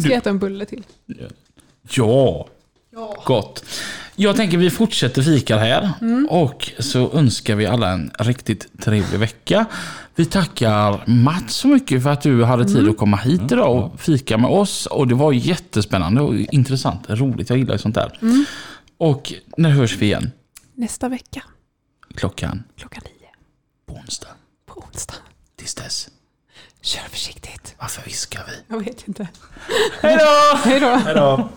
ska 0.00 0.08
jag 0.08 0.18
äta 0.18 0.30
en 0.30 0.38
bulle 0.38 0.64
till. 0.64 0.84
Ja, 1.90 2.46
gott. 3.24 3.64
Jag 4.16 4.36
tänker 4.36 4.58
vi 4.58 4.70
fortsätter 4.70 5.22
fika 5.22 5.58
här 5.58 5.90
och 6.28 6.70
så 6.78 7.12
önskar 7.12 7.54
vi 7.54 7.66
alla 7.66 7.90
en 7.90 8.10
riktigt 8.18 8.68
trevlig 8.82 9.20
vecka. 9.20 9.66
Vi 10.18 10.24
tackar 10.26 11.02
Mats 11.06 11.54
så 11.54 11.68
mycket 11.68 12.02
för 12.02 12.10
att 12.10 12.20
du 12.22 12.44
hade 12.44 12.64
tid 12.64 12.88
att 12.88 12.96
komma 12.96 13.16
hit 13.16 13.52
idag 13.52 13.76
och 13.92 14.00
fika 14.00 14.38
med 14.38 14.50
oss. 14.50 14.86
Och 14.86 15.08
det 15.08 15.14
var 15.14 15.32
jättespännande 15.32 16.20
och 16.20 16.34
intressant, 16.34 17.04
roligt. 17.08 17.50
Jag 17.50 17.58
gillar 17.58 17.72
ju 17.74 17.78
sånt 17.78 17.94
där. 17.94 18.18
Och 18.98 19.32
när 19.56 19.70
hörs 19.70 19.96
vi 19.96 20.06
igen? 20.06 20.30
Nästa 20.74 21.08
vecka 21.08 21.42
Klockan 22.14 22.62
klockan 22.76 23.02
nio 23.04 23.28
på 23.86 24.00
onsdag. 24.00 24.28
på 24.66 24.80
onsdag. 24.80 25.14
Tills 25.56 25.74
dess, 25.74 26.08
Kör 26.82 27.08
försiktigt. 27.10 27.74
varför 27.78 28.02
viskar 28.04 28.42
vi? 28.46 28.74
Jag 28.74 28.84
vet 28.84 29.08
inte. 29.08 29.28
Hej 30.02 30.16
då. 30.80 30.96
Hej 31.04 31.14
då. 31.14 31.48